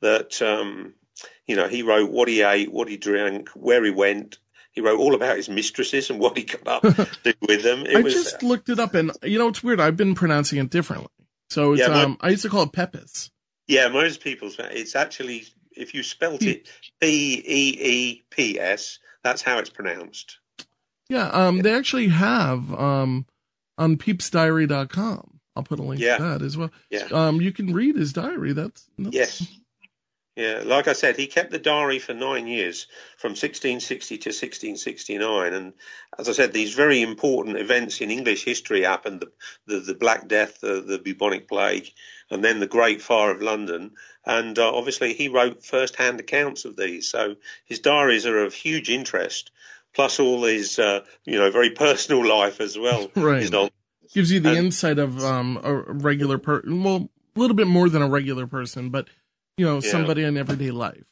that 0.00 0.40
um, 0.42 0.94
you 1.46 1.56
know 1.56 1.68
he 1.68 1.82
wrote 1.82 2.10
what 2.10 2.28
he 2.28 2.42
ate, 2.42 2.70
what 2.70 2.88
he 2.88 2.96
drank, 2.96 3.48
where 3.50 3.84
he 3.84 3.90
went, 3.90 4.38
he 4.78 4.80
wrote 4.80 5.00
all 5.00 5.16
about 5.16 5.36
his 5.36 5.48
mistresses 5.48 6.08
and 6.08 6.20
what 6.20 6.38
he 6.38 6.44
got 6.44 6.68
up 6.68 6.82
to 7.24 7.34
with 7.40 7.64
them. 7.64 7.84
It 7.84 7.96
I 7.96 8.00
was, 8.00 8.14
just 8.14 8.44
looked 8.44 8.68
it 8.68 8.78
up, 8.78 8.94
and 8.94 9.10
you 9.24 9.36
know 9.36 9.48
it's 9.48 9.60
weird. 9.60 9.80
I've 9.80 9.96
been 9.96 10.14
pronouncing 10.14 10.60
it 10.60 10.70
differently. 10.70 11.08
So 11.50 11.72
it's 11.72 11.80
yeah, 11.80 12.02
um, 12.02 12.16
I 12.20 12.28
used 12.28 12.42
to 12.42 12.48
call 12.48 12.62
it 12.62 12.72
Pepis. 12.72 13.30
Yeah, 13.66 13.88
most 13.88 14.22
people's. 14.22 14.56
It's 14.58 14.94
actually 14.94 15.46
if 15.72 15.94
you 15.94 16.04
spelt 16.04 16.42
it 16.42 16.68
P 17.00 17.42
E 17.44 17.76
E 17.80 18.22
P 18.30 18.60
S, 18.60 19.00
that's 19.24 19.42
how 19.42 19.58
it's 19.58 19.70
pronounced. 19.70 20.38
Yeah, 21.08 21.28
um, 21.30 21.62
they 21.62 21.74
actually 21.74 22.08
have 22.08 22.72
um 22.72 23.26
on 23.78 23.96
pepysdiary.com. 23.96 25.40
I'll 25.56 25.64
put 25.64 25.80
a 25.80 25.82
link 25.82 26.00
yeah. 26.00 26.18
to 26.18 26.22
that 26.22 26.42
as 26.42 26.56
well. 26.56 26.70
Yeah. 26.88 27.08
Um, 27.10 27.40
you 27.40 27.50
can 27.50 27.72
read 27.72 27.96
his 27.96 28.12
diary. 28.12 28.52
That's, 28.52 28.88
that's 28.96 29.12
yes. 29.12 29.46
Yeah, 30.38 30.62
like 30.64 30.86
I 30.86 30.92
said, 30.92 31.16
he 31.16 31.26
kept 31.26 31.50
the 31.50 31.58
diary 31.58 31.98
for 31.98 32.14
nine 32.14 32.46
years, 32.46 32.86
from 33.16 33.30
1660 33.30 34.18
to 34.18 34.28
1669. 34.28 35.52
And 35.52 35.72
as 36.16 36.28
I 36.28 36.32
said, 36.32 36.52
these 36.52 36.74
very 36.74 37.02
important 37.02 37.56
events 37.56 38.00
in 38.00 38.12
English 38.12 38.44
history 38.44 38.84
happened 38.84 39.18
the, 39.18 39.32
the, 39.66 39.80
the 39.80 39.94
Black 39.94 40.28
Death, 40.28 40.60
the, 40.60 40.80
the, 40.80 41.00
bubonic 41.00 41.48
plague, 41.48 41.90
and 42.30 42.44
then 42.44 42.60
the 42.60 42.68
Great 42.68 43.02
Fire 43.02 43.32
of 43.32 43.42
London. 43.42 43.90
And 44.24 44.56
uh, 44.56 44.72
obviously, 44.72 45.12
he 45.12 45.26
wrote 45.26 45.64
first 45.64 45.96
hand 45.96 46.20
accounts 46.20 46.64
of 46.64 46.76
these. 46.76 47.10
So 47.10 47.34
his 47.64 47.80
diaries 47.80 48.24
are 48.24 48.44
of 48.44 48.54
huge 48.54 48.90
interest, 48.90 49.50
plus 49.92 50.20
all 50.20 50.44
his, 50.44 50.78
uh, 50.78 51.00
you 51.24 51.36
know, 51.36 51.50
very 51.50 51.70
personal 51.70 52.24
life 52.24 52.60
as 52.60 52.78
well. 52.78 53.10
right. 53.16 53.50
Gives 54.14 54.30
you 54.30 54.38
the 54.38 54.50
and, 54.50 54.58
insight 54.58 55.00
of 55.00 55.18
um, 55.18 55.58
a 55.64 55.74
regular 55.74 56.38
person. 56.38 56.84
Well, 56.84 57.08
a 57.34 57.40
little 57.40 57.56
bit 57.56 57.66
more 57.66 57.88
than 57.88 58.02
a 58.02 58.08
regular 58.08 58.46
person, 58.46 58.90
but 58.90 59.08
you 59.58 59.66
know, 59.66 59.80
yeah. 59.82 59.90
somebody 59.90 60.24
in 60.24 60.36
everyday 60.36 60.70
life. 60.70 61.04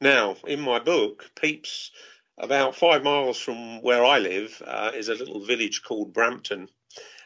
Now, 0.00 0.36
in 0.46 0.60
my 0.60 0.78
book, 0.78 1.30
Pepys, 1.36 1.90
about 2.38 2.76
five 2.76 3.02
miles 3.02 3.38
from 3.38 3.82
where 3.82 4.04
I 4.04 4.18
live, 4.18 4.62
uh, 4.66 4.92
is 4.94 5.08
a 5.08 5.14
little 5.14 5.44
village 5.44 5.82
called 5.82 6.12
Brampton. 6.12 6.68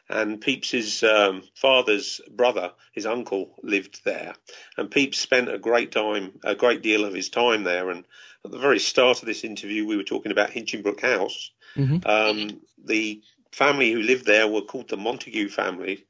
And 0.09 0.41
Pepys's 0.41 1.03
um, 1.05 1.43
father's 1.55 2.21
brother, 2.31 2.73
his 2.93 3.07
uncle, 3.07 3.55
lived 3.63 4.05
there. 4.05 4.35
And 4.77 4.91
Pepys 4.91 5.19
spent 5.19 5.49
a 5.49 5.59
great 5.59 5.93
time, 5.93 6.33
a 6.45 6.55
great 6.55 6.83
deal 6.83 7.05
of 7.05 7.15
his 7.15 7.31
time 7.31 7.63
there. 7.65 7.89
And 7.91 8.05
at 8.45 8.51
the 8.51 8.59
very 8.59 8.79
start 8.79 9.21
of 9.21 9.27
this 9.27 9.45
interview, 9.45 9.87
we 9.87 9.97
were 9.97 10.03
talking 10.03 10.33
about 10.33 10.51
Hinchingbrooke 10.51 11.01
House. 11.01 11.53
Mm-hmm. 11.77 12.07
Um, 12.07 12.61
the 12.85 13.23
family 13.53 13.93
who 13.93 14.03
lived 14.03 14.27
there 14.27 14.49
were 14.49 14.63
called 14.63 14.89
the 14.89 14.97
Montagu 14.97 15.51
family, 15.51 16.05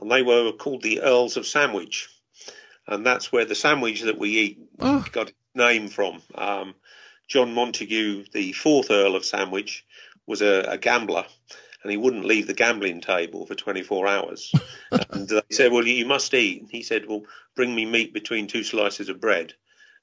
and 0.00 0.10
they 0.10 0.22
were 0.22 0.52
called 0.52 0.82
the 0.82 1.02
Earls 1.02 1.36
of 1.36 1.46
Sandwich 1.46 2.08
and 2.86 3.04
that's 3.04 3.32
where 3.32 3.44
the 3.44 3.54
sandwich 3.54 4.02
that 4.02 4.18
we 4.18 4.30
eat 4.30 4.58
oh. 4.80 5.04
got 5.12 5.28
its 5.28 5.38
name 5.54 5.88
from. 5.88 6.22
Um, 6.34 6.74
John 7.28 7.54
Montagu, 7.54 8.30
the 8.32 8.52
fourth 8.52 8.90
Earl 8.90 9.16
of 9.16 9.24
Sandwich, 9.24 9.84
was 10.26 10.42
a, 10.42 10.60
a, 10.68 10.78
gambler, 10.78 11.24
and 11.82 11.90
he 11.90 11.96
wouldn't 11.96 12.24
leave 12.24 12.46
the 12.46 12.54
gambling 12.54 13.00
table 13.00 13.46
for 13.46 13.54
24 13.54 14.06
hours. 14.06 14.52
and 15.10 15.28
they 15.28 15.40
said, 15.50 15.72
"Well, 15.72 15.86
you 15.86 16.06
must 16.06 16.34
eat." 16.34 16.62
And 16.62 16.70
he 16.70 16.82
said, 16.82 17.06
"Well, 17.06 17.22
bring 17.54 17.74
me 17.74 17.86
meat 17.86 18.12
between 18.12 18.46
two 18.46 18.64
slices 18.64 19.08
of 19.08 19.20
bread." 19.20 19.54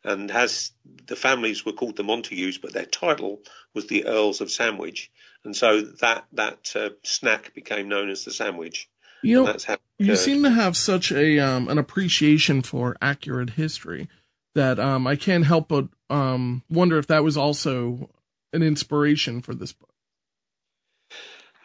And 0.04 0.32
as 0.32 0.72
the 1.06 1.16
families 1.16 1.64
were 1.64 1.74
called 1.74 1.96
the 1.96 2.04
Montagus, 2.04 2.60
but 2.60 2.74
their 2.74 2.86
title 2.86 3.42
was 3.76 3.86
the 3.86 4.06
Earls 4.06 4.42
of 4.42 4.52
Sandwich, 4.52 5.12
and 5.44 5.56
so 5.56 5.82
that 5.82 6.26
that 6.34 6.76
uh, 6.76 6.90
snack 7.04 7.54
became 7.54 7.88
known 7.88 8.10
as 8.10 8.26
the 8.26 8.32
sandwich. 8.32 8.90
You 9.24 9.44
know, 9.46 9.56
you 10.00 10.16
seem 10.16 10.44
to 10.44 10.50
have 10.50 10.76
such 10.76 11.12
a 11.12 11.40
um, 11.40 11.68
an 11.68 11.78
appreciation 11.78 12.62
for 12.62 12.96
accurate 13.02 13.52
history 13.52 14.10
that 14.56 14.80
um, 14.80 15.08
I 15.08 15.16
can't 15.16 15.46
help 15.46 15.68
but 15.68 15.88
um, 16.10 16.64
wonder 16.70 16.98
if 16.98 17.08
that 17.08 17.24
was 17.24 17.38
also 17.38 18.10
an 18.54 18.64
inspiration 18.64 19.42
for 19.42 19.54
this 19.54 19.74
book. 19.74 19.90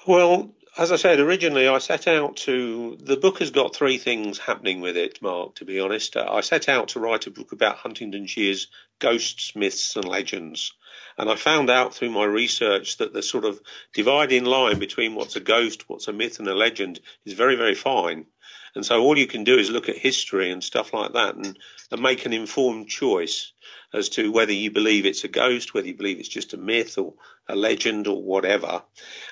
Well, 0.07 0.55
as 0.79 0.93
I 0.93 0.97
said 0.97 1.21
originally, 1.21 1.67
I 1.67 1.79
set 1.79 2.07
out 2.07 2.37
to. 2.39 2.97
The 3.01 3.17
book 3.17 3.39
has 3.39 3.51
got 3.51 3.75
three 3.75 3.99
things 3.99 4.39
happening 4.39 4.81
with 4.81 4.97
it, 4.97 5.23
Mark. 5.23 5.57
To 5.57 5.65
be 5.65 5.81
honest, 5.81 6.17
I 6.17 6.43
set 6.43 6.69
out 6.69 6.89
to 6.89 7.01
write 7.01 7.27
a 7.27 7.31
book 7.31 7.53
about 7.53 7.79
Huntingdonshire's 7.79 8.69
ghosts, 8.99 9.57
myths, 9.57 9.97
and 9.97 10.05
legends, 10.05 10.73
And 11.19 11.31
I 11.31 11.37
found 11.37 11.71
out 11.71 11.95
through 11.95 12.11
my 12.11 12.25
research 12.25 12.99
that 12.99 13.13
the 13.13 13.23
sort 13.23 13.45
of 13.45 13.61
dividing 13.95 14.45
line 14.45 14.79
between 14.79 15.15
what's 15.15 15.37
a 15.37 15.41
ghost, 15.41 15.89
what's 15.89 16.09
a 16.09 16.13
myth, 16.13 16.39
and 16.39 16.49
a 16.49 16.55
legend 16.55 17.01
is 17.25 17.33
very, 17.33 17.57
very 17.57 17.75
fine. 17.75 18.27
And 18.75 18.85
so 18.85 19.03
all 19.03 19.17
you 19.17 19.27
can 19.27 19.45
do 19.45 19.57
is 19.57 19.71
look 19.71 19.89
at 19.89 19.97
history 19.97 20.51
and 20.51 20.63
stuff 20.63 20.93
like 20.93 21.15
that 21.15 21.35
and, 21.35 21.59
and 21.91 22.03
make 22.03 22.27
an 22.27 22.35
informed 22.35 22.89
choice 22.89 23.53
as 23.95 24.11
to 24.11 24.31
whether 24.31 24.53
you 24.53 24.71
believe 24.71 25.07
it's 25.07 25.25
a 25.25 25.29
ghost, 25.29 25.73
whether 25.73 25.87
you 25.87 25.95
believe 25.95 26.19
it's 26.19 26.29
just 26.29 26.53
a 26.53 26.59
myth 26.59 26.99
or 26.99 27.15
a 27.49 27.57
legend 27.57 28.07
or 28.07 28.23
whatever. 28.23 28.83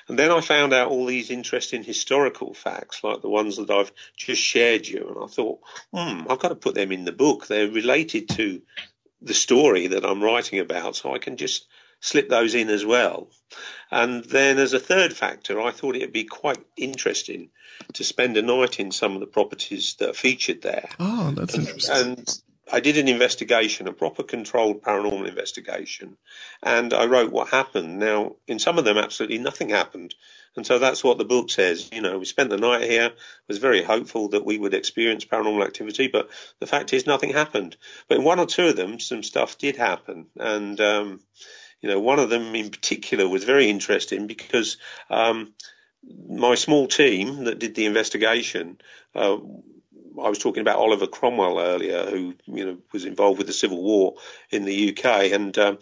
And 0.07 0.17
then 0.17 0.31
I 0.31 0.41
found 0.41 0.73
out 0.73 0.89
all 0.89 1.05
these 1.05 1.29
interesting 1.29 1.83
historical 1.83 2.55
facts, 2.55 3.03
like 3.03 3.21
the 3.21 3.29
ones 3.29 3.57
that 3.57 3.69
I've 3.69 3.91
just 4.17 4.41
shared 4.41 4.87
you. 4.87 5.07
And 5.09 5.23
I 5.23 5.27
thought, 5.27 5.59
hmm, 5.93 6.21
I've 6.27 6.39
got 6.39 6.49
to 6.49 6.55
put 6.55 6.73
them 6.73 6.91
in 6.91 7.05
the 7.05 7.11
book. 7.11 7.45
They're 7.45 7.69
related 7.69 8.29
to 8.29 8.63
the 9.21 9.33
story 9.33 9.87
that 9.87 10.05
I'm 10.05 10.23
writing 10.23 10.59
about, 10.59 10.95
so 10.95 11.13
I 11.13 11.19
can 11.19 11.37
just 11.37 11.67
slip 11.99 12.29
those 12.29 12.55
in 12.55 12.69
as 12.69 12.85
well. 12.85 13.29
And 13.91 14.23
then 14.23 14.57
as 14.57 14.73
a 14.73 14.79
third 14.79 15.13
factor, 15.13 15.61
I 15.61 15.71
thought 15.71 15.95
it'd 15.95 16.13
be 16.13 16.25
quite 16.25 16.63
interesting 16.75 17.49
to 17.93 18.03
spend 18.03 18.37
a 18.37 18.41
night 18.41 18.79
in 18.79 18.91
some 18.91 19.13
of 19.13 19.19
the 19.19 19.27
properties 19.27 19.95
that 19.99 20.09
are 20.09 20.13
featured 20.13 20.61
there. 20.61 20.89
Oh, 20.99 21.31
that's 21.31 21.55
interesting. 21.55 21.95
And 21.95 22.41
I 22.71 22.79
did 22.79 22.97
an 22.97 23.07
investigation, 23.07 23.87
a 23.87 23.93
proper 23.93 24.23
controlled 24.23 24.81
paranormal 24.81 25.27
investigation, 25.27 26.17
and 26.63 26.93
I 26.93 27.05
wrote 27.05 27.31
what 27.31 27.49
happened. 27.49 27.99
Now, 27.99 28.37
in 28.47 28.57
some 28.57 28.79
of 28.79 28.85
them, 28.85 28.97
absolutely 28.97 29.37
nothing 29.37 29.69
happened. 29.69 30.15
And 30.55 30.65
so 30.65 30.79
that's 30.79 31.03
what 31.03 31.17
the 31.17 31.25
book 31.25 31.51
says. 31.51 31.89
You 31.91 32.01
know, 32.01 32.17
we 32.17 32.25
spent 32.25 32.49
the 32.49 32.57
night 32.57 32.89
here, 32.89 33.11
was 33.47 33.57
very 33.57 33.83
hopeful 33.83 34.29
that 34.29 34.45
we 34.45 34.57
would 34.57 34.73
experience 34.73 35.25
paranormal 35.25 35.65
activity, 35.65 36.07
but 36.07 36.29
the 36.59 36.67
fact 36.67 36.93
is 36.93 37.05
nothing 37.05 37.33
happened. 37.33 37.75
But 38.07 38.19
in 38.19 38.23
one 38.23 38.39
or 38.39 38.45
two 38.45 38.67
of 38.67 38.75
them, 38.75 38.99
some 38.99 39.21
stuff 39.21 39.57
did 39.57 39.75
happen. 39.75 40.27
And, 40.39 40.79
um, 40.79 41.19
you 41.81 41.89
know, 41.89 41.99
one 41.99 42.19
of 42.19 42.29
them 42.29 42.55
in 42.55 42.69
particular 42.69 43.27
was 43.27 43.43
very 43.43 43.69
interesting 43.69 44.27
because 44.27 44.77
um, 45.09 45.53
my 46.29 46.55
small 46.55 46.87
team 46.87 47.43
that 47.45 47.59
did 47.59 47.75
the 47.75 47.85
investigation, 47.85 48.77
uh, 49.13 49.37
I 50.21 50.29
was 50.29 50.39
talking 50.39 50.61
about 50.61 50.79
Oliver 50.79 51.07
Cromwell 51.07 51.59
earlier, 51.59 52.05
who 52.05 52.35
you 52.45 52.65
know 52.65 52.77
was 52.93 53.05
involved 53.05 53.37
with 53.37 53.47
the 53.47 53.53
Civil 53.53 53.81
War 53.81 54.15
in 54.49 54.65
the 54.65 54.89
UK, 54.89 55.31
and 55.31 55.57
um, 55.57 55.79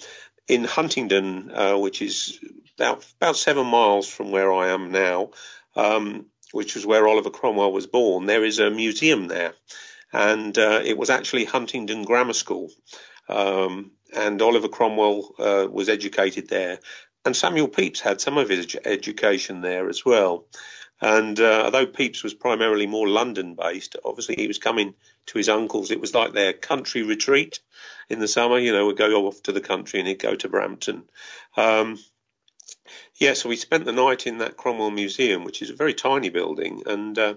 in 0.48 0.64
Huntingdon, 0.64 1.52
uh, 1.52 1.78
which 1.78 2.02
is 2.02 2.40
about 2.78 3.06
about 3.20 3.38
seven 3.38 3.68
miles 3.68 4.08
from 4.08 4.32
where 4.32 4.52
I 4.54 4.70
am 4.70 4.92
now, 4.92 5.32
um, 5.76 6.28
which 6.52 6.76
was 6.76 6.86
where 6.86 7.08
Oliver 7.08 7.30
Cromwell 7.30 7.72
was 7.72 7.88
born. 7.88 8.26
There 8.26 8.44
is 8.44 8.60
a 8.60 8.72
museum 8.72 9.28
there, 9.28 9.54
and 10.12 10.58
uh, 10.58 10.82
it 10.84 10.98
was 10.98 11.10
actually 11.10 11.46
Huntingdon 11.46 12.04
Grammar 12.04 12.34
School. 12.34 12.70
Um, 13.30 13.92
and 14.16 14.42
Oliver 14.42 14.68
Cromwell 14.68 15.34
uh, 15.40 15.68
was 15.72 15.90
educated 15.90 16.50
there, 16.50 16.80
and 17.26 17.36
Samuel 17.36 17.68
Pepys 17.68 18.02
had 18.02 18.22
some 18.22 18.38
of 18.38 18.50
his 18.50 18.76
education 18.86 19.62
there 19.62 19.90
as 19.90 20.06
well. 20.06 20.46
And 21.04 21.38
uh, 21.38 21.64
although 21.66 21.86
Pepys 21.86 22.24
was 22.24 22.34
primarily 22.34 22.88
more 22.88 23.10
London 23.10 23.56
based, 23.56 23.97
obviously 24.06 24.36
he 24.38 24.47
was 24.47 24.58
coming 24.58 24.93
to 25.26 25.38
his 25.38 25.49
uncle's. 25.49 25.91
It 25.91 25.99
was 25.99 26.16
like 26.16 26.32
their 26.32 26.54
country 26.54 27.04
retreat 27.04 27.60
in 28.10 28.20
the 28.20 28.28
summer. 28.28 28.58
You 28.58 28.72
know, 28.72 28.88
we'd 28.88 28.95
go 28.95 29.28
off 29.28 29.43
to 29.43 29.51
the 29.51 29.60
country 29.60 29.99
and 29.99 30.08
he'd 30.08 30.20
go 30.20 30.34
to 30.34 30.47
Brampton. 30.47 31.04
Um, 31.58 31.99
yeah, 33.16 33.34
so 33.34 33.49
we 33.49 33.58
spent 33.58 33.84
the 33.84 33.91
night 33.91 34.28
in 34.28 34.38
that 34.38 34.56
Cromwell 34.56 34.91
Museum, 34.91 35.43
which 35.43 35.62
is 35.62 35.70
a 35.70 35.76
very 35.76 35.93
tiny 35.93 36.30
building, 36.30 36.84
and 36.86 37.20
uh, 37.20 37.34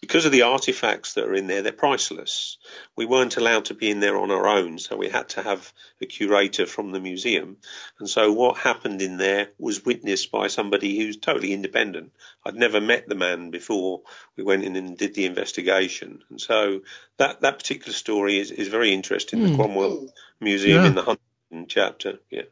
because 0.00 0.24
of 0.24 0.32
the 0.32 0.42
artifacts 0.42 1.14
that 1.14 1.24
are 1.24 1.34
in 1.34 1.48
there, 1.48 1.62
they're 1.62 1.72
priceless. 1.72 2.56
We 2.96 3.04
weren't 3.04 3.36
allowed 3.36 3.66
to 3.66 3.74
be 3.74 3.90
in 3.90 3.98
there 3.98 4.16
on 4.16 4.30
our 4.30 4.46
own, 4.46 4.78
so 4.78 4.96
we 4.96 5.08
had 5.08 5.30
to 5.30 5.42
have 5.42 5.72
a 6.00 6.06
curator 6.06 6.66
from 6.66 6.92
the 6.92 7.00
museum. 7.00 7.56
And 7.98 8.08
so 8.08 8.32
what 8.32 8.58
happened 8.58 9.02
in 9.02 9.16
there 9.16 9.48
was 9.58 9.84
witnessed 9.84 10.30
by 10.30 10.46
somebody 10.46 10.98
who's 10.98 11.16
totally 11.16 11.52
independent. 11.52 12.12
I'd 12.44 12.54
never 12.54 12.80
met 12.80 13.08
the 13.08 13.16
man 13.16 13.50
before 13.50 14.02
we 14.36 14.44
went 14.44 14.64
in 14.64 14.76
and 14.76 14.96
did 14.96 15.14
the 15.14 15.26
investigation. 15.26 16.22
And 16.30 16.40
so 16.40 16.82
that, 17.16 17.40
that 17.40 17.58
particular 17.58 17.92
story 17.92 18.38
is, 18.38 18.52
is 18.52 18.68
very 18.68 18.92
interesting. 18.92 19.40
Mm. 19.40 19.42
The 19.42 19.48
hmm. 19.50 19.56
Cromwell 19.56 20.08
Museum 20.40 20.82
yeah. 20.82 20.88
in 20.88 20.94
the 20.94 21.02
Huntingdon 21.02 21.66
chapter. 21.68 22.18
Yeah. 22.30 22.42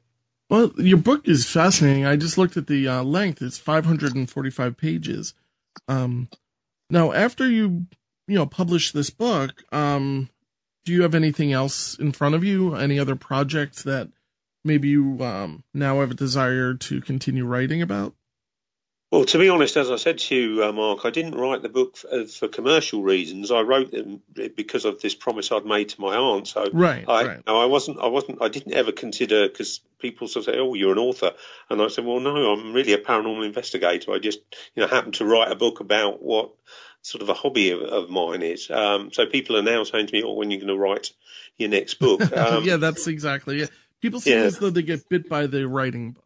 Well, 0.51 0.72
your 0.78 0.99
book 0.99 1.28
is 1.28 1.49
fascinating. 1.49 2.07
I 2.07 2.16
just 2.16 2.38
looked 2.38 2.57
at 2.57 2.66
the 2.66 2.88
uh, 2.88 3.03
length. 3.03 3.40
It's 3.42 3.59
545 3.59 4.76
pages. 4.76 5.34
Um, 5.88 6.28
now, 6.91 7.12
after 7.12 7.49
you, 7.49 7.87
you 8.28 8.34
know, 8.37 8.47
publish 8.47 8.93
this 8.93 9.11
book, 9.11 9.64
um, 9.72 10.30
do 10.84 10.93
you 10.93 11.03
have 11.03 11.14
anything 11.14 11.53
else 11.53 11.99
in 11.99 12.12
front 12.12 12.34
of 12.34 12.45
you? 12.45 12.74
Any 12.74 12.99
other 12.99 13.16
projects 13.16 13.82
that 13.82 14.09
maybe 14.64 14.89
you 14.89 15.22
um, 15.22 15.64
now 15.74 16.01
have 16.01 16.12
a 16.12 16.14
desire 16.14 16.74
to 16.74 17.01
continue 17.01 17.45
writing 17.45 17.82
about? 17.82 18.14
Well, 19.16 19.24
to 19.24 19.38
be 19.38 19.48
honest, 19.48 19.78
as 19.78 19.90
I 19.90 19.96
said 19.96 20.18
to 20.18 20.34
you, 20.36 20.62
uh, 20.62 20.72
Mark, 20.72 21.06
I 21.06 21.10
didn't 21.10 21.36
write 21.36 21.62
the 21.62 21.70
book 21.70 21.96
for, 21.96 22.12
uh, 22.12 22.26
for, 22.26 22.48
commercial 22.48 23.02
reasons. 23.02 23.50
I 23.50 23.62
wrote 23.62 23.90
them 23.90 24.20
because 24.34 24.84
of 24.84 25.00
this 25.00 25.14
promise 25.14 25.50
I'd 25.50 25.64
made 25.64 25.88
to 25.88 26.00
my 26.02 26.14
aunt. 26.16 26.48
So, 26.48 26.68
right, 26.70 27.02
I, 27.08 27.26
right. 27.26 27.46
No, 27.46 27.58
I 27.58 27.64
wasn't, 27.64 27.98
I 27.98 28.08
wasn't, 28.08 28.42
I 28.42 28.48
didn't 28.48 28.74
ever 28.74 28.92
consider 28.92 29.48
because 29.48 29.80
people 30.00 30.28
sort 30.28 30.46
of 30.46 30.52
say, 30.52 30.60
"Oh, 30.60 30.74
you're 30.74 30.92
an 30.92 30.98
author," 30.98 31.32
and 31.70 31.80
I 31.80 31.88
said, 31.88 32.04
"Well, 32.04 32.20
no, 32.20 32.52
I'm 32.52 32.74
really 32.74 32.92
a 32.92 32.98
paranormal 32.98 33.46
investigator. 33.46 34.12
I 34.12 34.18
just, 34.18 34.40
you 34.74 34.82
know, 34.82 34.86
happened 34.86 35.14
to 35.14 35.24
write 35.24 35.50
a 35.50 35.56
book 35.56 35.80
about 35.80 36.22
what 36.22 36.50
sort 37.00 37.22
of 37.22 37.30
a 37.30 37.34
hobby 37.34 37.70
of, 37.70 37.80
of 37.80 38.10
mine 38.10 38.42
is. 38.42 38.70
Um, 38.70 39.14
so 39.14 39.24
people 39.24 39.56
are 39.56 39.62
now 39.62 39.84
saying 39.84 40.08
to 40.08 40.12
me, 40.12 40.24
"Oh, 40.24 40.34
when 40.34 40.48
are 40.48 40.52
you 40.52 40.58
going 40.58 40.68
to 40.68 40.76
write 40.76 41.12
your 41.56 41.70
next 41.70 41.94
book?" 41.94 42.20
Um, 42.36 42.64
yeah, 42.64 42.76
that's 42.76 43.06
exactly 43.06 43.62
it. 43.62 43.70
People 44.02 44.20
seem 44.20 44.40
yeah. 44.40 44.44
as 44.44 44.58
though 44.58 44.68
they 44.68 44.82
get 44.82 45.08
bit 45.08 45.26
by 45.26 45.46
the 45.46 45.66
writing 45.66 46.12
bug. 46.12 46.22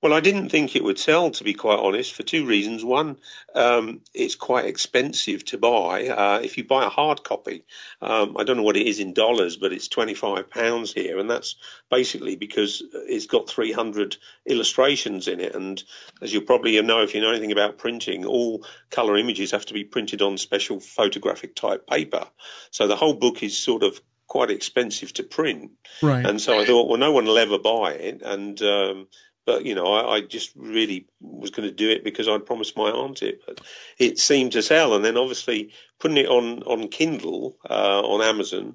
Well, 0.00 0.12
I 0.12 0.20
didn't 0.20 0.50
think 0.50 0.76
it 0.76 0.84
would 0.84 0.98
sell, 0.98 1.32
to 1.32 1.42
be 1.42 1.54
quite 1.54 1.80
honest, 1.80 2.12
for 2.12 2.22
two 2.22 2.46
reasons. 2.46 2.84
One, 2.84 3.16
um, 3.52 4.00
it's 4.14 4.36
quite 4.36 4.66
expensive 4.66 5.44
to 5.46 5.58
buy. 5.58 6.06
Uh, 6.06 6.40
if 6.40 6.56
you 6.56 6.64
buy 6.64 6.84
a 6.84 6.88
hard 6.88 7.24
copy, 7.24 7.64
um, 8.00 8.36
I 8.38 8.44
don't 8.44 8.56
know 8.56 8.62
what 8.62 8.76
it 8.76 8.86
is 8.86 9.00
in 9.00 9.12
dollars, 9.12 9.56
but 9.56 9.72
it's 9.72 9.88
£25 9.88 10.94
here. 10.94 11.18
And 11.18 11.28
that's 11.28 11.56
basically 11.90 12.36
because 12.36 12.80
it's 12.92 13.26
got 13.26 13.50
300 13.50 14.16
illustrations 14.46 15.26
in 15.26 15.40
it. 15.40 15.56
And 15.56 15.82
as 16.22 16.32
you 16.32 16.42
probably 16.42 16.80
know, 16.80 17.02
if 17.02 17.16
you 17.16 17.20
know 17.20 17.30
anything 17.30 17.52
about 17.52 17.78
printing, 17.78 18.24
all 18.24 18.64
colour 18.90 19.16
images 19.16 19.50
have 19.50 19.66
to 19.66 19.74
be 19.74 19.82
printed 19.82 20.22
on 20.22 20.38
special 20.38 20.78
photographic 20.78 21.56
type 21.56 21.88
paper. 21.88 22.24
So 22.70 22.86
the 22.86 22.96
whole 22.96 23.14
book 23.14 23.42
is 23.42 23.58
sort 23.58 23.82
of 23.82 24.00
quite 24.28 24.50
expensive 24.50 25.12
to 25.14 25.24
print. 25.24 25.72
Right. 26.02 26.24
And 26.24 26.40
so 26.40 26.60
I 26.60 26.66
thought, 26.66 26.88
well, 26.88 26.98
no 26.98 27.10
one 27.10 27.24
will 27.24 27.38
ever 27.38 27.58
buy 27.58 27.94
it. 27.94 28.22
And, 28.22 28.62
um, 28.62 29.08
but 29.48 29.64
you 29.64 29.74
know, 29.74 29.86
I, 29.86 30.16
I 30.16 30.20
just 30.20 30.52
really 30.56 31.06
was 31.22 31.48
going 31.52 31.66
to 31.66 31.74
do 31.74 31.88
it 31.88 32.04
because 32.04 32.28
I'd 32.28 32.44
promised 32.44 32.76
my 32.76 32.90
aunt 32.90 33.22
it. 33.22 33.40
But 33.46 33.62
it 33.96 34.18
seemed 34.18 34.52
to 34.52 34.62
sell, 34.62 34.94
and 34.94 35.02
then 35.02 35.16
obviously 35.16 35.70
putting 35.98 36.18
it 36.18 36.28
on 36.28 36.64
on 36.64 36.88
Kindle 36.88 37.56
uh, 37.64 38.02
on 38.02 38.20
Amazon, 38.20 38.74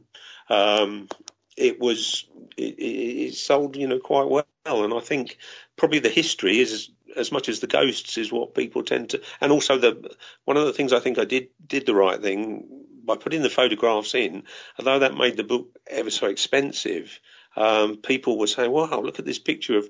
um, 0.49 1.09
it 1.55 1.79
was 1.79 2.25
it, 2.57 2.79
it, 2.79 3.35
sold 3.35 3.75
you 3.75 3.87
know 3.87 3.99
quite 3.99 4.27
well, 4.27 4.45
and 4.65 4.95
I 4.95 4.99
think 4.99 5.37
probably 5.77 5.99
the 5.99 6.09
history 6.09 6.57
is 6.57 6.89
as 7.15 7.31
much 7.31 7.49
as 7.49 7.59
the 7.59 7.67
ghosts 7.67 8.17
is 8.17 8.31
what 8.31 8.55
people 8.55 8.81
tend 8.81 9.11
to, 9.11 9.21
and 9.41 9.51
also 9.51 9.77
the 9.77 10.15
one 10.45 10.57
of 10.57 10.65
the 10.65 10.73
things 10.73 10.91
I 10.91 11.01
think 11.01 11.19
I 11.19 11.25
did 11.25 11.49
did 11.67 11.85
the 11.85 11.93
right 11.93 12.19
thing 12.19 12.65
by 13.05 13.15
putting 13.15 13.43
the 13.43 13.51
photographs 13.51 14.15
in, 14.15 14.41
although 14.79 14.97
that 14.97 15.15
made 15.15 15.37
the 15.37 15.43
book 15.43 15.77
ever 15.85 16.09
so 16.09 16.25
expensive. 16.29 17.19
Um, 17.55 17.97
people 17.97 18.39
were 18.39 18.47
saying, 18.47 18.71
"Wow, 18.71 19.01
look 19.01 19.19
at 19.19 19.25
this 19.25 19.37
picture 19.37 19.77
of." 19.77 19.87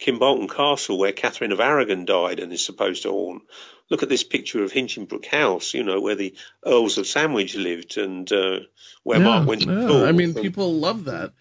Kimbolton 0.00 0.50
Castle, 0.50 0.98
where 0.98 1.12
Catherine 1.12 1.52
of 1.52 1.60
Aragon 1.60 2.04
died 2.04 2.40
and 2.40 2.52
is 2.52 2.64
supposed 2.64 3.02
to 3.02 3.10
haunt. 3.10 3.42
Look 3.90 4.02
at 4.02 4.08
this 4.08 4.24
picture 4.24 4.64
of 4.64 4.72
Hinchingbrooke 4.72 5.26
House, 5.26 5.74
you 5.74 5.84
know, 5.84 6.00
where 6.00 6.14
the 6.14 6.34
Earls 6.64 6.98
of 6.98 7.06
Sandwich 7.06 7.54
lived 7.54 7.98
and 7.98 8.30
uh, 8.32 8.60
where 9.02 9.18
yeah, 9.18 9.24
Mark 9.24 9.46
went 9.46 9.62
to 9.62 9.72
yeah. 9.72 9.86
school. 9.86 10.04
I 10.04 10.12
mean, 10.12 10.34
people 10.34 10.74
love 10.74 11.04
that. 11.04 11.32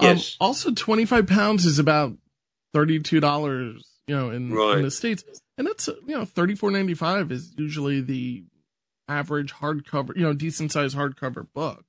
Yes. 0.00 0.36
Um, 0.40 0.46
also, 0.46 0.72
25 0.72 1.26
pounds 1.26 1.66
is 1.66 1.78
about 1.78 2.16
$32, 2.74 3.82
you 4.06 4.16
know, 4.16 4.30
in, 4.30 4.52
right. 4.52 4.78
in 4.78 4.82
the 4.82 4.90
States. 4.90 5.24
And 5.56 5.66
that's, 5.66 5.86
you 5.86 6.16
know, 6.16 6.22
34.95 6.24 7.30
is 7.30 7.52
usually 7.56 8.00
the 8.00 8.44
average 9.08 9.52
hardcover, 9.52 10.16
you 10.16 10.22
know, 10.22 10.32
decent 10.32 10.72
sized 10.72 10.96
hardcover 10.96 11.46
book. 11.54 11.84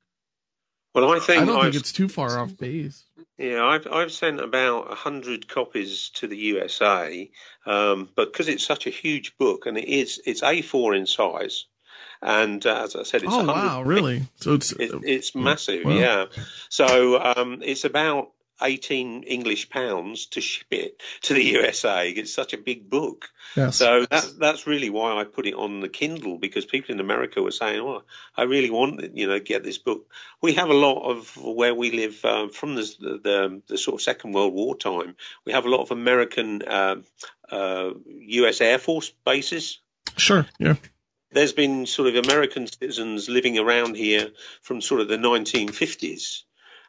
Well, 0.93 1.11
I 1.11 1.19
think 1.19 1.41
I 1.41 1.45
don't 1.45 1.57
I've, 1.57 1.63
think 1.63 1.75
it's 1.75 1.91
too 1.91 2.07
far 2.07 2.39
off 2.39 2.55
base. 2.57 3.03
Yeah, 3.37 3.65
I've 3.65 3.87
I've 3.91 4.13
sent 4.13 4.39
about 4.39 4.93
hundred 4.93 5.49
copies 5.49 6.09
to 6.15 6.27
the 6.27 6.37
USA, 6.37 7.29
um, 7.65 8.09
but 8.15 8.31
because 8.31 8.47
it's 8.47 8.65
such 8.65 8.87
a 8.87 8.91
huge 8.91 9.37
book 9.37 9.65
and 9.65 9.77
it 9.77 9.89
is 9.89 10.21
it's 10.25 10.41
A4 10.41 10.97
in 10.97 11.05
size, 11.05 11.65
and 12.21 12.65
uh, 12.65 12.83
as 12.83 12.95
I 12.95 13.03
said, 13.03 13.23
it's 13.23 13.33
oh 13.33 13.45
wow, 13.45 13.81
really? 13.81 14.23
So 14.37 14.53
it's 14.53 14.71
it, 14.71 14.91
it's 15.03 15.35
massive, 15.35 15.83
wow. 15.83 15.91
yeah. 15.91 16.25
So 16.69 17.21
um, 17.21 17.61
it's 17.61 17.83
about 17.83 18.29
18 18.61 19.23
English 19.23 19.69
pounds 19.69 20.27
to 20.27 20.41
ship 20.41 20.67
it 20.71 21.01
to 21.21 21.33
the 21.33 21.43
USA. 21.43 22.09
It's 22.09 22.33
such 22.33 22.53
a 22.53 22.57
big 22.57 22.89
book. 22.89 23.29
Yes. 23.55 23.77
So 23.77 24.05
that, 24.09 24.33
that's 24.39 24.67
really 24.67 24.89
why 24.89 25.19
I 25.19 25.23
put 25.23 25.45
it 25.45 25.53
on 25.53 25.81
the 25.81 25.89
Kindle 25.89 26.37
because 26.37 26.65
people 26.65 26.93
in 26.93 26.99
America 26.99 27.41
were 27.41 27.51
saying, 27.51 27.81
"Oh, 27.81 28.03
I 28.35 28.43
really 28.43 28.69
want 28.69 29.15
you 29.15 29.27
know 29.27 29.39
get 29.39 29.63
this 29.63 29.77
book." 29.77 30.09
We 30.41 30.53
have 30.53 30.69
a 30.69 30.73
lot 30.73 31.09
of 31.09 31.35
where 31.37 31.73
we 31.73 31.91
live 31.91 32.23
um, 32.23 32.49
from 32.49 32.75
the, 32.75 32.81
the, 32.99 33.61
the 33.67 33.77
sort 33.77 33.95
of 33.95 34.01
Second 34.01 34.33
World 34.33 34.53
War 34.53 34.75
time. 34.75 35.15
We 35.45 35.53
have 35.53 35.65
a 35.65 35.69
lot 35.69 35.81
of 35.81 35.91
American 35.91 36.61
uh, 36.61 36.95
uh, 37.49 37.91
U.S. 38.05 38.61
Air 38.61 38.79
Force 38.79 39.11
bases. 39.25 39.79
Sure. 40.17 40.45
Yeah. 40.59 40.75
There's 41.31 41.53
been 41.53 41.85
sort 41.85 42.15
of 42.15 42.25
American 42.25 42.67
citizens 42.67 43.27
living 43.27 43.59
around 43.59 43.97
here 43.97 44.29
from 44.61 44.81
sort 44.81 45.01
of 45.01 45.09
the 45.09 45.17
1950s 45.17 46.43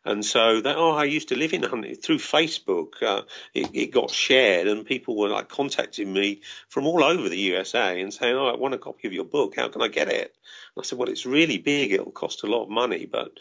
and 0.07 0.25
so 0.25 0.61
that, 0.61 0.77
oh, 0.77 0.93
I 0.93 1.05
used 1.05 1.29
to 1.29 1.37
live 1.37 1.53
in 1.53 1.65
Huntingdon 1.65 2.01
through 2.01 2.19
Facebook. 2.19 3.03
Uh, 3.03 3.23
it, 3.53 3.71
it, 3.75 3.87
got 3.91 4.11
shared, 4.11 4.69
and 4.69 4.87
people 4.87 5.17
were 5.17 5.29
like 5.29 5.49
contacting 5.49 6.13
me 6.13 6.43
from 6.69 6.87
all 6.87 7.03
over 7.03 7.29
the 7.29 7.37
USA 7.37 8.01
and 8.01 8.15
saying, 8.15 8.37
"Oh, 8.37 8.47
I 8.47 8.57
want 8.57 8.75
a 8.75 8.79
copy 8.79 9.09
of 9.09 9.13
your 9.13 9.25
book. 9.25 9.57
How 9.57 9.67
can 9.67 9.83
I 9.83 9.89
get 9.89 10.09
it?" 10.09 10.33
And 10.77 10.83
I 10.83 10.87
said, 10.87 10.97
"Well, 10.97 11.09
it's 11.09 11.27
really 11.27 11.59
big. 11.59 11.91
It'll 11.91 12.13
cost 12.13 12.45
a 12.45 12.47
lot 12.47 12.63
of 12.63 12.71
money, 12.71 13.07
but 13.07 13.33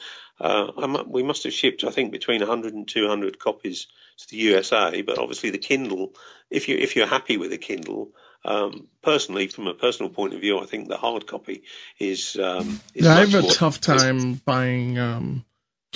uh, 0.41 1.03
we 1.07 1.21
must 1.21 1.43
have 1.43 1.53
shipped, 1.53 1.83
I 1.83 1.91
think, 1.91 2.11
between 2.11 2.39
100 2.39 2.73
and 2.73 2.87
200 2.87 3.37
copies 3.37 3.85
to 4.17 4.29
the 4.29 4.37
USA. 4.37 5.03
But 5.03 5.19
obviously, 5.19 5.51
the 5.51 5.59
Kindle, 5.59 6.15
if 6.49 6.67
you 6.67 6.77
if 6.77 6.95
you're 6.95 7.07
happy 7.07 7.37
with 7.37 7.51
the 7.51 7.59
Kindle." 7.59 8.11
Um, 8.43 8.89
personally, 9.01 9.47
from 9.47 9.65
a 9.65 9.73
personal 9.73 10.11
point 10.11 10.35
of 10.35 10.39
view, 10.39 10.59
I 10.59 10.65
think 10.65 10.87
the 10.87 10.97
hard 10.97 11.25
copy 11.25 11.63
is. 11.97 12.37
Um, 12.37 12.79
is 12.93 13.05
yeah, 13.05 13.15
I 13.15 13.25
have 13.25 13.33
a 13.33 13.47
tough 13.47 13.81
time 13.81 14.35
buying 14.45 14.99
um, 14.99 15.43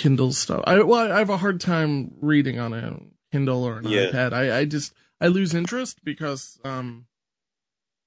Kindle 0.00 0.32
stuff. 0.32 0.64
I 0.66 0.80
well, 0.80 1.12
I 1.12 1.18
have 1.18 1.28
a 1.28 1.36
hard 1.36 1.60
time 1.60 2.14
reading 2.22 2.58
on 2.58 2.72
a 2.72 3.00
Kindle 3.32 3.64
or 3.64 3.80
an 3.80 3.88
yeah. 3.88 4.06
iPad. 4.06 4.32
I, 4.32 4.60
I 4.60 4.64
just 4.64 4.94
I 5.20 5.26
lose 5.26 5.54
interest 5.54 6.02
because 6.02 6.58
um 6.64 7.04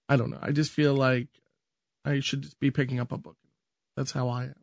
I 0.10 0.16
don't 0.16 0.32
know. 0.32 0.40
I 0.42 0.52
just 0.52 0.72
feel 0.72 0.96
like 0.96 1.28
I 2.04 2.20
should 2.20 2.42
just 2.42 2.60
be 2.60 2.72
picking 2.72 3.00
up 3.00 3.12
a 3.12 3.18
book. 3.20 3.38
That's 3.96 4.12
how 4.12 4.30
I 4.30 4.46
am. 4.46 4.56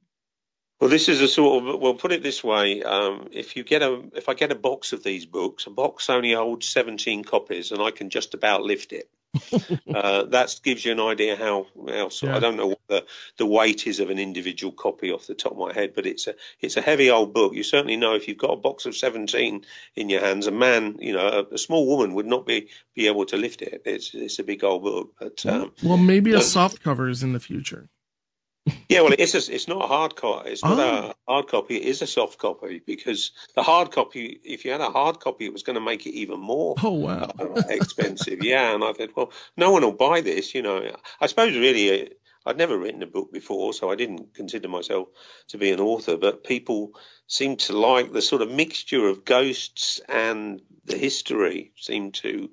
Well, 0.81 0.91
this 0.91 1.09
is 1.09 1.21
a 1.21 1.29
sort 1.29 1.63
of 1.63 1.81
well, 1.81 1.95
put 1.95 2.11
it 2.11 2.25
this 2.25 2.43
way: 2.43 2.83
um, 2.83 3.29
if 3.31 3.55
you 3.55 3.63
get 3.63 3.83
a 3.83 4.03
if 4.15 4.29
I 4.29 4.35
get 4.35 4.51
a 4.51 4.57
box 4.57 4.93
of 4.93 5.05
these 5.05 5.25
books, 5.25 5.67
a 5.67 5.71
box 5.71 6.11
only 6.11 6.33
holds 6.33 6.67
seventeen 6.67 7.23
copies, 7.23 7.71
and 7.71 7.81
I 7.81 7.93
can 7.93 8.11
just 8.11 8.35
about 8.35 8.63
lift 8.63 8.93
it. 8.93 9.09
uh, 9.95 10.25
that 10.25 10.61
gives 10.63 10.85
you 10.85 10.93
an 10.93 11.01
idea 11.01 11.37
how, 11.37 11.67
how 11.89 12.11
yeah. 12.23 12.37
I 12.37 12.41
don't 12.41 12.57
know 12.57 12.69
what 12.69 12.81
the, 12.89 13.07
the 13.37 13.47
weight 13.47 13.87
is 13.87 14.01
of 14.01 14.11
an 14.11 14.19
individual 14.19 14.73
copy 14.73 15.13
off 15.13 15.27
the 15.27 15.35
top 15.35 15.53
of 15.53 15.59
my 15.59 15.73
head, 15.73 15.93
but 15.95 16.07
it's 16.07 16.27
a 16.27 16.35
it's 16.61 16.77
a 16.77 16.81
heavy 16.81 17.11
old 17.11 17.33
book. 17.33 17.55
You 17.55 17.63
certainly 17.63 17.97
know 17.97 18.15
if 18.15 18.27
you've 18.27 18.39
got 18.39 18.53
a 18.53 18.57
box 18.57 18.87
of 18.87 18.97
seventeen 18.97 19.65
in 19.95 20.09
your 20.09 20.21
hands, 20.21 20.47
a 20.47 20.51
man, 20.51 20.97
you 20.99 21.13
know, 21.13 21.47
a, 21.51 21.55
a 21.55 21.59
small 21.59 21.87
woman 21.87 22.15
would 22.15 22.27
not 22.27 22.47
be 22.47 22.69
be 22.95 23.07
able 23.07 23.27
to 23.27 23.37
lift 23.37 23.63
it. 23.63 23.83
It's 23.85 24.15
it's 24.15 24.39
a 24.41 24.45
big 24.45 24.65
old 24.65 24.83
book. 24.83 25.15
But 25.19 25.47
um, 25.47 25.73
well, 25.83 25.97
maybe 25.97 26.33
a 26.33 26.41
soft 26.41 26.83
cover 26.83 27.09
is 27.09 27.23
in 27.23 27.33
the 27.33 27.41
future 27.41 27.89
yeah, 28.89 29.01
well, 29.01 29.15
it's 29.19 29.35
a, 29.35 29.55
it's 29.55 29.69
not 29.69 29.85
a 29.85 29.87
hard 29.87 30.17
copy. 30.17 30.51
It's 30.51 30.65
not 30.65 30.79
oh. 30.79 31.13
a 31.29 31.33
hard 31.33 31.49
copy. 31.49 31.77
It 31.77 31.85
is 31.85 32.03
a 32.03 32.07
soft 32.07 32.39
copy 32.39 32.83
because 32.85 33.33
the 33.55 33.63
hard 33.63 33.91
copy, 33.91 34.41
if 34.45 34.65
you 34.65 34.73
had 34.73 34.81
a 34.81 34.91
hard 34.91 35.21
copy, 35.21 35.47
it 35.47 35.53
was 35.53 35.63
going 35.63 35.75
to 35.75 35.81
make 35.81 36.07
it 36.07 36.15
even 36.15 36.41
more. 36.41 36.75
Oh 36.83 36.93
wow, 36.93 37.31
expensive. 37.69 38.43
yeah, 38.43 38.75
and 38.75 38.85
I 38.85 38.93
thought, 38.93 39.17
well, 39.17 39.33
no 39.57 39.71
one 39.71 39.83
will 39.83 39.93
buy 39.93 40.21
this. 40.21 40.55
You 40.55 40.63
know, 40.63 40.95
I 41.21 41.27
suppose 41.27 41.57
really, 41.57 42.03
uh, 42.03 42.09
I'd 42.45 42.59
never 42.59 42.77
written 42.77 43.03
a 43.03 43.07
book 43.07 43.33
before, 43.33 43.73
so 43.73 43.91
I 43.91 43.97
didn't 43.97 44.35
consider 44.35 44.69
myself 44.69 45.09
to 45.49 45.59
be 45.59 45.71
an 45.71 45.81
author. 45.81 46.17
But 46.17 46.45
people 46.45 46.93
seem 47.27 47.57
to 47.59 47.73
like 47.73 48.13
the 48.13 48.23
sort 48.23 48.43
of 48.43 48.51
mixture 48.51 49.09
of 49.09 49.25
ghosts 49.25 50.01
and 50.09 50.61
the 50.85 50.99
history. 50.99 51.73
Seem 51.77 52.13
to 52.13 52.51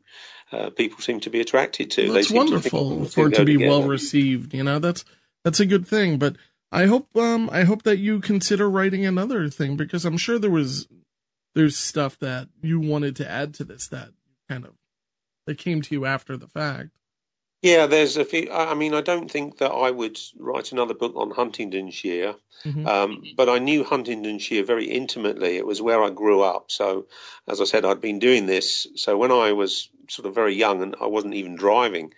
uh, 0.52 0.70
people 0.70 1.00
seem 1.00 1.20
to 1.22 1.30
be 1.30 1.42
attracted 1.42 1.92
to. 1.92 2.06
Well, 2.06 2.14
that's 2.14 2.32
wonderful 2.32 3.06
to 3.06 3.12
for 3.12 3.28
it 3.28 3.36
to 3.36 3.46
be 3.46 3.54
together. 3.54 3.72
well 3.72 3.84
received. 3.84 4.54
You 4.54 4.64
know, 4.64 4.80
that's 4.80 5.04
that's 5.44 5.60
a 5.60 5.66
good 5.66 5.88
thing. 5.88 6.18
But 6.18 6.36
I 6.72 6.86
hope 6.86 7.16
um 7.16 7.50
I 7.52 7.64
hope 7.64 7.84
that 7.84 7.98
you 7.98 8.20
consider 8.20 8.70
writing 8.70 9.06
another 9.06 9.50
thing 9.50 9.78
because 9.78 10.06
I'm 10.06 10.18
sure 10.18 10.40
there 10.40 10.50
was 10.50 10.88
there's 11.56 11.78
stuff 11.78 12.20
that 12.20 12.50
you 12.62 12.80
wanted 12.80 13.16
to 13.18 13.30
add 13.30 13.54
to 13.56 13.64
this 13.64 13.88
that 13.88 14.10
kind 14.50 14.66
of 14.66 14.74
that 15.46 15.58
came 15.58 15.82
to 15.82 15.96
you 15.96 16.06
after 16.06 16.38
the 16.38 16.48
fact. 16.48 16.90
Yeah, 17.64 17.88
there's 17.88 18.18
a 18.18 18.26
few. 18.26 18.52
I 18.52 18.76
mean, 18.76 18.94
I 18.94 19.02
don't 19.02 19.32
think 19.32 19.58
that 19.58 19.72
I 19.72 19.90
would 19.90 20.20
write 20.38 20.72
another 20.72 20.94
book 20.94 21.14
on 21.16 21.32
Huntingdonshire, 21.32 22.36
mm-hmm. 22.64 22.88
um, 22.88 23.24
but 23.36 23.50
I 23.50 23.58
knew 23.58 23.84
Huntingdonshire 23.84 24.64
very 24.64 24.86
intimately. 24.86 25.58
It 25.58 25.66
was 25.66 25.82
where 25.82 26.04
I 26.04 26.12
grew 26.12 26.44
up. 26.44 26.70
So, 26.70 27.08
as 27.48 27.60
I 27.60 27.64
said, 27.64 27.84
I'd 27.84 28.00
been 28.00 28.20
doing 28.20 28.46
this. 28.46 28.86
So 28.96 29.18
when 29.18 29.32
I 29.32 29.54
was 29.54 29.90
sort 30.08 30.28
of 30.28 30.36
very 30.36 30.54
young 30.54 30.84
and 30.84 30.96
I 31.02 31.08
wasn't 31.08 31.34
even 31.34 31.56
driving, 31.56 32.14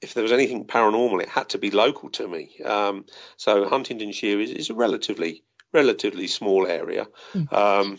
if 0.00 0.14
there 0.14 0.22
was 0.22 0.32
anything 0.32 0.64
paranormal, 0.64 1.22
it 1.22 1.28
had 1.28 1.50
to 1.50 1.58
be 1.58 1.70
local 1.70 2.10
to 2.10 2.28
me. 2.28 2.50
Um, 2.64 3.04
so 3.36 3.68
Huntingdonshire 3.68 4.40
is, 4.40 4.50
is, 4.50 4.70
a 4.70 4.74
relatively 4.74 5.42
relatively 5.72 6.26
small 6.26 6.66
area, 6.66 7.06
mm. 7.34 7.52
um, 7.52 7.98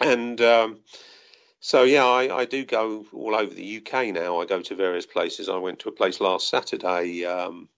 and 0.00 0.40
um, 0.40 0.80
so 1.60 1.82
yeah, 1.84 2.04
I, 2.04 2.40
I, 2.40 2.44
do 2.44 2.64
go 2.64 3.06
all 3.12 3.34
over 3.34 3.52
the 3.52 3.78
UK 3.78 4.14
now. 4.14 4.40
I 4.40 4.46
go 4.46 4.60
to 4.60 4.74
various 4.74 5.06
places. 5.06 5.48
I 5.48 5.56
went 5.58 5.80
to 5.80 5.88
a 5.88 5.92
place 5.92 6.20
last 6.20 6.48
Saturday 6.48 7.24
um, 7.24 7.68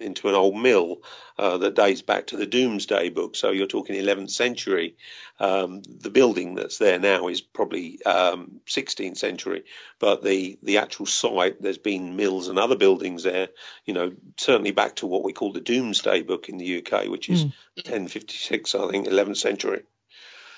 into 0.00 0.28
an 0.28 0.34
old 0.34 0.56
mill 0.56 1.02
uh, 1.38 1.58
that 1.58 1.74
dates 1.74 2.02
back 2.02 2.28
to 2.28 2.36
the 2.36 2.46
Domesday 2.46 3.10
Book. 3.10 3.36
So 3.36 3.50
you're 3.50 3.66
talking 3.66 3.96
11th 3.96 4.30
century. 4.30 4.96
Um, 5.40 5.82
the 5.82 6.10
building 6.10 6.54
that's 6.54 6.78
there 6.78 6.98
now 6.98 7.28
is 7.28 7.40
probably 7.40 8.02
um, 8.04 8.60
16th 8.66 9.16
century, 9.16 9.64
but 9.98 10.22
the 10.22 10.58
the 10.62 10.78
actual 10.78 11.06
site 11.06 11.60
there's 11.60 11.78
been 11.78 12.16
mills 12.16 12.48
and 12.48 12.58
other 12.58 12.76
buildings 12.76 13.24
there. 13.24 13.48
You 13.84 13.94
know, 13.94 14.12
certainly 14.36 14.70
back 14.70 14.96
to 14.96 15.06
what 15.06 15.24
we 15.24 15.32
call 15.32 15.52
the 15.52 15.60
Domesday 15.60 16.22
Book 16.22 16.48
in 16.48 16.58
the 16.58 16.78
UK, 16.78 17.08
which 17.08 17.28
is 17.28 17.44
mm. 17.44 17.52
1056, 17.76 18.74
I 18.74 18.90
think, 18.90 19.08
11th 19.08 19.38
century. 19.38 19.82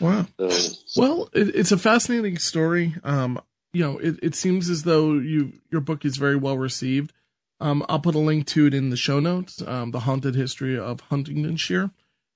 Wow. 0.01 0.27
well, 0.97 1.29
it, 1.33 1.55
it's 1.55 1.73
a 1.73 1.79
fascinating 1.79 2.39
story. 2.39 2.95
Um, 3.03 3.41
you 3.73 3.83
know, 3.83 3.99
it, 3.99 4.19
it 4.23 4.35
seems 4.35 4.71
as 4.71 4.83
though 4.85 5.15
you 5.15 5.53
your 5.71 5.81
book 5.81 6.05
is 6.05 6.17
very 6.17 6.37
well 6.37 6.57
received. 6.57 7.13
Um, 7.61 7.85
I'll 7.89 8.01
put 8.01 8.15
a 8.15 8.21
link 8.21 8.47
to 8.49 8.67
it 8.67 8.75
in 8.75 8.91
the 8.91 8.97
show 8.97 9.21
notes. 9.21 9.63
Um, 9.67 9.91
the 9.91 10.01
haunted 10.01 10.35
history 10.35 10.79
of 10.79 11.01
Huntingdonshire. 11.01 11.91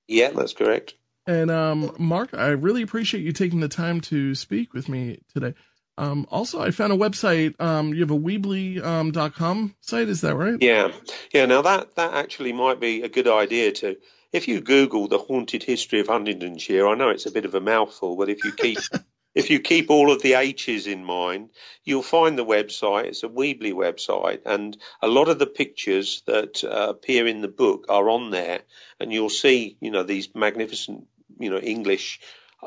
Yeah, 0.07 0.31
that's 0.31 0.53
correct. 0.53 0.95
And 1.27 1.51
um, 1.51 1.95
Mark, 1.99 2.33
I 2.33 2.49
really 2.49 2.81
appreciate 2.81 3.23
you 3.23 3.31
taking 3.31 3.59
the 3.59 3.67
time 3.67 4.01
to 4.01 4.33
speak 4.35 4.73
with 4.73 4.89
me 4.89 5.19
today. 5.33 5.53
Um, 5.97 6.25
also, 6.31 6.61
I 6.61 6.71
found 6.71 6.93
a 6.93 6.97
website. 6.97 7.59
Um, 7.61 7.93
you 7.93 8.01
have 8.01 8.11
a 8.11 8.17
Weebly.com 8.17 9.57
um, 9.57 9.75
site, 9.81 10.09
is 10.09 10.21
that 10.21 10.35
right? 10.35 10.57
Yeah, 10.59 10.91
yeah. 11.31 11.45
Now 11.45 11.61
that 11.61 11.95
that 11.95 12.13
actually 12.13 12.53
might 12.53 12.79
be 12.79 13.03
a 13.03 13.09
good 13.09 13.27
idea 13.27 13.71
to. 13.73 13.97
If 14.31 14.47
you 14.47 14.61
Google 14.61 15.09
the 15.09 15.17
haunted 15.17 15.61
history 15.61 15.99
of 15.99 16.07
Huntingdonshire, 16.07 16.87
I 16.87 16.95
know 16.95 17.09
it's 17.09 17.25
a 17.25 17.31
bit 17.31 17.43
of 17.43 17.53
a 17.53 17.59
mouthful, 17.59 18.15
but 18.15 18.29
if 18.29 18.45
you 18.45 18.53
keep 18.53 18.79
if 19.33 19.49
you 19.49 19.59
keep 19.59 19.89
all 19.89 20.11
of 20.11 20.21
the 20.21 20.33
H's 20.33 20.87
in 20.87 21.05
mind, 21.05 21.49
you'll 21.83 22.03
find 22.03 22.37
the 22.37 22.45
website. 22.45 23.05
It's 23.05 23.23
a 23.23 23.29
Weebly 23.29 23.73
website, 23.73 24.41
and 24.45 24.77
a 25.01 25.07
lot 25.07 25.29
of 25.29 25.39
the 25.39 25.47
pictures 25.47 26.23
that 26.27 26.63
uh, 26.63 26.89
appear 26.89 27.27
in 27.27 27.41
the 27.41 27.47
book 27.47 27.85
are 27.89 28.09
on 28.09 28.31
there, 28.31 28.61
and 28.99 29.11
you'll 29.11 29.29
see, 29.29 29.77
you 29.79 29.91
know, 29.91 30.03
these 30.03 30.35
magnificent, 30.35 31.07
you 31.39 31.49
know, 31.49 31.59
English, 31.59 32.19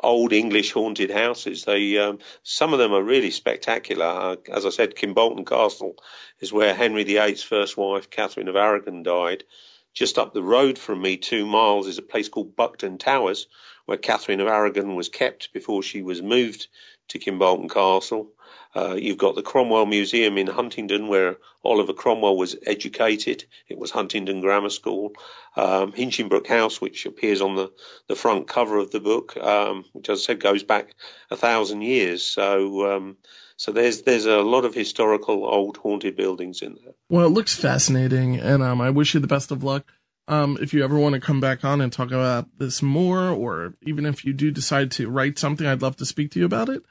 old 0.03 0.33
English 0.33 0.73
haunted 0.73 1.11
houses. 1.11 1.65
They, 1.65 1.99
um, 1.99 2.19
some 2.43 2.73
of 2.73 2.79
them 2.79 2.93
are 2.93 3.03
really 3.03 3.31
spectacular. 3.31 4.07
Uh, 4.07 4.37
as 4.51 4.65
I 4.65 4.71
said, 4.71 4.97
Kimbolton 4.97 5.47
Castle 5.47 5.97
is 6.41 6.53
where 6.53 6.75
Henry 6.75 7.05
VIII's 7.05 7.43
first 7.43 7.77
wife, 7.77 8.09
Catherine 8.09 8.49
of 8.49 8.57
Aragon, 8.57 9.03
died. 9.03 9.45
Just 9.93 10.19
up 10.19 10.35
the 10.35 10.43
road 10.43 10.79
from 10.79 11.01
me, 11.03 11.19
two 11.19 11.47
miles, 11.47 11.87
is 11.87 11.99
a 11.99 12.03
place 12.03 12.29
called 12.29 12.57
Buckden 12.57 12.99
Towers 12.99 13.47
where 13.87 13.99
Catherine 13.99 14.41
of 14.41 14.49
Aragon 14.49 14.95
was 14.95 15.09
kept 15.09 15.53
before 15.53 15.83
she 15.83 16.03
was 16.03 16.23
moved 16.23 16.69
to 17.09 17.19
Kimbolton 17.19 17.71
Castle. 17.71 18.31
Uh, 18.75 18.95
you've 18.95 19.19
got 19.19 19.37
the 19.37 19.43
Cromwell 19.43 19.87
Museum 19.87 20.37
in 20.37 20.49
Huntingdon, 20.49 21.07
where 21.07 21.37
Oliver 21.65 21.93
Cromwell 21.93 22.37
was 22.37 22.57
educated. 22.67 23.45
It 23.69 23.79
was 23.79 23.93
Huntingdon 23.93 24.41
Grammar 24.41 24.71
School. 24.71 25.13
Um, 25.57 25.93
Hinchingbrooke 25.93 26.49
House, 26.49 26.81
which 26.81 27.07
appears 27.07 27.41
on 27.41 27.55
the, 27.55 27.71
the 28.09 28.17
front 28.17 28.49
cover 28.49 28.79
of 28.79 28.91
the 28.91 28.99
book, 28.99 29.37
um, 29.37 29.85
which, 29.93 30.09
as 30.09 30.21
I 30.21 30.23
said, 30.23 30.41
goes 30.41 30.65
back 30.65 30.95
a 31.31 31.37
thousand 31.37 31.83
years. 31.83 32.25
So, 32.25 32.97
um, 32.97 33.17
so 33.57 33.71
there's 33.71 34.03
there's 34.03 34.27
a 34.27 34.39
lot 34.39 34.65
of 34.65 34.75
historical 34.75 35.45
old 35.45 35.77
haunted 35.77 36.17
buildings 36.17 36.61
in 36.61 36.77
there. 36.83 36.95
Well, 37.09 37.27
it 37.27 37.31
looks 37.31 37.55
fascinating, 37.55 38.41
and 38.41 38.63
um, 38.63 38.81
I 38.81 38.91
wish 38.91 39.15
you 39.15 39.21
the 39.21 39.29
best 39.29 39.53
of 39.53 39.63
luck. 39.63 39.93
Um, 40.27 40.57
if 40.61 40.73
you 40.73 40.83
ever 40.83 40.99
want 40.99 41.15
to 41.15 41.21
come 41.21 41.41
back 41.41 41.65
on 41.65 41.81
and 41.81 41.93
talk 41.93 42.09
about 42.09 42.47
this 42.59 42.81
more, 42.81 43.29
or 43.29 43.75
even 43.83 44.07
if 44.07 44.25
you 44.25 44.33
do 44.33 44.51
decide 44.51 44.91
to 44.93 45.09
write 45.09 45.39
something, 45.39 45.67
I'd 45.67 45.83
love 45.83 45.97
to 45.97 46.07
speak 46.07 46.31
to 46.33 46.39
you 46.39 46.47
about 46.47 46.71
it. 46.71 46.83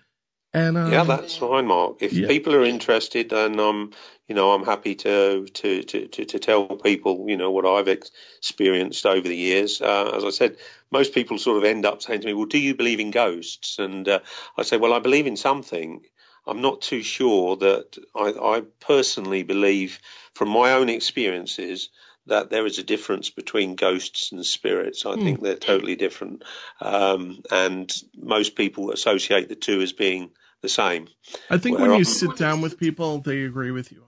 And 0.53 0.77
um, 0.77 0.91
yeah, 0.91 1.03
that's 1.03 1.37
fine, 1.37 1.65
Mark. 1.65 1.97
If 2.01 2.13
yeah. 2.13 2.27
people 2.27 2.53
are 2.53 2.63
interested, 2.63 3.31
then 3.31 3.59
I'm, 3.59 3.91
you 4.27 4.35
know, 4.35 4.51
I'm 4.51 4.63
happy 4.63 4.93
to 4.95 5.47
to 5.47 5.83
to 5.83 6.07
to, 6.07 6.25
to 6.25 6.39
tell 6.39 6.67
people, 6.67 7.25
you 7.27 7.37
know, 7.37 7.49
what 7.49 7.65
I've 7.65 7.87
experienced 7.87 9.07
over 9.07 9.27
the 9.27 9.35
years. 9.35 9.81
Uh, 9.81 10.11
as 10.15 10.23
I 10.23 10.29
said, 10.29 10.57
most 10.91 11.15
people 11.15 11.39
sort 11.39 11.57
of 11.57 11.63
end 11.63 11.87
up 11.87 12.03
saying 12.03 12.21
to 12.21 12.27
me, 12.27 12.35
"Well, 12.35 12.45
do 12.45 12.59
you 12.59 12.75
believe 12.75 12.99
in 12.99 13.09
ghosts?" 13.09 13.79
And 13.79 14.07
uh, 14.07 14.19
I 14.55 14.61
say, 14.61 14.77
"Well, 14.77 14.93
I 14.93 14.99
believe 14.99 15.25
in 15.27 15.37
something." 15.37 16.01
I'm 16.45 16.61
not 16.61 16.81
too 16.81 17.03
sure 17.03 17.55
that 17.55 17.97
I, 18.13 18.57
I 18.57 18.63
personally 18.81 19.43
believe, 19.43 19.99
from 20.35 20.49
my 20.49 20.73
own 20.73 20.89
experiences, 20.89 21.89
that 22.27 22.49
there 22.49 22.65
is 22.65 22.79
a 22.79 22.83
difference 22.83 23.29
between 23.29 23.75
ghosts 23.75 24.31
and 24.31 24.45
spirits. 24.45 25.05
I 25.05 25.15
mm. 25.15 25.23
think 25.23 25.41
they're 25.41 25.55
totally 25.55 25.95
different, 25.95 26.43
um, 26.81 27.41
and 27.51 27.91
most 28.15 28.55
people 28.55 28.91
associate 28.91 29.49
the 29.49 29.55
two 29.55 29.81
as 29.81 29.91
being 29.93 30.31
the 30.61 30.69
same. 30.69 31.07
I 31.49 31.57
think 31.57 31.79
when 31.79 31.93
you 31.95 32.03
sit 32.03 32.37
down 32.37 32.61
with 32.61 32.79
people, 32.79 33.19
they 33.19 33.43
agree 33.43 33.71
with 33.71 33.91
you. 33.91 34.05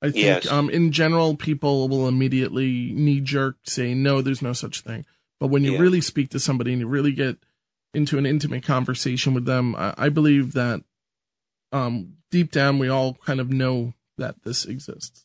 I 0.00 0.10
think 0.10 0.24
yes. 0.24 0.50
um, 0.50 0.68
in 0.68 0.90
general, 0.90 1.36
people 1.36 1.88
will 1.88 2.08
immediately 2.08 2.92
knee 2.92 3.20
jerk 3.20 3.58
say, 3.64 3.94
no, 3.94 4.20
there's 4.20 4.42
no 4.42 4.52
such 4.52 4.80
thing. 4.80 5.04
But 5.38 5.48
when 5.48 5.62
you 5.62 5.74
yeah. 5.74 5.78
really 5.78 6.00
speak 6.00 6.30
to 6.30 6.40
somebody 6.40 6.72
and 6.72 6.80
you 6.80 6.88
really 6.88 7.12
get 7.12 7.36
into 7.94 8.18
an 8.18 8.26
intimate 8.26 8.64
conversation 8.64 9.32
with 9.32 9.44
them, 9.44 9.76
I, 9.76 9.94
I 9.96 10.08
believe 10.08 10.54
that 10.54 10.82
um, 11.70 12.14
deep 12.30 12.50
down 12.50 12.78
we 12.78 12.88
all 12.88 13.14
kind 13.14 13.38
of 13.38 13.50
know 13.50 13.94
that 14.18 14.42
this 14.42 14.64
exists. 14.64 15.24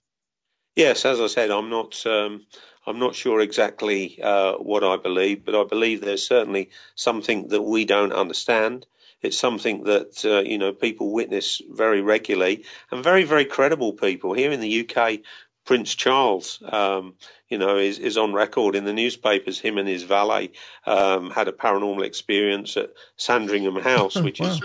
Yes, 0.78 1.05
as 1.05 1.19
I 1.19 1.25
said, 1.25 1.49
I'm 1.49 1.71
not. 1.71 2.05
Um, 2.05 2.45
I'm 2.86 2.99
not 2.99 3.15
sure 3.15 3.41
exactly 3.41 4.19
uh, 4.21 4.53
what 4.53 4.84
I 4.84 4.95
believe, 4.95 5.43
but 5.43 5.55
I 5.55 5.63
believe 5.65 5.99
there's 5.99 6.25
certainly 6.25 6.69
something 6.95 7.47
that 7.49 7.63
we 7.63 7.84
don't 7.84 8.13
understand. 8.13 8.86
It's 9.21 9.39
something 9.39 9.86
that 9.86 10.23
uh, 10.23 10.41
you 10.47 10.59
know 10.59 10.73
people 10.73 11.11
witness 11.11 11.63
very 11.67 12.01
regularly, 12.01 12.63
and 12.91 13.03
very, 13.03 13.23
very 13.23 13.45
credible 13.45 13.93
people 13.93 14.34
here 14.34 14.51
in 14.51 14.59
the 14.59 14.88
UK. 14.88 15.21
Prince 15.65 15.95
Charles, 15.95 16.61
um, 16.63 17.15
you 17.49 17.57
know, 17.57 17.78
is, 17.78 17.97
is 17.97 18.17
on 18.17 18.34
record 18.34 18.75
in 18.75 18.86
the 18.86 18.93
newspapers. 18.93 19.59
Him 19.59 19.80
and 19.80 19.88
his 19.88 20.03
valet 20.03 20.51
um, 20.86 21.32
had 21.32 21.47
a 21.47 21.51
paranormal 21.51 22.05
experience 22.05 22.78
at 22.78 22.91
Sandringham 23.17 23.75
House, 23.75 24.15
which 24.21 24.39
wow. 24.39 24.47
is 24.47 24.61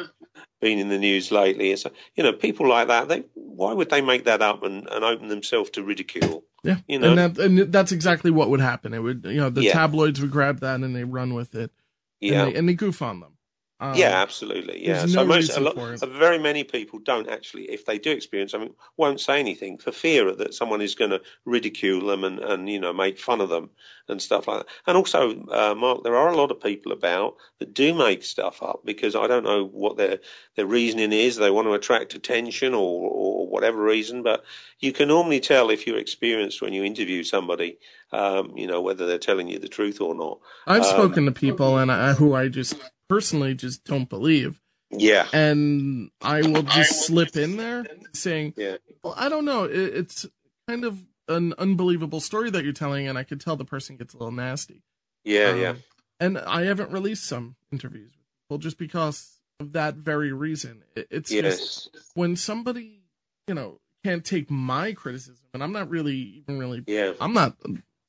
been 0.62 0.78
in 0.78 0.88
the 0.88 0.98
news 0.98 1.30
lately. 1.30 1.76
So, 1.76 1.90
you 2.14 2.22
know, 2.22 2.32
people 2.32 2.66
like 2.66 2.88
that, 2.88 3.08
they 3.08 3.24
why 3.34 3.74
would 3.74 3.90
they 3.90 4.00
make 4.00 4.24
that 4.24 4.40
up 4.40 4.62
and, 4.62 4.88
and 4.88 5.04
open 5.04 5.28
themselves 5.28 5.70
to 5.70 5.82
ridicule? 5.82 6.44
Yeah, 6.64 6.76
you 6.86 7.00
know, 7.00 7.10
and, 7.10 7.18
that, 7.18 7.44
and 7.44 7.58
that's 7.72 7.92
exactly 7.92 8.30
what 8.30 8.48
would 8.48 8.60
happen. 8.60 8.94
It 8.94 9.00
would, 9.00 9.26
you 9.26 9.40
know, 9.40 9.50
the 9.50 9.64
yeah. 9.64 9.72
tabloids 9.72 10.20
would 10.22 10.30
grab 10.30 10.60
that 10.60 10.80
and 10.80 10.96
they 10.96 11.04
run 11.04 11.34
with 11.34 11.54
it. 11.54 11.72
Yeah, 12.20 12.44
and 12.44 12.54
they, 12.54 12.58
and 12.58 12.68
they 12.68 12.74
goof 12.74 13.02
on 13.02 13.20
them. 13.20 13.32
Um, 13.80 13.96
yeah, 13.96 14.22
absolutely. 14.22 14.86
Yeah. 14.86 15.06
So 15.06 15.26
most, 15.26 15.56
a 15.56 15.60
lot, 15.60 15.76
very 16.08 16.38
many 16.38 16.62
people 16.62 17.00
don't 17.00 17.28
actually, 17.28 17.64
if 17.64 17.84
they 17.84 17.98
do 17.98 18.12
experience 18.12 18.52
something, 18.52 18.74
won't 18.96 19.20
say 19.20 19.40
anything 19.40 19.78
for 19.78 19.90
fear 19.90 20.32
that 20.32 20.54
someone 20.54 20.80
is 20.80 20.94
going 20.94 21.10
to 21.10 21.20
ridicule 21.44 22.06
them 22.06 22.22
and, 22.22 22.38
and, 22.38 22.68
you 22.68 22.78
know, 22.78 22.92
make 22.92 23.18
fun 23.18 23.40
of 23.40 23.48
them 23.48 23.70
and 24.09 24.20
stuff 24.20 24.48
like 24.48 24.61
that. 24.61 24.72
And 24.86 24.96
also, 24.96 25.44
uh, 25.46 25.74
Mark, 25.74 26.03
there 26.03 26.16
are 26.16 26.28
a 26.28 26.36
lot 26.36 26.50
of 26.50 26.61
people 26.61 26.92
about 26.92 27.36
that 27.59 27.74
do 27.74 27.94
make 27.94 28.22
stuff 28.22 28.62
up 28.62 28.82
because 28.84 29.16
I 29.16 29.26
don't 29.26 29.44
know 29.44 29.64
what 29.64 29.96
their, 29.96 30.18
their 30.57 30.66
reasoning 30.66 31.12
is. 31.12 31.36
They 31.36 31.50
want 31.50 31.66
to 31.66 31.74
attract 31.74 32.14
attention 32.14 32.74
or, 32.74 33.09
or 33.11 33.48
whatever 33.48 33.82
reason, 33.82 34.22
but 34.22 34.44
you 34.78 34.92
can 34.92 35.09
normally 35.09 35.40
tell 35.40 35.70
if 35.70 35.86
you're 35.86 35.98
experienced 35.98 36.62
when 36.62 36.72
you 36.72 36.84
interview 36.84 37.22
somebody, 37.22 37.78
um, 38.12 38.57
you 38.57 38.66
know, 38.66 38.80
whether 38.80 39.07
they're 39.07 39.18
telling 39.18 39.48
you 39.48 39.59
the 39.59 39.68
truth 39.68 40.00
or 40.00 40.14
not. 40.14 40.40
I've 40.66 40.82
um, 40.82 40.88
spoken 40.88 41.24
to 41.26 41.32
people 41.32 41.78
and 41.78 41.90
I, 41.90 42.12
who 42.12 42.34
I 42.34 42.48
just 42.48 42.76
personally 43.09 43.55
just 43.55 43.84
don't 43.84 44.09
believe. 44.09 44.61
Yeah. 44.90 45.26
And 45.32 46.11
I 46.20 46.42
will 46.42 46.62
just 46.62 47.07
slip 47.07 47.36
in 47.36 47.57
there 47.57 47.86
saying, 48.12 48.55
yeah. 48.57 48.76
well, 49.03 49.14
I 49.16 49.28
don't 49.28 49.46
know. 49.46 49.64
It, 49.64 49.74
it's 49.74 50.26
kind 50.68 50.84
of 50.84 51.03
an 51.28 51.54
unbelievable 51.58 52.20
story 52.20 52.50
that 52.50 52.64
you're 52.64 52.72
telling, 52.72 53.08
and 53.08 53.18
I 53.18 53.24
could 53.24 53.40
tell 53.40 53.56
the 53.56 53.64
person 53.64 53.96
gets 53.96 54.14
a 54.14 54.18
little 54.18 54.32
nasty. 54.32 54.82
Yeah, 55.24 55.48
um, 55.48 55.60
yeah. 55.60 55.74
And 56.20 56.38
I 56.38 56.64
haven't 56.64 56.90
released 56.90 57.24
some 57.24 57.56
interviews 57.72 58.12
with 58.16 58.26
people 58.44 58.58
just 58.58 58.78
because 58.78 59.38
of 59.60 59.72
that 59.72 59.94
very 59.96 60.32
reason. 60.32 60.82
It's 60.94 61.30
yes. 61.30 61.58
just 61.58 61.96
when 62.14 62.36
somebody, 62.36 63.02
you 63.48 63.54
know, 63.54 63.80
can't 64.04 64.24
take 64.24 64.50
my 64.50 64.92
criticism, 64.92 65.44
and 65.54 65.62
I'm 65.62 65.72
not 65.72 65.88
really 65.88 66.16
even 66.16 66.58
really, 66.58 66.82
yeah. 66.86 67.12
I'm 67.20 67.32
not, 67.32 67.56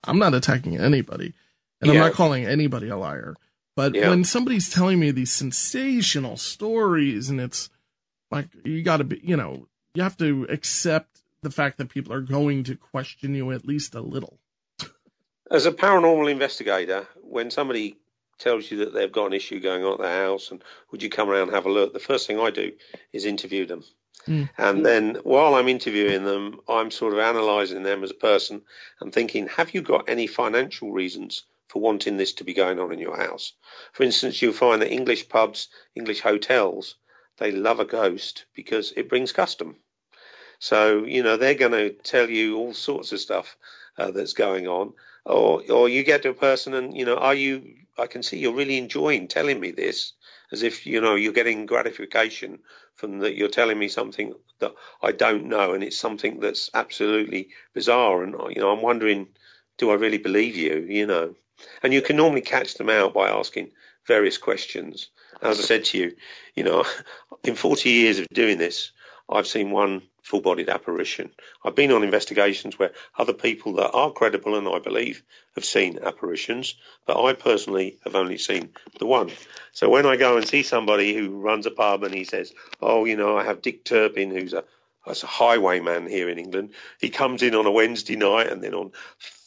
I'm 0.03 0.19
not 0.19 0.33
attacking 0.33 0.77
anybody, 0.77 1.33
and 1.81 1.91
yeah. 1.91 1.93
I'm 1.93 2.07
not 2.07 2.13
calling 2.13 2.45
anybody 2.45 2.89
a 2.89 2.97
liar. 2.97 3.35
But 3.75 3.95
yeah. 3.95 4.09
when 4.09 4.23
somebody's 4.23 4.69
telling 4.69 4.99
me 4.99 5.11
these 5.11 5.31
sensational 5.31 6.37
stories 6.37 7.29
and 7.29 7.41
it's 7.41 7.69
like, 8.29 8.47
you 8.63 8.83
got 8.83 8.97
to 8.97 9.03
be, 9.03 9.19
you 9.23 9.35
know, 9.35 9.67
you 9.95 10.03
have 10.03 10.17
to 10.17 10.45
accept 10.49 11.12
the 11.43 11.51
fact 11.51 11.77
that 11.77 11.89
people 11.89 12.13
are 12.13 12.21
going 12.21 12.63
to 12.65 12.75
question 12.75 13.35
you 13.35 13.51
at 13.51 13.65
least 13.65 13.95
a 13.95 14.01
little. 14.01 14.39
As 15.51 15.65
a 15.65 15.71
paranormal 15.71 16.31
investigator, 16.31 17.07
when 17.21 17.51
somebody 17.51 17.97
tells 18.39 18.69
you 18.71 18.79
that 18.79 18.93
they've 18.93 19.11
got 19.11 19.27
an 19.27 19.33
issue 19.33 19.59
going 19.59 19.83
on 19.83 19.93
at 19.93 19.99
their 19.99 20.25
house 20.25 20.49
and 20.49 20.63
would 20.91 21.03
you 21.03 21.09
come 21.09 21.29
around 21.29 21.43
and 21.43 21.53
have 21.53 21.65
a 21.65 21.71
look, 21.71 21.93
the 21.93 21.99
first 21.99 22.25
thing 22.25 22.39
I 22.39 22.49
do 22.49 22.71
is 23.11 23.25
interview 23.25 23.65
them. 23.65 23.83
Mm. 24.27 24.49
And 24.57 24.85
then 24.85 25.17
while 25.23 25.55
I'm 25.55 25.67
interviewing 25.67 26.23
them, 26.23 26.59
I'm 26.67 26.89
sort 26.89 27.13
of 27.13 27.19
analysing 27.19 27.83
them 27.83 28.03
as 28.03 28.11
a 28.11 28.15
person 28.15 28.61
and 28.99 29.13
thinking, 29.13 29.47
have 29.47 29.73
you 29.73 29.81
got 29.81 30.09
any 30.09 30.27
financial 30.27 30.91
reasons 30.91 31.43
for 31.73 31.81
wanting 31.81 32.17
this 32.17 32.33
to 32.33 32.43
be 32.43 32.53
going 32.53 32.79
on 32.79 32.93
in 32.93 32.99
your 32.99 33.17
house. 33.17 33.53
For 33.93 34.03
instance, 34.03 34.39
you'll 34.39 34.53
find 34.53 34.79
that 34.83 34.91
English 34.91 35.27
pubs, 35.27 35.69
English 35.95 36.21
hotels, 36.21 36.95
they 37.37 37.51
love 37.51 37.79
a 37.79 37.85
ghost 37.85 38.45
because 38.53 38.93
it 38.95 39.09
brings 39.09 39.31
custom. 39.31 39.77
So, 40.63 41.03
you 41.03 41.23
know, 41.23 41.35
they're 41.35 41.55
going 41.55 41.73
to 41.73 41.89
tell 41.89 42.29
you 42.29 42.55
all 42.57 42.73
sorts 42.73 43.11
of 43.11 43.19
stuff 43.19 43.57
uh, 43.97 44.11
that's 44.11 44.31
going 44.31 44.65
on. 44.65 44.93
Or, 45.25 45.61
or 45.69 45.89
you 45.89 46.05
get 46.05 46.21
to 46.21 46.29
a 46.29 46.33
person 46.33 46.73
and, 46.73 46.95
you 46.95 47.03
know, 47.03 47.17
are 47.17 47.35
you, 47.35 47.73
I 47.97 48.07
can 48.07 48.23
see 48.23 48.39
you're 48.39 48.55
really 48.55 48.77
enjoying 48.77 49.27
telling 49.27 49.59
me 49.59 49.71
this 49.71 50.13
as 50.53 50.63
if, 50.63 50.85
you 50.85 51.01
know, 51.01 51.15
you're 51.15 51.33
getting 51.33 51.65
gratification 51.65 52.59
from 52.95 53.19
that 53.19 53.35
you're 53.35 53.49
telling 53.49 53.77
me 53.77 53.89
something 53.89 54.35
that 54.59 54.73
I 55.01 55.11
don't 55.11 55.47
know 55.47 55.73
and 55.73 55.83
it's 55.83 55.97
something 55.97 56.39
that's 56.39 56.69
absolutely 56.73 57.49
bizarre. 57.73 58.23
And, 58.23 58.33
you 58.55 58.61
know, 58.61 58.71
I'm 58.71 58.81
wondering, 58.81 59.27
do 59.77 59.91
I 59.91 59.95
really 59.95 60.17
believe 60.17 60.55
you, 60.55 60.85
you 60.87 61.05
know? 61.05 61.35
And 61.83 61.91
you 61.91 62.01
can 62.01 62.15
normally 62.15 62.39
catch 62.39 62.75
them 62.75 62.89
out 62.89 63.13
by 63.13 63.27
asking 63.27 63.71
various 64.07 64.37
questions. 64.37 65.09
As 65.41 65.59
I 65.59 65.63
said 65.63 65.83
to 65.85 65.97
you, 65.97 66.15
you 66.55 66.63
know, 66.63 66.85
in 67.43 67.55
40 67.55 67.89
years 67.89 68.19
of 68.19 68.27
doing 68.31 68.57
this, 68.57 68.93
I've 69.29 69.47
seen 69.47 69.69
one 69.69 70.03
full 70.23 70.41
bodied 70.41 70.69
apparition. 70.69 71.29
I've 71.63 71.75
been 71.75 71.91
on 71.91 72.03
investigations 72.03 72.79
where 72.79 72.93
other 73.17 73.33
people 73.33 73.73
that 73.73 73.91
are 73.91 74.11
credible 74.11 74.57
and 74.57 74.67
I 74.67 74.79
believe 74.79 75.21
have 75.55 75.65
seen 75.65 75.99
apparitions, 76.01 76.75
but 77.05 77.21
I 77.21 77.33
personally 77.33 77.99
have 78.05 78.15
only 78.15 78.37
seen 78.37 78.69
the 78.99 79.05
one. 79.05 79.31
So 79.73 79.89
when 79.89 80.05
I 80.05 80.15
go 80.15 80.37
and 80.37 80.47
see 80.47 80.63
somebody 80.63 81.13
who 81.13 81.29
runs 81.29 81.65
a 81.65 81.71
pub 81.71 82.03
and 82.03 82.13
he 82.13 82.23
says, 82.23 82.53
Oh, 82.81 83.05
you 83.05 83.17
know, 83.17 83.37
I 83.37 83.43
have 83.43 83.61
Dick 83.61 83.83
Turpin, 83.83 84.31
who's 84.31 84.53
a, 84.53 84.63
that's 85.05 85.23
a 85.23 85.27
highwayman 85.27 86.07
here 86.07 86.29
in 86.29 86.39
England. 86.39 86.73
He 87.01 87.09
comes 87.09 87.43
in 87.43 87.53
on 87.53 87.65
a 87.65 87.71
Wednesday 87.71 88.15
night 88.15 88.47
and 88.47 88.63
then 88.63 88.73
on 88.73 88.91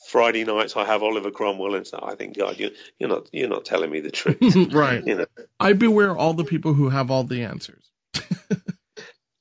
Friday 0.07 0.45
nights 0.45 0.77
I 0.77 0.85
have 0.85 1.03
Oliver 1.03 1.31
Cromwell 1.31 1.75
and 1.75 1.87
so 1.87 1.99
I 2.01 2.15
think 2.15 2.37
God 2.37 2.61
you 2.61 2.71
you're 2.99 3.09
not 3.09 3.29
you're 3.33 3.49
not 3.49 3.65
telling 3.65 3.91
me 3.91 4.01
the 4.01 4.11
truth. 4.11 4.39
right. 4.73 5.05
You 5.05 5.17
know. 5.17 5.27
I 5.59 5.73
beware 5.73 6.15
all 6.17 6.35
the 6.35 6.45
people 6.45 6.75
who 6.75 6.91
have 6.91 7.11
all 7.11 7.25
the 7.25 7.43
answers. 7.43 7.91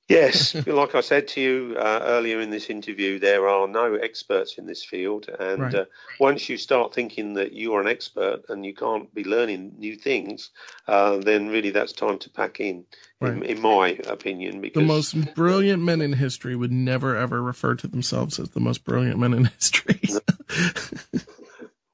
yes, 0.07 0.55
like 0.67 0.95
I 0.95 1.01
said 1.01 1.27
to 1.29 1.41
you 1.41 1.75
uh, 1.77 2.01
earlier 2.03 2.39
in 2.39 2.49
this 2.49 2.69
interview, 2.69 3.19
there 3.19 3.47
are 3.47 3.67
no 3.67 3.95
experts 3.95 4.57
in 4.57 4.65
this 4.65 4.83
field, 4.83 5.29
and 5.39 5.61
right. 5.61 5.75
uh, 5.75 5.85
once 6.19 6.49
you 6.49 6.57
start 6.57 6.93
thinking 6.93 7.33
that 7.33 7.53
you 7.53 7.73
are 7.73 7.81
an 7.81 7.87
expert 7.87 8.43
and 8.49 8.65
you 8.65 8.73
can't 8.73 9.13
be 9.13 9.23
learning 9.23 9.73
new 9.77 9.95
things, 9.95 10.51
uh, 10.87 11.17
then 11.17 11.49
really 11.49 11.71
that's 11.71 11.93
time 11.93 12.19
to 12.19 12.29
pack 12.29 12.59
in. 12.59 12.85
Right. 13.21 13.33
In, 13.33 13.43
in, 13.43 13.61
my 13.61 13.97
opinion, 14.07 14.59
because 14.59 14.81
the 14.81 14.85
most 14.85 15.35
brilliant 15.35 15.81
men 15.81 16.01
in 16.01 16.13
history 16.13 16.55
would 16.55 16.71
never 16.71 17.15
ever 17.15 17.41
refer 17.41 17.73
to 17.75 17.87
themselves 17.87 18.39
as 18.39 18.49
the 18.49 18.59
most 18.59 18.83
brilliant 18.83 19.17
men 19.17 19.33
in 19.33 19.45
history. 19.45 20.01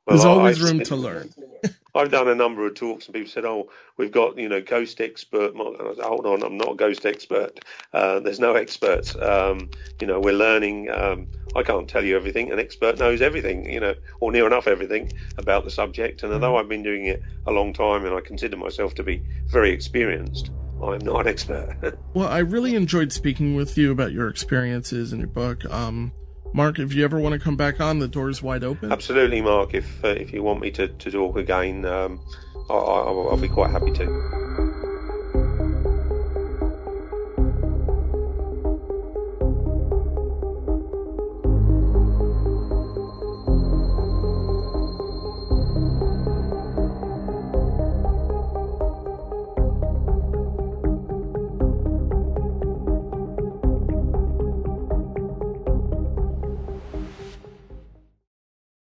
There's 0.07 0.25
well, 0.25 0.39
always 0.39 0.61
room 0.61 0.81
to 0.81 0.95
learn. 0.95 1.29
I've 1.93 2.11
done 2.11 2.27
a 2.27 2.35
number 2.35 2.65
of 2.65 2.75
talks 2.75 3.05
and 3.05 3.13
people 3.13 3.29
said, 3.29 3.45
"Oh, 3.45 3.69
we've 3.97 4.11
got 4.11 4.37
you 4.37 4.47
know 4.47 4.61
ghost 4.61 5.01
expert." 5.01 5.53
And 5.53 5.61
I 5.61 5.93
said, 5.95 6.05
"Hold 6.05 6.25
on, 6.25 6.43
I'm 6.43 6.57
not 6.57 6.71
a 6.71 6.75
ghost 6.75 7.05
expert. 7.05 7.59
Uh, 7.93 8.19
there's 8.19 8.39
no 8.39 8.55
experts. 8.55 9.15
Um, 9.15 9.69
you 9.99 10.07
know, 10.07 10.19
we're 10.19 10.33
learning. 10.33 10.89
Um, 10.89 11.27
I 11.55 11.63
can't 11.63 11.87
tell 11.87 12.03
you 12.03 12.15
everything. 12.15 12.51
An 12.51 12.59
expert 12.59 12.97
knows 12.97 13.21
everything, 13.21 13.71
you 13.71 13.79
know, 13.79 13.95
or 14.21 14.31
near 14.31 14.47
enough 14.47 14.67
everything 14.67 15.11
about 15.37 15.65
the 15.65 15.71
subject. 15.71 16.23
And 16.23 16.31
although 16.31 16.55
I've 16.55 16.69
been 16.69 16.83
doing 16.83 17.05
it 17.05 17.21
a 17.45 17.51
long 17.51 17.73
time 17.73 18.05
and 18.05 18.15
I 18.15 18.21
consider 18.21 18.55
myself 18.55 18.95
to 18.95 19.03
be 19.03 19.21
very 19.47 19.71
experienced, 19.71 20.49
I'm 20.81 20.99
not 20.99 21.21
an 21.21 21.27
expert." 21.27 21.97
well, 22.13 22.29
I 22.29 22.39
really 22.39 22.75
enjoyed 22.75 23.11
speaking 23.11 23.55
with 23.55 23.77
you 23.77 23.91
about 23.91 24.13
your 24.13 24.29
experiences 24.29 25.11
and 25.11 25.19
your 25.19 25.29
book. 25.29 25.65
Um, 25.65 26.13
Mark, 26.53 26.79
if 26.79 26.93
you 26.93 27.03
ever 27.03 27.19
want 27.19 27.33
to 27.33 27.39
come 27.39 27.55
back 27.55 27.79
on, 27.79 27.99
the 27.99 28.07
door's 28.07 28.41
wide 28.41 28.63
open. 28.63 28.91
Absolutely, 28.91 29.41
Mark. 29.41 29.73
If 29.73 30.03
uh, 30.03 30.09
if 30.09 30.33
you 30.33 30.43
want 30.43 30.59
me 30.61 30.71
to, 30.71 30.87
to 30.87 31.11
talk 31.11 31.37
again, 31.37 31.85
um, 31.85 32.19
I, 32.69 32.73
will 33.11 33.37
be 33.37 33.47
quite 33.47 33.71
happy 33.71 33.91
to. 33.91 34.70